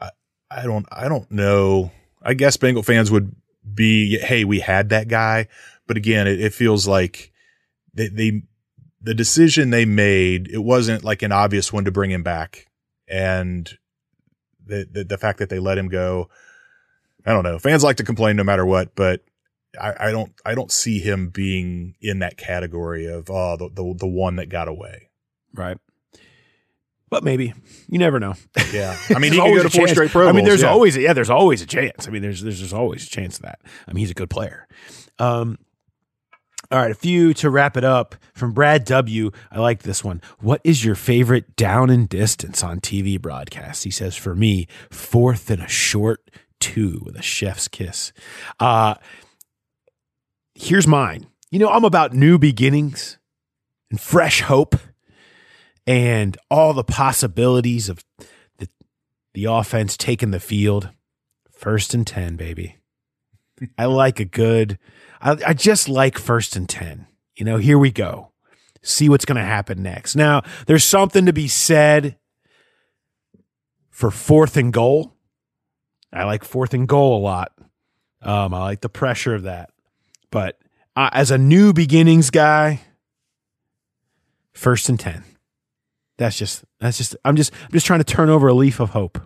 I, 0.00 0.10
I 0.50 0.64
don't 0.64 0.86
I 0.90 1.08
don't 1.08 1.30
know. 1.30 1.92
I 2.20 2.34
guess 2.34 2.56
Bengal 2.56 2.82
fans 2.82 3.12
would 3.12 3.32
be, 3.72 4.18
hey, 4.18 4.42
we 4.44 4.58
had 4.58 4.88
that 4.88 5.06
guy, 5.06 5.46
but 5.86 5.96
again, 5.96 6.26
it, 6.26 6.40
it 6.40 6.52
feels 6.52 6.88
like 6.88 7.32
they, 7.94 8.08
they 8.08 8.42
the 9.04 9.14
decision 9.14 9.68
they 9.68 9.84
made 9.84 10.48
it 10.50 10.64
wasn't 10.64 11.04
like 11.04 11.22
an 11.22 11.30
obvious 11.30 11.72
one 11.72 11.84
to 11.84 11.92
bring 11.92 12.10
him 12.10 12.22
back, 12.22 12.66
and 13.06 13.70
the, 14.64 14.88
the, 14.90 15.04
the 15.04 15.18
fact 15.18 15.38
that 15.38 15.50
they 15.50 15.58
let 15.58 15.76
him 15.76 15.88
go, 15.88 16.30
I 17.26 17.32
don't 17.32 17.44
know. 17.44 17.58
Fans 17.58 17.84
like 17.84 17.98
to 17.98 18.04
complain 18.04 18.36
no 18.36 18.44
matter 18.44 18.64
what, 18.64 18.94
but 18.94 19.20
I, 19.80 20.08
I 20.08 20.10
don't 20.10 20.32
I 20.46 20.54
don't 20.54 20.72
see 20.72 21.00
him 21.00 21.28
being 21.28 21.96
in 22.00 22.20
that 22.20 22.38
category 22.38 23.06
of 23.06 23.30
oh 23.30 23.56
the, 23.58 23.68
the 23.68 23.94
the 23.98 24.06
one 24.06 24.36
that 24.36 24.48
got 24.48 24.68
away. 24.68 25.10
Right. 25.52 25.76
But 27.10 27.22
maybe 27.22 27.52
you 27.88 27.98
never 27.98 28.18
know. 28.18 28.34
Yeah, 28.72 28.96
I 29.14 29.18
mean 29.18 29.32
he 29.32 29.38
go 29.38 29.62
to 29.62 29.70
four 29.70 29.86
straight 29.86 30.10
Pro 30.10 30.28
I 30.28 30.32
mean, 30.32 30.46
there's 30.46 30.62
yeah. 30.62 30.70
always 30.70 30.96
yeah, 30.96 31.12
there's 31.12 31.30
always 31.30 31.60
a 31.60 31.66
chance. 31.66 32.08
I 32.08 32.10
mean, 32.10 32.22
there's 32.22 32.40
there's, 32.40 32.60
there's 32.60 32.72
always 32.72 33.06
a 33.06 33.10
chance 33.10 33.36
of 33.36 33.42
that. 33.42 33.60
I 33.86 33.92
mean, 33.92 34.00
he's 34.00 34.10
a 34.10 34.14
good 34.14 34.30
player. 34.30 34.66
Um, 35.18 35.58
all 36.74 36.80
right, 36.80 36.90
a 36.90 36.94
few 36.94 37.32
to 37.34 37.50
wrap 37.50 37.76
it 37.76 37.84
up 37.84 38.16
from 38.34 38.52
Brad 38.52 38.84
W. 38.86 39.30
I 39.52 39.60
like 39.60 39.84
this 39.84 40.02
one. 40.02 40.20
What 40.40 40.60
is 40.64 40.84
your 40.84 40.96
favorite 40.96 41.54
down 41.54 41.88
and 41.88 42.08
distance 42.08 42.64
on 42.64 42.80
TV 42.80 43.20
broadcast? 43.20 43.84
He 43.84 43.92
says, 43.92 44.16
for 44.16 44.34
me, 44.34 44.66
fourth 44.90 45.50
and 45.50 45.62
a 45.62 45.68
short 45.68 46.32
two 46.58 47.00
with 47.04 47.14
a 47.14 47.22
chef's 47.22 47.68
kiss. 47.68 48.12
Uh, 48.58 48.96
here's 50.56 50.88
mine. 50.88 51.26
You 51.52 51.60
know, 51.60 51.68
I'm 51.68 51.84
about 51.84 52.12
new 52.12 52.38
beginnings 52.38 53.18
and 53.88 54.00
fresh 54.00 54.40
hope 54.40 54.74
and 55.86 56.36
all 56.50 56.72
the 56.72 56.82
possibilities 56.82 57.88
of 57.88 58.04
the, 58.58 58.68
the 59.32 59.44
offense 59.44 59.96
taking 59.96 60.32
the 60.32 60.40
field. 60.40 60.90
First 61.52 61.94
and 61.94 62.04
10, 62.04 62.34
baby. 62.34 62.78
I 63.78 63.84
like 63.84 64.18
a 64.18 64.24
good 64.24 64.76
I, 65.24 65.38
I 65.46 65.54
just 65.54 65.88
like 65.88 66.18
first 66.18 66.54
and 66.54 66.68
10. 66.68 67.06
You 67.34 67.44
know, 67.44 67.56
here 67.56 67.78
we 67.78 67.90
go. 67.90 68.30
See 68.82 69.08
what's 69.08 69.24
going 69.24 69.36
to 69.36 69.42
happen 69.42 69.82
next. 69.82 70.14
Now, 70.14 70.42
there's 70.66 70.84
something 70.84 71.24
to 71.26 71.32
be 71.32 71.48
said 71.48 72.16
for 73.90 74.10
fourth 74.10 74.56
and 74.56 74.72
goal. 74.72 75.16
I 76.12 76.24
like 76.24 76.44
fourth 76.44 76.74
and 76.74 76.86
goal 76.86 77.18
a 77.18 77.22
lot. 77.22 77.52
Um, 78.22 78.54
I 78.54 78.60
like 78.60 78.82
the 78.82 78.88
pressure 78.88 79.34
of 79.34 79.44
that. 79.44 79.70
But 80.30 80.58
uh, 80.94 81.10
as 81.12 81.30
a 81.30 81.38
new 81.38 81.72
beginnings 81.72 82.30
guy, 82.30 82.82
first 84.52 84.88
and 84.88 85.00
10. 85.00 85.24
That's 86.16 86.38
just, 86.38 86.64
that's 86.78 86.98
just, 86.98 87.16
I'm 87.24 87.34
just, 87.34 87.52
I'm 87.64 87.72
just 87.72 87.86
trying 87.86 88.00
to 88.00 88.04
turn 88.04 88.30
over 88.30 88.46
a 88.46 88.54
leaf 88.54 88.78
of 88.78 88.90
hope. 88.90 89.18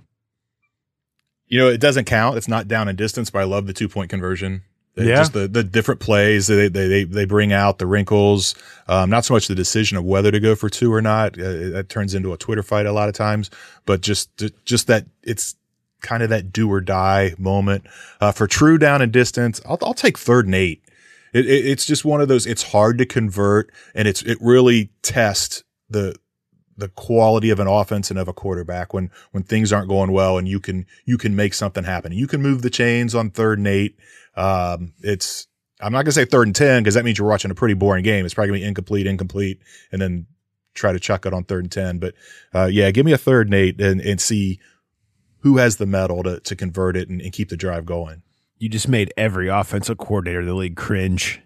You 1.47 1.59
know, 1.59 1.69
it 1.69 1.81
doesn't 1.81 2.07
count. 2.07 2.37
It's 2.37 2.49
not 2.49 2.69
down 2.69 2.89
in 2.89 2.97
distance, 2.97 3.31
but 3.31 3.41
I 3.41 3.45
love 3.45 3.67
the 3.67 3.73
two 3.75 3.89
point 3.89 4.09
conversion 4.09 4.63
yeah. 5.05 5.17
Just 5.17 5.33
the, 5.33 5.49
the 5.49 5.63
different 5.63 6.01
plays 6.01 6.47
they, 6.47 6.69
they, 6.69 6.89
they, 6.89 7.05
they 7.05 7.25
bring 7.25 7.53
out 7.53 7.79
the 7.79 7.87
wrinkles. 7.87 8.55
Um, 8.87 9.11
not 9.11 9.25
so 9.25 9.35
much 9.35 9.49
the 9.49 9.55
decision 9.55 9.97
of 9.97 10.05
whether 10.05 10.31
to 10.31 10.41
go 10.41 10.55
for 10.55 10.69
two 10.69 10.93
or 10.93 11.03
not. 11.03 11.39
Uh, 11.39 11.71
that 11.71 11.89
turns 11.89 12.15
into 12.15 12.33
a 12.33 12.37
Twitter 12.37 12.63
fight 12.63 12.87
a 12.87 12.93
lot 12.93 13.09
of 13.09 13.15
times, 13.15 13.51
but 13.87 14.01
just, 14.01 14.31
just 14.65 14.87
that 14.87 15.07
it's 15.23 15.57
kind 16.01 16.23
of 16.23 16.31
that 16.31 16.53
do 16.53 16.71
or 16.71 16.81
die 16.81 17.35
moment. 17.39 17.87
Uh, 18.21 18.33
for 18.33 18.47
true 18.47 18.79
down 18.79 19.03
and 19.03 19.13
distance, 19.13 19.61
I'll, 19.67 19.79
I'll 19.83 19.95
take 19.95 20.19
third 20.19 20.47
and 20.47 20.55
eight. 20.55 20.83
It, 21.33 21.47
it, 21.47 21.67
it's 21.67 21.85
just 21.87 22.05
one 22.05 22.21
of 22.21 22.29
those, 22.29 22.47
it's 22.47 22.63
hard 22.63 22.99
to 22.99 23.07
convert 23.07 23.71
and 23.95 24.09
it's, 24.09 24.23
it 24.23 24.39
really 24.41 24.91
tests 25.03 25.65
the, 25.91 26.17
the 26.79 26.89
quality 26.89 27.51
of 27.51 27.59
an 27.59 27.67
offense 27.67 28.09
and 28.09 28.19
of 28.21 28.29
a 28.29 28.33
quarterback 28.33 28.95
when 28.95 29.11
when 29.33 29.43
things 29.43 29.73
aren't 29.73 29.89
going 29.89 30.13
well 30.13 30.39
and 30.39 30.47
you 30.47 30.61
can 30.61 30.87
you 31.05 31.19
can 31.19 31.35
make 31.35 31.53
something 31.53 31.83
happen. 31.83 32.13
You 32.13 32.29
can 32.29 32.41
move 32.41 32.63
the 32.63 32.71
chains 32.71 33.17
on 33.17 33.31
third 33.31 33.59
and 33.59 33.67
eight. 33.67 33.99
Um, 34.39 34.93
it's, 35.01 35.49
I'm 35.81 35.93
not 35.93 35.99
going 35.99 36.07
to 36.07 36.13
say 36.13 36.25
third 36.25 36.47
and 36.47 36.57
10 36.57 36.83
because 36.83 36.95
that 36.95 37.05
means 37.05 37.19
you're 37.19 37.29
watching 37.29 37.51
a 37.51 37.55
pretty 37.55 37.75
boring 37.75 38.05
game. 38.05 38.25
It's 38.25 38.35
probably 38.35 38.51
going 38.51 38.61
to 38.61 38.65
be 38.65 38.69
incomplete, 38.69 39.07
incomplete, 39.07 39.61
and 39.93 40.01
then 40.01 40.27
try 40.75 40.93
to 40.93 41.01
chuck 41.01 41.27
it 41.27 41.35
on 41.35 41.45
third 41.45 41.65
and 41.65 41.73
10. 41.73 41.99
But, 41.99 42.15
uh, 42.55 42.67
yeah, 42.67 42.91
give 42.93 43.05
me 43.05 43.13
a 43.13 43.19
third 43.19 43.49
and 43.49 43.55
eight 43.55 43.81
and, 43.81 44.01
and 44.01 44.21
see 44.21 44.61
who 45.41 45.57
has 45.57 45.77
the 45.77 45.87
metal 45.87 46.23
to, 46.23 46.41
to 46.41 46.57
convert 46.57 46.97
it 46.97 47.09
and, 47.09 47.21
and 47.21 47.33
keep 47.33 47.49
the 47.49 47.57
drive 47.57 47.85
going. 47.85 48.23
You 48.59 48.69
just 48.69 48.89
made 48.89 49.13
every 49.17 49.49
offensive 49.49 49.99
coordinator 49.99 50.41
in 50.41 50.47
the 50.47 50.55
league 50.55 50.77
cringe. 50.77 51.41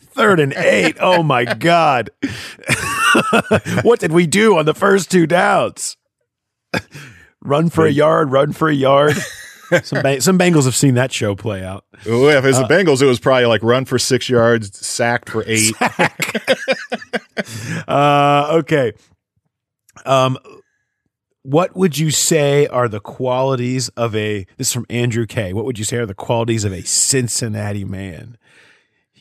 Third 0.00 0.40
and 0.40 0.52
eight. 0.54 0.96
Oh 1.00 1.22
my 1.22 1.44
God. 1.44 2.10
what 3.82 3.98
did 3.98 4.12
we 4.12 4.26
do 4.26 4.58
on 4.58 4.66
the 4.66 4.74
first 4.74 5.10
two 5.10 5.26
downs? 5.26 5.96
run 7.40 7.70
for 7.70 7.86
a 7.86 7.90
yard, 7.90 8.30
run 8.30 8.52
for 8.52 8.68
a 8.68 8.74
yard 8.74 9.16
some 9.82 10.02
ba- 10.02 10.20
some 10.20 10.38
Bengals 10.38 10.64
have 10.64 10.76
seen 10.76 10.94
that 10.94 11.12
show 11.12 11.34
play 11.34 11.64
out. 11.64 11.84
Well, 12.06 12.28
if 12.28 12.44
it's 12.44 12.58
uh, 12.58 12.66
the 12.66 12.74
Bengals, 12.74 13.02
it 13.02 13.06
was 13.06 13.20
probably 13.20 13.46
like 13.46 13.62
run 13.62 13.84
for 13.84 13.98
six 13.98 14.28
yards, 14.28 14.84
sacked 14.86 15.30
for 15.30 15.44
eight. 15.46 15.74
Sack. 15.76 16.58
uh, 17.88 18.48
okay. 18.58 18.92
Um, 20.04 20.38
what 21.42 21.74
would 21.76 21.98
you 21.98 22.10
say 22.10 22.66
are 22.68 22.88
the 22.88 23.00
qualities 23.00 23.88
of 23.90 24.14
a? 24.14 24.46
This 24.56 24.68
is 24.68 24.72
from 24.72 24.86
Andrew 24.88 25.26
K. 25.26 25.52
What 25.52 25.64
would 25.64 25.78
you 25.78 25.84
say 25.84 25.96
are 25.96 26.06
the 26.06 26.14
qualities 26.14 26.64
of 26.64 26.72
a 26.72 26.82
Cincinnati 26.82 27.84
man? 27.84 28.38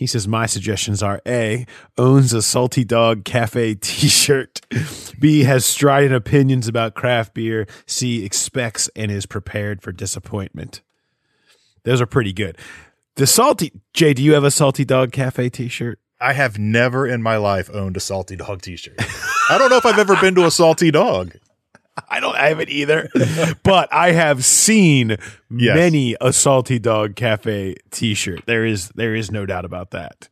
He 0.02 0.08
says, 0.08 0.28
My 0.28 0.48
suggestions 0.48 1.04
are 1.04 1.22
A, 1.28 1.68
owns 1.96 2.34
a 2.34 2.42
Salty 2.42 2.84
Dog 2.84 3.24
Cafe 3.24 3.76
t 3.82 4.08
shirt. 4.08 4.60
B, 5.20 5.44
has 5.44 5.64
strident 5.64 6.16
opinions 6.16 6.68
about 6.68 6.96
craft 6.96 7.36
beer. 7.36 7.68
C, 7.86 8.26
expects 8.26 8.90
and 8.96 9.12
is 9.12 9.28
prepared 9.28 9.84
for 9.84 9.92
disappointment. 9.92 10.82
Those 11.84 12.02
are 12.02 12.08
pretty 12.08 12.34
good. 12.34 12.58
The 13.14 13.28
Salty, 13.28 13.74
Jay, 13.94 14.16
do 14.16 14.24
you 14.24 14.34
have 14.34 14.44
a 14.44 14.50
Salty 14.50 14.86
Dog 14.86 15.12
Cafe 15.12 15.52
t 15.52 15.68
shirt? 15.68 16.00
I 16.20 16.34
have 16.34 16.58
never 16.58 17.06
in 17.06 17.22
my 17.22 17.38
life 17.38 17.70
owned 17.72 17.96
a 17.96 18.00
Salty 18.00 18.36
Dog 18.36 18.64
t 18.64 18.78
shirt. 18.78 18.96
I 19.52 19.60
don't 19.60 19.70
know 19.70 19.78
if 19.78 19.86
I've 19.86 20.00
ever 20.00 20.16
been 20.16 20.34
to 20.34 20.48
a 20.48 20.52
Salty 20.52 20.90
Dog. 20.90 21.36
I 22.10 22.20
don't 22.20 22.38
have 22.38 22.60
it 22.60 22.70
either, 22.70 23.10
but 23.64 23.92
I 23.92 24.12
have 24.12 24.46
seen 24.46 25.18
yes. 25.50 25.76
many 25.76 26.16
a 26.22 26.32
Salty 26.32 26.80
Dog 26.80 27.16
Cafe 27.16 27.76
T-shirt. 27.92 28.46
There 28.46 28.66
is 28.66 28.90
there 28.90 29.14
is 29.14 29.32
no 29.32 29.46
doubt 29.46 29.66
about 29.66 29.92
that. 29.92 30.30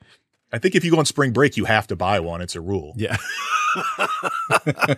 I 0.51 0.57
think 0.57 0.75
if 0.75 0.83
you 0.83 0.91
go 0.91 0.99
on 0.99 1.05
spring 1.05 1.31
break, 1.31 1.57
you 1.57 1.65
have 1.65 1.87
to 1.87 1.95
buy 1.95 2.19
one. 2.19 2.41
It's 2.41 2.55
a 2.55 2.61
rule. 2.61 2.93
Yeah. 2.95 3.17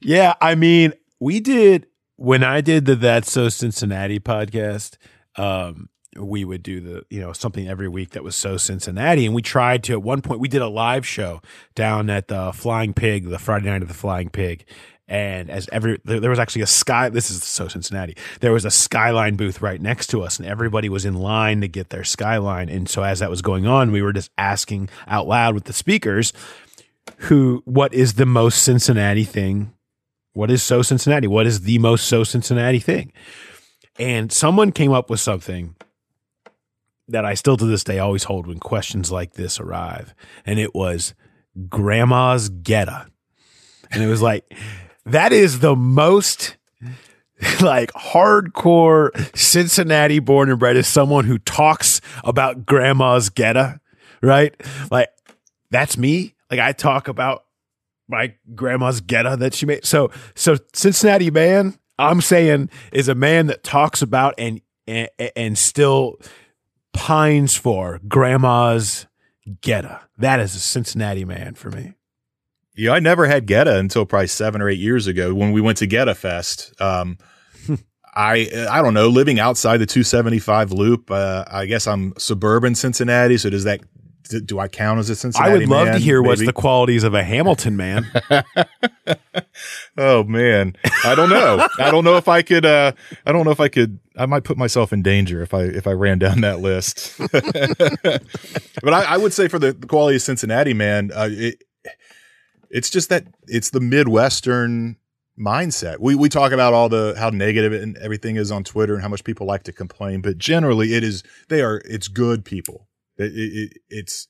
yeah, 0.00 0.34
I 0.40 0.54
mean, 0.54 0.94
we 1.20 1.38
did 1.40 1.86
when 2.16 2.42
I 2.42 2.60
did 2.60 2.86
the 2.86 2.96
That's 2.96 3.30
So 3.30 3.48
Cincinnati 3.48 4.18
podcast. 4.18 4.96
Um, 5.36 5.90
we 6.18 6.44
would 6.44 6.62
do 6.64 6.80
the 6.80 7.04
you 7.08 7.20
know 7.20 7.32
something 7.32 7.68
every 7.68 7.88
week 7.88 8.10
that 8.10 8.24
was 8.24 8.34
so 8.34 8.56
Cincinnati, 8.56 9.26
and 9.26 9.34
we 9.34 9.42
tried 9.42 9.84
to 9.84 9.92
at 9.92 10.02
one 10.02 10.22
point 10.22 10.40
we 10.40 10.48
did 10.48 10.62
a 10.62 10.68
live 10.68 11.06
show 11.06 11.40
down 11.74 12.10
at 12.10 12.28
the 12.28 12.52
Flying 12.52 12.94
Pig, 12.94 13.28
the 13.28 13.38
Friday 13.38 13.66
night 13.66 13.82
of 13.82 13.88
the 13.88 13.94
Flying 13.94 14.28
Pig, 14.28 14.64
and 15.10 15.50
as 15.50 15.68
every 15.72 16.00
there 16.04 16.30
was 16.30 16.38
actually 16.38 16.62
a 16.62 16.66
sky 16.66 17.08
this 17.08 17.30
is 17.30 17.42
so 17.42 17.66
cincinnati. 17.66 18.16
There 18.40 18.52
was 18.52 18.64
a 18.64 18.70
skyline 18.70 19.34
booth 19.34 19.60
right 19.60 19.80
next 19.80 20.06
to 20.10 20.22
us 20.22 20.38
and 20.38 20.46
everybody 20.46 20.88
was 20.88 21.04
in 21.04 21.14
line 21.14 21.60
to 21.62 21.68
get 21.68 21.90
their 21.90 22.04
skyline. 22.04 22.68
And 22.68 22.88
so 22.88 23.02
as 23.02 23.18
that 23.18 23.28
was 23.28 23.42
going 23.42 23.66
on 23.66 23.90
we 23.90 24.02
were 24.02 24.12
just 24.12 24.30
asking 24.38 24.88
out 25.08 25.26
loud 25.26 25.54
with 25.54 25.64
the 25.64 25.72
speakers 25.72 26.32
who 27.18 27.60
what 27.64 27.92
is 27.92 28.14
the 28.14 28.24
most 28.24 28.62
cincinnati 28.62 29.24
thing? 29.24 29.74
What 30.32 30.50
is 30.50 30.62
so 30.62 30.80
cincinnati? 30.80 31.26
What 31.26 31.46
is 31.46 31.62
the 31.62 31.78
most 31.78 32.06
so 32.06 32.22
cincinnati 32.22 32.78
thing? 32.78 33.12
And 33.98 34.30
someone 34.30 34.70
came 34.70 34.92
up 34.92 35.10
with 35.10 35.20
something 35.20 35.74
that 37.08 37.24
i 37.24 37.34
still 37.34 37.56
to 37.56 37.66
this 37.66 37.82
day 37.82 37.98
always 37.98 38.22
hold 38.22 38.46
when 38.46 38.60
questions 38.60 39.10
like 39.10 39.32
this 39.32 39.58
arrive. 39.58 40.14
And 40.46 40.60
it 40.60 40.72
was 40.72 41.14
grandma's 41.68 42.48
goetta 42.48 43.10
and 43.90 44.02
it 44.02 44.06
was 44.06 44.22
like 44.22 44.44
that 45.06 45.32
is 45.32 45.60
the 45.60 45.76
most 45.76 46.56
like 47.60 47.92
hardcore 47.92 49.10
Cincinnati 49.36 50.18
born 50.18 50.50
and 50.50 50.58
bred 50.58 50.76
is 50.76 50.86
someone 50.86 51.24
who 51.24 51.38
talks 51.38 52.00
about 52.24 52.66
grandma's 52.66 53.30
goetta, 53.30 53.80
right? 54.22 54.54
Like 54.90 55.08
that's 55.70 55.96
me. 55.96 56.34
Like 56.50 56.60
I 56.60 56.72
talk 56.72 57.08
about 57.08 57.44
my 58.08 58.34
grandma's 58.54 59.00
goetta 59.00 59.38
that 59.38 59.54
she 59.54 59.66
made. 59.66 59.84
So 59.84 60.10
so 60.34 60.56
Cincinnati 60.74 61.30
man, 61.30 61.78
I'm 61.98 62.20
saying 62.20 62.70
is 62.92 63.08
a 63.08 63.14
man 63.14 63.46
that 63.46 63.62
talks 63.62 64.02
about 64.02 64.34
and 64.36 64.60
and, 64.86 65.08
and 65.36 65.56
still 65.56 66.18
pines 66.92 67.56
for 67.56 68.00
grandma's 68.06 69.06
goetta. 69.62 70.00
That 70.18 70.40
is 70.40 70.54
a 70.54 70.60
Cincinnati 70.60 71.24
man 71.24 71.54
for 71.54 71.70
me. 71.70 71.94
Yeah, 72.80 72.92
I 72.92 72.98
never 72.98 73.26
had 73.26 73.46
Goetta 73.46 73.78
until 73.78 74.06
probably 74.06 74.28
seven 74.28 74.62
or 74.62 74.68
eight 74.70 74.78
years 74.78 75.06
ago 75.06 75.34
when 75.34 75.52
we 75.52 75.60
went 75.60 75.76
to 75.78 75.86
Goetta 75.86 76.16
Fest. 76.16 76.72
Um, 76.80 77.18
I 78.14 78.48
I 78.70 78.80
don't 78.80 78.94
know. 78.94 79.08
Living 79.08 79.38
outside 79.38 79.76
the 79.78 79.86
275 79.86 80.72
loop, 80.72 81.10
uh, 81.10 81.44
I 81.46 81.66
guess 81.66 81.86
I'm 81.86 82.14
suburban 82.16 82.74
Cincinnati. 82.74 83.36
So 83.36 83.50
does 83.50 83.64
that 83.64 83.80
do 84.46 84.58
I 84.58 84.68
count 84.68 84.98
as 84.98 85.10
a 85.10 85.16
Cincinnati? 85.16 85.50
I 85.50 85.58
would 85.58 85.68
love 85.68 85.88
man, 85.88 85.94
to 85.96 86.00
hear 86.00 86.22
maybe? 86.22 86.28
what's 86.28 86.46
the 86.46 86.52
qualities 86.54 87.04
of 87.04 87.12
a 87.14 87.22
Hamilton 87.22 87.76
man. 87.76 88.06
oh 89.98 90.24
man, 90.24 90.74
I 91.04 91.14
don't 91.14 91.28
know. 91.28 91.66
I 91.78 91.90
don't 91.90 92.04
know 92.04 92.16
if 92.16 92.28
I 92.28 92.40
could. 92.40 92.64
Uh, 92.64 92.92
I 93.26 93.32
don't 93.32 93.44
know 93.44 93.50
if 93.50 93.60
I 93.60 93.68
could. 93.68 93.98
I 94.16 94.24
might 94.24 94.44
put 94.44 94.56
myself 94.56 94.92
in 94.92 95.02
danger 95.02 95.42
if 95.42 95.52
I 95.52 95.64
if 95.64 95.86
I 95.86 95.92
ran 95.92 96.18
down 96.18 96.40
that 96.42 96.60
list. 96.60 97.14
but 97.18 98.94
I, 98.94 99.02
I, 99.02 99.16
would 99.16 99.32
say 99.32 99.48
for 99.48 99.58
the, 99.58 99.72
the 99.72 99.86
quality 99.86 100.16
of 100.16 100.22
Cincinnati 100.22 100.74
man, 100.74 101.10
uh, 101.12 101.28
it, 101.30 101.62
it's 102.70 102.88
just 102.88 103.08
that 103.08 103.26
it's 103.46 103.70
the 103.70 103.80
Midwestern 103.80 104.96
mindset. 105.38 105.98
We 105.98 106.14
we 106.14 106.28
talk 106.28 106.52
about 106.52 106.72
all 106.72 106.88
the 106.88 107.14
how 107.18 107.30
negative 107.30 107.72
and 107.72 107.96
everything 107.98 108.36
is 108.36 108.52
on 108.52 108.64
Twitter 108.64 108.94
and 108.94 109.02
how 109.02 109.08
much 109.08 109.24
people 109.24 109.46
like 109.46 109.64
to 109.64 109.72
complain, 109.72 110.20
but 110.20 110.38
generally 110.38 110.94
it 110.94 111.02
is 111.02 111.22
they 111.48 111.62
are 111.62 111.82
it's 111.84 112.08
good 112.08 112.44
people. 112.44 112.88
It, 113.18 113.32
it, 113.34 113.78
it's 113.88 114.28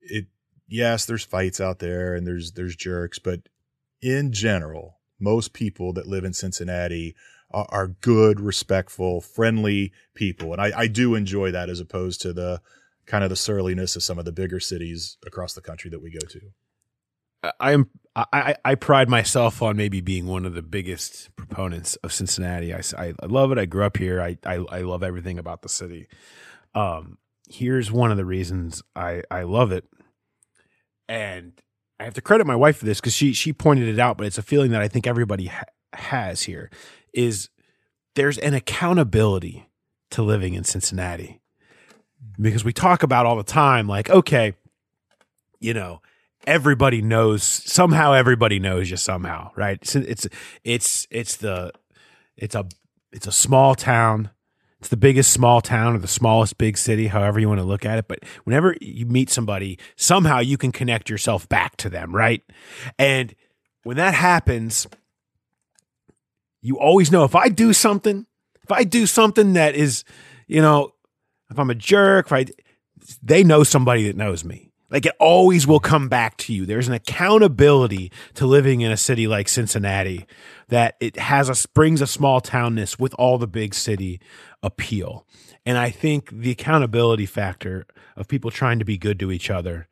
it 0.00 0.26
yes, 0.68 1.04
there's 1.04 1.24
fights 1.24 1.60
out 1.60 1.78
there 1.78 2.14
and 2.14 2.26
there's 2.26 2.52
there's 2.52 2.76
jerks, 2.76 3.18
but 3.18 3.48
in 4.00 4.32
general, 4.32 4.98
most 5.18 5.52
people 5.52 5.92
that 5.94 6.06
live 6.06 6.24
in 6.24 6.32
Cincinnati 6.32 7.14
are, 7.50 7.66
are 7.70 7.88
good, 7.88 8.40
respectful, 8.40 9.20
friendly 9.20 9.92
people, 10.14 10.52
and 10.52 10.60
I, 10.60 10.72
I 10.76 10.86
do 10.86 11.14
enjoy 11.14 11.50
that 11.52 11.68
as 11.68 11.80
opposed 11.80 12.20
to 12.22 12.32
the 12.32 12.60
kind 13.06 13.22
of 13.22 13.30
the 13.30 13.36
surliness 13.36 13.96
of 13.96 14.02
some 14.02 14.18
of 14.18 14.24
the 14.24 14.32
bigger 14.32 14.60
cities 14.60 15.16
across 15.24 15.54
the 15.54 15.60
country 15.60 15.90
that 15.90 16.02
we 16.02 16.10
go 16.10 16.26
to. 16.26 16.40
I 17.60 17.72
am 17.72 17.90
I, 18.16 18.56
I 18.64 18.74
pride 18.76 19.10
myself 19.10 19.60
on 19.60 19.76
maybe 19.76 20.00
being 20.00 20.26
one 20.26 20.46
of 20.46 20.54
the 20.54 20.62
biggest 20.62 21.34
proponents 21.36 21.96
of 21.96 22.14
Cincinnati. 22.14 22.72
I, 22.72 22.80
I, 22.96 23.12
love 23.26 23.52
it. 23.52 23.58
I 23.58 23.66
grew 23.66 23.84
up 23.84 23.98
here. 23.98 24.22
I, 24.22 24.38
I, 24.46 24.54
I 24.54 24.80
love 24.80 25.02
everything 25.02 25.38
about 25.38 25.60
the 25.60 25.68
city. 25.68 26.08
Um, 26.74 27.18
here's 27.46 27.92
one 27.92 28.10
of 28.10 28.16
the 28.16 28.24
reasons 28.24 28.82
I, 28.94 29.22
I 29.30 29.42
love 29.42 29.70
it. 29.70 29.84
And 31.10 31.60
I 32.00 32.04
have 32.04 32.14
to 32.14 32.22
credit 32.22 32.46
my 32.46 32.56
wife 32.56 32.78
for 32.78 32.86
this 32.86 33.00
because 33.00 33.14
she 33.14 33.32
she 33.32 33.52
pointed 33.52 33.88
it 33.88 33.98
out, 33.98 34.16
but 34.16 34.26
it's 34.26 34.38
a 34.38 34.42
feeling 34.42 34.70
that 34.72 34.82
I 34.82 34.88
think 34.88 35.06
everybody 35.06 35.46
ha- 35.46 35.64
has 35.92 36.42
here 36.42 36.70
is 37.12 37.48
there's 38.14 38.38
an 38.38 38.54
accountability 38.54 39.68
to 40.10 40.22
living 40.22 40.54
in 40.54 40.64
Cincinnati 40.64 41.40
because 42.40 42.64
we 42.64 42.72
talk 42.72 43.02
about 43.02 43.24
all 43.24 43.36
the 43.36 43.44
time 43.44 43.86
like 43.86 44.10
okay, 44.10 44.54
you 45.60 45.74
know, 45.74 46.02
everybody 46.46 47.02
knows 47.02 47.42
somehow 47.42 48.12
everybody 48.12 48.58
knows 48.58 48.90
you 48.90 48.96
somehow, 48.96 49.50
right? 49.56 49.78
It's 49.82 49.96
it's 49.96 50.26
it's 50.64 51.06
it's 51.10 51.36
the 51.36 51.72
it's 52.36 52.54
a 52.54 52.66
it's 53.12 53.26
a 53.26 53.32
small 53.32 53.74
town. 53.74 54.30
It's 54.78 54.88
the 54.88 54.96
biggest 54.96 55.32
small 55.32 55.62
town 55.62 55.96
or 55.96 55.98
the 55.98 56.06
smallest 56.06 56.58
big 56.58 56.76
city, 56.76 57.06
however 57.06 57.40
you 57.40 57.48
want 57.48 57.60
to 57.60 57.66
look 57.66 57.86
at 57.86 57.98
it. 57.98 58.08
But 58.08 58.20
whenever 58.44 58.76
you 58.80 59.06
meet 59.06 59.30
somebody, 59.30 59.78
somehow 59.96 60.40
you 60.40 60.58
can 60.58 60.70
connect 60.70 61.08
yourself 61.08 61.48
back 61.48 61.76
to 61.78 61.88
them, 61.88 62.14
right? 62.14 62.42
And 62.98 63.34
when 63.84 63.96
that 63.96 64.14
happens, 64.14 64.86
you 66.60 66.78
always 66.78 67.10
know 67.10 67.24
if 67.24 67.34
I 67.34 67.48
do 67.48 67.72
something, 67.72 68.26
if 68.62 68.70
I 68.70 68.84
do 68.84 69.06
something 69.06 69.54
that 69.54 69.74
is, 69.74 70.04
you 70.46 70.60
know, 70.60 70.92
if 71.50 71.58
I'm 71.58 71.70
a 71.70 71.74
jerk, 71.74 72.26
if 72.26 72.32
I, 72.32 72.46
they 73.22 73.44
know 73.44 73.64
somebody 73.64 74.06
that 74.08 74.16
knows 74.16 74.44
me. 74.44 74.65
Like 74.90 75.06
it 75.06 75.14
always 75.18 75.66
will 75.66 75.80
come 75.80 76.08
back 76.08 76.36
to 76.38 76.52
you. 76.52 76.64
There's 76.64 76.88
an 76.88 76.94
accountability 76.94 78.12
to 78.34 78.46
living 78.46 78.82
in 78.82 78.92
a 78.92 78.96
city 78.96 79.26
like 79.26 79.48
Cincinnati 79.48 80.26
that 80.68 80.96
it 81.00 81.16
has 81.16 81.48
a 81.48 81.68
brings 81.68 82.00
a 82.00 82.06
small 82.06 82.40
townness 82.40 82.98
with 82.98 83.14
all 83.14 83.38
the 83.38 83.48
big 83.48 83.74
city 83.74 84.20
appeal. 84.62 85.26
And 85.64 85.76
I 85.76 85.90
think 85.90 86.30
the 86.30 86.52
accountability 86.52 87.26
factor 87.26 87.86
of 88.16 88.28
people 88.28 88.50
trying 88.50 88.78
to 88.78 88.84
be 88.84 88.96
good 88.96 89.18
to 89.20 89.32
each 89.32 89.50
other 89.50 89.88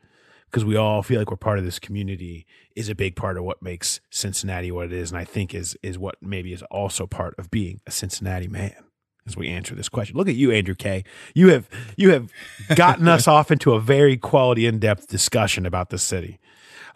because 0.47 0.65
we 0.65 0.77
all 0.77 1.03
feel 1.03 1.19
like 1.19 1.31
we're 1.31 1.37
part 1.37 1.59
of 1.59 1.65
this 1.65 1.81
community 1.81 2.47
is 2.77 2.89
a 2.89 2.95
big 2.95 3.17
part 3.17 3.37
of 3.37 3.43
what 3.43 3.61
makes 3.61 4.01
Cincinnati 4.11 4.71
what 4.71 4.87
it 4.87 4.93
is 4.93 5.11
and 5.11 5.19
I 5.19 5.25
think 5.25 5.53
is 5.53 5.77
is 5.83 5.99
what 5.99 6.17
maybe 6.23 6.53
is 6.53 6.63
also 6.71 7.07
part 7.07 7.35
of 7.39 7.51
being 7.51 7.81
a 7.87 7.91
Cincinnati 7.91 8.47
man 8.47 8.84
as 9.27 9.37
we 9.37 9.49
answer 9.49 9.75
this 9.75 9.89
question. 9.89 10.17
Look 10.17 10.29
at 10.29 10.35
you, 10.35 10.51
Andrew 10.51 10.75
K. 10.75 11.05
You 11.35 11.49
have 11.49 11.69
you 11.97 12.11
have 12.11 12.31
gotten 12.75 13.09
us 13.09 13.27
off 13.29 13.51
into 13.51 13.73
a 13.73 13.81
very 13.81 14.17
quality, 14.17 14.67
in 14.67 14.79
depth 14.79 15.09
discussion 15.09 15.67
about 15.67 15.91
the 15.91 15.99
city. 15.99 16.39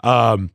Um, 0.02 0.50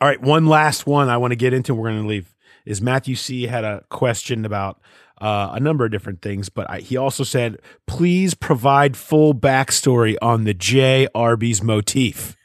all 0.00 0.08
right, 0.08 0.20
one 0.20 0.46
last 0.46 0.86
one 0.86 1.08
I 1.08 1.16
want 1.16 1.32
to 1.32 1.36
get 1.36 1.52
into. 1.52 1.74
We're 1.74 1.90
going 1.90 2.02
to 2.02 2.08
leave. 2.08 2.34
Is 2.66 2.82
Matthew 2.82 3.16
C 3.16 3.46
had 3.46 3.64
a 3.64 3.84
question 3.88 4.44
about 4.44 4.80
uh, 5.18 5.50
a 5.52 5.60
number 5.60 5.84
of 5.84 5.90
different 5.90 6.20
things, 6.20 6.48
but 6.48 6.68
I, 6.70 6.80
he 6.80 6.96
also 6.96 7.24
said, 7.24 7.58
"Please 7.86 8.34
provide 8.34 8.96
full 8.96 9.34
backstory 9.34 10.16
on 10.20 10.44
the 10.44 10.54
J 10.54 11.08
Arby's 11.14 11.62
motif." 11.62 12.36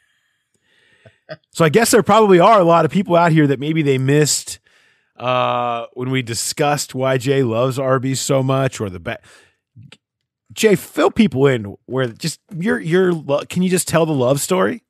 so 1.50 1.64
I 1.64 1.68
guess 1.68 1.90
there 1.90 2.02
probably 2.02 2.38
are 2.38 2.60
a 2.60 2.64
lot 2.64 2.84
of 2.84 2.90
people 2.90 3.16
out 3.16 3.32
here 3.32 3.46
that 3.48 3.58
maybe 3.58 3.82
they 3.82 3.98
missed 3.98 4.60
uh, 5.18 5.86
when 5.94 6.10
we 6.10 6.22
discussed 6.22 6.94
why 6.94 7.18
Jay 7.18 7.42
loves 7.42 7.78
Arby's 7.78 8.20
so 8.20 8.42
much, 8.42 8.80
or 8.80 8.90
the 8.90 9.00
bet. 9.00 9.24
Jay, 10.52 10.74
fill 10.74 11.10
people 11.10 11.46
in 11.46 11.76
where 11.86 12.06
just 12.06 12.40
your 12.56 12.80
your 12.80 13.12
can 13.48 13.62
you 13.62 13.68
just 13.68 13.88
tell 13.88 14.06
the 14.06 14.12
love 14.12 14.40
story? 14.40 14.82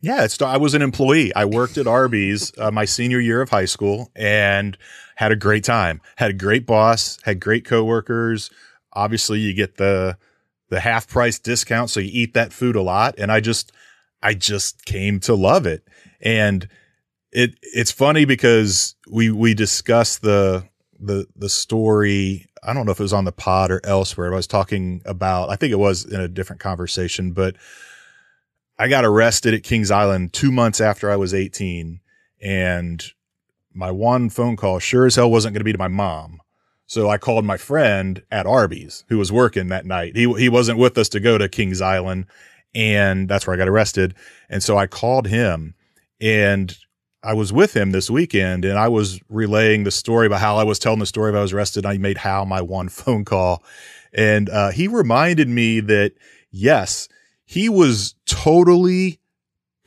Yeah, 0.00 0.24
it's 0.24 0.40
I 0.42 0.56
was 0.56 0.74
an 0.74 0.82
employee. 0.82 1.34
I 1.34 1.44
worked 1.44 1.78
at 1.78 1.86
Arby's 1.86 2.52
uh, 2.58 2.70
my 2.70 2.84
senior 2.84 3.20
year 3.20 3.40
of 3.40 3.50
high 3.50 3.66
school 3.66 4.10
and 4.16 4.76
had 5.14 5.30
a 5.30 5.36
great 5.36 5.62
time. 5.62 6.00
Had 6.16 6.30
a 6.30 6.34
great 6.34 6.66
boss, 6.66 7.18
had 7.22 7.38
great 7.38 7.64
coworkers. 7.64 8.50
Obviously, 8.92 9.38
you 9.38 9.54
get 9.54 9.76
the 9.76 10.16
the 10.70 10.80
half 10.80 11.06
price 11.06 11.38
discount, 11.38 11.90
so 11.90 12.00
you 12.00 12.10
eat 12.12 12.34
that 12.34 12.52
food 12.52 12.76
a 12.76 12.82
lot. 12.82 13.14
And 13.18 13.30
I 13.30 13.40
just 13.40 13.72
I 14.22 14.34
just 14.34 14.84
came 14.84 15.20
to 15.20 15.34
love 15.34 15.66
it. 15.66 15.86
And 16.20 16.66
it 17.32 17.58
it's 17.62 17.90
funny 17.90 18.24
because 18.24 18.94
we 19.08 19.30
we 19.30 19.54
discussed 19.54 20.22
the 20.22 20.68
the 21.00 21.26
the 21.34 21.48
story. 21.48 22.46
I 22.62 22.72
don't 22.72 22.86
know 22.86 22.92
if 22.92 23.00
it 23.00 23.04
was 23.04 23.12
on 23.12 23.24
the 23.24 23.32
pod 23.32 23.70
or 23.70 23.80
elsewhere. 23.84 24.32
I 24.32 24.36
was 24.36 24.46
talking 24.46 25.02
about. 25.04 25.50
I 25.50 25.56
think 25.56 25.72
it 25.72 25.78
was 25.78 26.04
in 26.04 26.20
a 26.20 26.28
different 26.28 26.60
conversation, 26.60 27.32
but 27.32 27.56
I 28.78 28.88
got 28.88 29.04
arrested 29.04 29.54
at 29.54 29.62
Kings 29.62 29.90
Island 29.90 30.32
two 30.32 30.52
months 30.52 30.80
after 30.80 31.10
I 31.10 31.16
was 31.16 31.34
18, 31.34 32.00
and 32.40 33.04
my 33.74 33.90
one 33.90 34.28
phone 34.28 34.56
call 34.56 34.78
sure 34.78 35.06
as 35.06 35.16
hell 35.16 35.30
wasn't 35.30 35.54
going 35.54 35.60
to 35.60 35.64
be 35.64 35.72
to 35.72 35.78
my 35.78 35.88
mom. 35.88 36.40
So 36.86 37.08
I 37.08 37.16
called 37.16 37.46
my 37.46 37.56
friend 37.56 38.22
at 38.30 38.46
Arby's 38.46 39.04
who 39.08 39.16
was 39.16 39.32
working 39.32 39.68
that 39.68 39.86
night. 39.86 40.14
He 40.14 40.30
he 40.34 40.50
wasn't 40.50 40.78
with 40.78 40.98
us 40.98 41.08
to 41.10 41.20
go 41.20 41.38
to 41.38 41.48
Kings 41.48 41.80
Island, 41.80 42.26
and 42.74 43.28
that's 43.28 43.46
where 43.46 43.54
I 43.54 43.58
got 43.58 43.68
arrested. 43.68 44.14
And 44.50 44.62
so 44.62 44.76
I 44.76 44.86
called 44.86 45.26
him, 45.26 45.74
and 46.20 46.76
I 47.22 47.34
was 47.34 47.52
with 47.52 47.76
him 47.76 47.92
this 47.92 48.10
weekend 48.10 48.64
and 48.64 48.78
I 48.78 48.88
was 48.88 49.20
relaying 49.28 49.84
the 49.84 49.90
story 49.90 50.26
about 50.26 50.40
how 50.40 50.56
I 50.56 50.64
was 50.64 50.78
telling 50.78 50.98
the 50.98 51.06
story 51.06 51.30
about 51.30 51.40
I 51.40 51.42
was 51.42 51.52
arrested. 51.52 51.84
and 51.84 51.92
I 51.92 51.98
made 51.98 52.18
how 52.18 52.44
my 52.44 52.60
one 52.60 52.88
phone 52.88 53.24
call 53.24 53.62
and 54.12 54.50
uh, 54.50 54.70
he 54.70 54.88
reminded 54.88 55.48
me 55.48 55.80
that 55.80 56.12
yes, 56.50 57.08
he 57.44 57.68
was 57.68 58.14
totally 58.26 59.20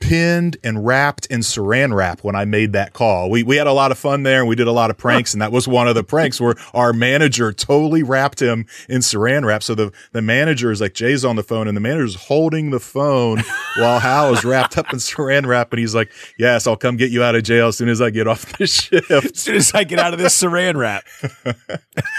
pinned 0.00 0.56
and 0.62 0.84
wrapped 0.84 1.26
in 1.26 1.40
saran 1.40 1.94
wrap 1.94 2.22
when 2.22 2.36
I 2.36 2.44
made 2.44 2.72
that 2.74 2.92
call. 2.92 3.30
We 3.30 3.42
we 3.42 3.56
had 3.56 3.66
a 3.66 3.72
lot 3.72 3.90
of 3.90 3.98
fun 3.98 4.22
there 4.22 4.40
and 4.40 4.48
we 4.48 4.54
did 4.54 4.66
a 4.66 4.72
lot 4.72 4.90
of 4.90 4.98
pranks 4.98 5.32
and 5.32 5.40
that 5.40 5.52
was 5.52 5.66
one 5.66 5.88
of 5.88 5.94
the 5.94 6.04
pranks 6.04 6.40
where 6.40 6.54
our 6.74 6.92
manager 6.92 7.52
totally 7.52 8.02
wrapped 8.02 8.40
him 8.40 8.66
in 8.88 9.00
saran 9.00 9.44
wrap. 9.44 9.62
So 9.62 9.74
the 9.74 9.92
the 10.12 10.22
manager 10.22 10.70
is 10.70 10.80
like 10.80 10.94
Jay's 10.94 11.24
on 11.24 11.36
the 11.36 11.42
phone 11.42 11.66
and 11.66 11.76
the 11.76 11.80
manager's 11.80 12.14
holding 12.14 12.70
the 12.70 12.80
phone 12.80 13.42
while 13.78 13.98
Hal 13.98 14.34
is 14.34 14.44
wrapped 14.44 14.76
up 14.76 14.92
in 14.92 14.98
saran 14.98 15.46
wrap 15.46 15.72
and 15.72 15.80
he's 15.80 15.94
like, 15.94 16.10
"Yes, 16.38 16.66
I'll 16.66 16.76
come 16.76 16.96
get 16.96 17.10
you 17.10 17.22
out 17.22 17.34
of 17.34 17.42
jail 17.42 17.68
as 17.68 17.78
soon 17.78 17.88
as 17.88 18.00
I 18.00 18.10
get 18.10 18.28
off 18.28 18.56
the 18.58 18.66
shift. 18.66 19.10
as 19.10 19.38
soon 19.40 19.56
as 19.56 19.72
I 19.74 19.84
get 19.84 19.98
out 19.98 20.12
of 20.12 20.18
this 20.18 20.40
saran 20.40 20.76
wrap." 20.76 21.04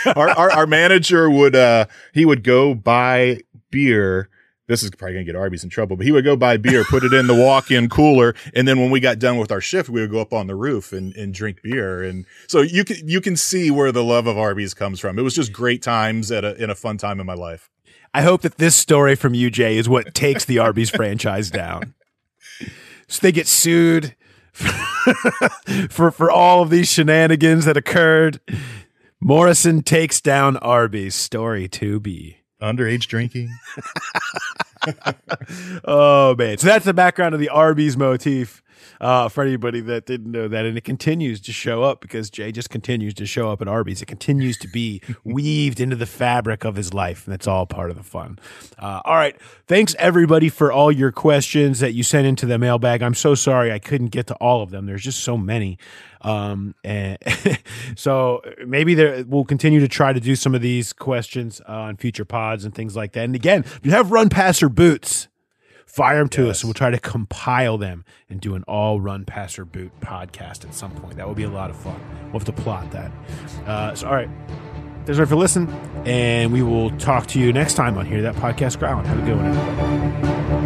our, 0.15 0.29
our 0.29 0.51
our 0.51 0.67
manager 0.67 1.29
would 1.29 1.55
uh 1.55 1.85
he 2.13 2.25
would 2.25 2.43
go 2.43 2.73
buy 2.73 3.41
beer 3.69 4.29
this 4.67 4.83
is 4.83 4.91
probably 4.91 5.15
gonna 5.15 5.25
get 5.25 5.35
Arby's 5.35 5.63
in 5.63 5.69
trouble, 5.69 5.95
but 5.95 6.05
he 6.05 6.11
would 6.11 6.25
go 6.25 6.35
buy 6.35 6.57
beer, 6.57 6.83
put 6.83 7.03
it 7.03 7.13
in 7.13 7.27
the 7.27 7.35
walk-in 7.35 7.89
cooler, 7.97 8.35
and 8.53 8.67
then 8.67 8.79
when 8.79 8.91
we 8.91 8.99
got 8.99 9.19
done 9.19 9.37
with 9.37 9.51
our 9.51 9.61
shift, 9.61 9.89
we 9.89 10.01
would 10.01 10.11
go 10.11 10.19
up 10.19 10.33
on 10.33 10.47
the 10.47 10.55
roof 10.55 10.91
and, 10.93 11.15
and 11.15 11.33
drink 11.33 11.61
beer. 11.63 12.03
And 12.03 12.25
so 12.47 12.61
you 12.61 12.83
can 12.83 13.07
you 13.07 13.21
can 13.21 13.35
see 13.35 13.71
where 13.71 13.91
the 13.91 14.03
love 14.03 14.27
of 14.27 14.37
Arby's 14.37 14.73
comes 14.73 14.99
from. 14.99 15.17
It 15.17 15.23
was 15.23 15.35
just 15.35 15.53
great 15.53 15.81
times 15.81 16.31
at 16.31 16.43
a 16.43 16.61
in 16.61 16.69
a 16.69 16.75
fun 16.75 16.97
time 16.97 17.19
in 17.19 17.25
my 17.25 17.33
life. 17.33 17.69
I 18.13 18.21
hope 18.21 18.41
that 18.41 18.57
this 18.57 18.75
story 18.75 19.15
from 19.15 19.33
you, 19.33 19.49
Jay, 19.49 19.77
is 19.77 19.87
what 19.87 20.13
takes 20.13 20.45
the 20.45 20.59
Arby's 20.59 20.89
franchise 20.95 21.49
down. 21.49 21.93
So 23.07 23.19
they 23.21 23.31
get 23.31 23.47
sued 23.47 24.15
for 25.89 26.11
for 26.11 26.29
all 26.29 26.61
of 26.61 26.69
these 26.69 26.91
shenanigans 26.91 27.65
that 27.65 27.77
occurred. 27.77 28.41
Morrison 29.19 29.81
takes 29.81 30.21
down 30.21 30.57
Arby's. 30.57 31.15
Story 31.15 31.67
to 31.69 31.99
be. 31.99 32.37
Underage 32.61 33.07
drinking. 33.07 33.55
oh 35.85 36.35
man! 36.35 36.57
So 36.57 36.67
that's 36.67 36.85
the 36.85 36.93
background 36.93 37.35
of 37.35 37.39
the 37.39 37.49
Arby's 37.49 37.95
motif 37.95 38.63
uh, 39.01 39.29
for 39.29 39.43
anybody 39.43 39.81
that 39.81 40.05
didn't 40.05 40.31
know 40.31 40.47
that. 40.47 40.65
And 40.65 40.77
it 40.77 40.83
continues 40.83 41.41
to 41.41 41.51
show 41.51 41.83
up 41.83 42.01
because 42.01 42.29
Jay 42.29 42.51
just 42.51 42.69
continues 42.69 43.13
to 43.15 43.25
show 43.25 43.51
up 43.51 43.61
at 43.61 43.67
Arby's. 43.67 44.01
It 44.01 44.07
continues 44.07 44.57
to 44.59 44.67
be 44.67 45.01
weaved 45.23 45.79
into 45.79 45.95
the 45.95 46.05
fabric 46.05 46.63
of 46.63 46.75
his 46.75 46.93
life. 46.93 47.25
And 47.25 47.33
that's 47.33 47.47
all 47.47 47.65
part 47.65 47.89
of 47.89 47.97
the 47.97 48.03
fun. 48.03 48.39
Uh, 48.77 49.01
all 49.05 49.15
right. 49.15 49.35
Thanks 49.67 49.95
everybody 49.99 50.49
for 50.49 50.71
all 50.71 50.91
your 50.91 51.11
questions 51.11 51.79
that 51.79 51.93
you 51.93 52.03
sent 52.03 52.27
into 52.27 52.45
the 52.45 52.57
mailbag. 52.57 53.01
I'm 53.01 53.13
so 53.13 53.35
sorry 53.35 53.71
I 53.71 53.79
couldn't 53.79 54.07
get 54.07 54.27
to 54.27 54.35
all 54.35 54.61
of 54.61 54.71
them. 54.71 54.85
There's 54.85 55.03
just 55.03 55.21
so 55.21 55.37
many. 55.37 55.77
Um, 56.21 56.75
and 56.83 57.17
so 57.95 58.41
maybe 58.65 58.95
there, 58.95 59.23
we'll 59.27 59.45
continue 59.45 59.79
to 59.79 59.87
try 59.87 60.13
to 60.13 60.19
do 60.19 60.35
some 60.35 60.55
of 60.55 60.61
these 60.61 60.93
questions 60.93 61.61
uh, 61.67 61.73
on 61.73 61.97
future 61.97 62.25
pods 62.25 62.65
and 62.65 62.73
things 62.73 62.95
like 62.95 63.13
that. 63.13 63.25
And 63.25 63.35
again, 63.35 63.61
if 63.61 63.81
you 63.83 63.91
have 63.91 64.11
run 64.11 64.29
pass 64.29 64.61
or 64.61 64.69
boots, 64.69 65.27
fire 65.97 66.19
them 66.19 66.29
to 66.29 66.43
yes. 66.43 66.51
us 66.51 66.61
and 66.61 66.67
we'll 66.67 66.75
try 66.75 66.91
to 66.91 66.99
compile 66.99 67.79
them 67.79 68.05
and 68.29 68.39
do 68.39 68.53
an 68.53 68.63
all 68.67 69.01
run 69.01 69.25
pass 69.25 69.57
or 69.57 69.65
boot 69.65 69.91
podcast 69.99 70.63
at 70.63 70.75
some 70.75 70.91
point. 70.91 71.17
That 71.17 71.27
would 71.27 71.35
be 71.35 71.43
a 71.43 71.49
lot 71.49 71.71
of 71.71 71.75
fun. 71.75 71.99
We'll 72.25 72.33
have 72.33 72.45
to 72.45 72.51
plot 72.51 72.91
that. 72.91 73.11
Uh, 73.65 73.95
so, 73.95 74.07
all 74.07 74.13
right. 74.13 74.29
Thanks 75.07 75.29
for 75.29 75.35
listening, 75.35 75.73
and 76.05 76.51
we 76.51 76.61
will 76.61 76.91
talk 76.97 77.27
to 77.27 77.39
you 77.39 77.51
next 77.51 77.75
time 77.75 77.97
on 77.97 78.05
Hear 78.05 78.21
That 78.21 78.35
Podcast 78.35 78.77
Growl. 78.77 79.01
Have 79.03 79.17
a 79.17 79.25
good 79.25 79.37
one, 79.37 79.47
everybody. 79.47 80.56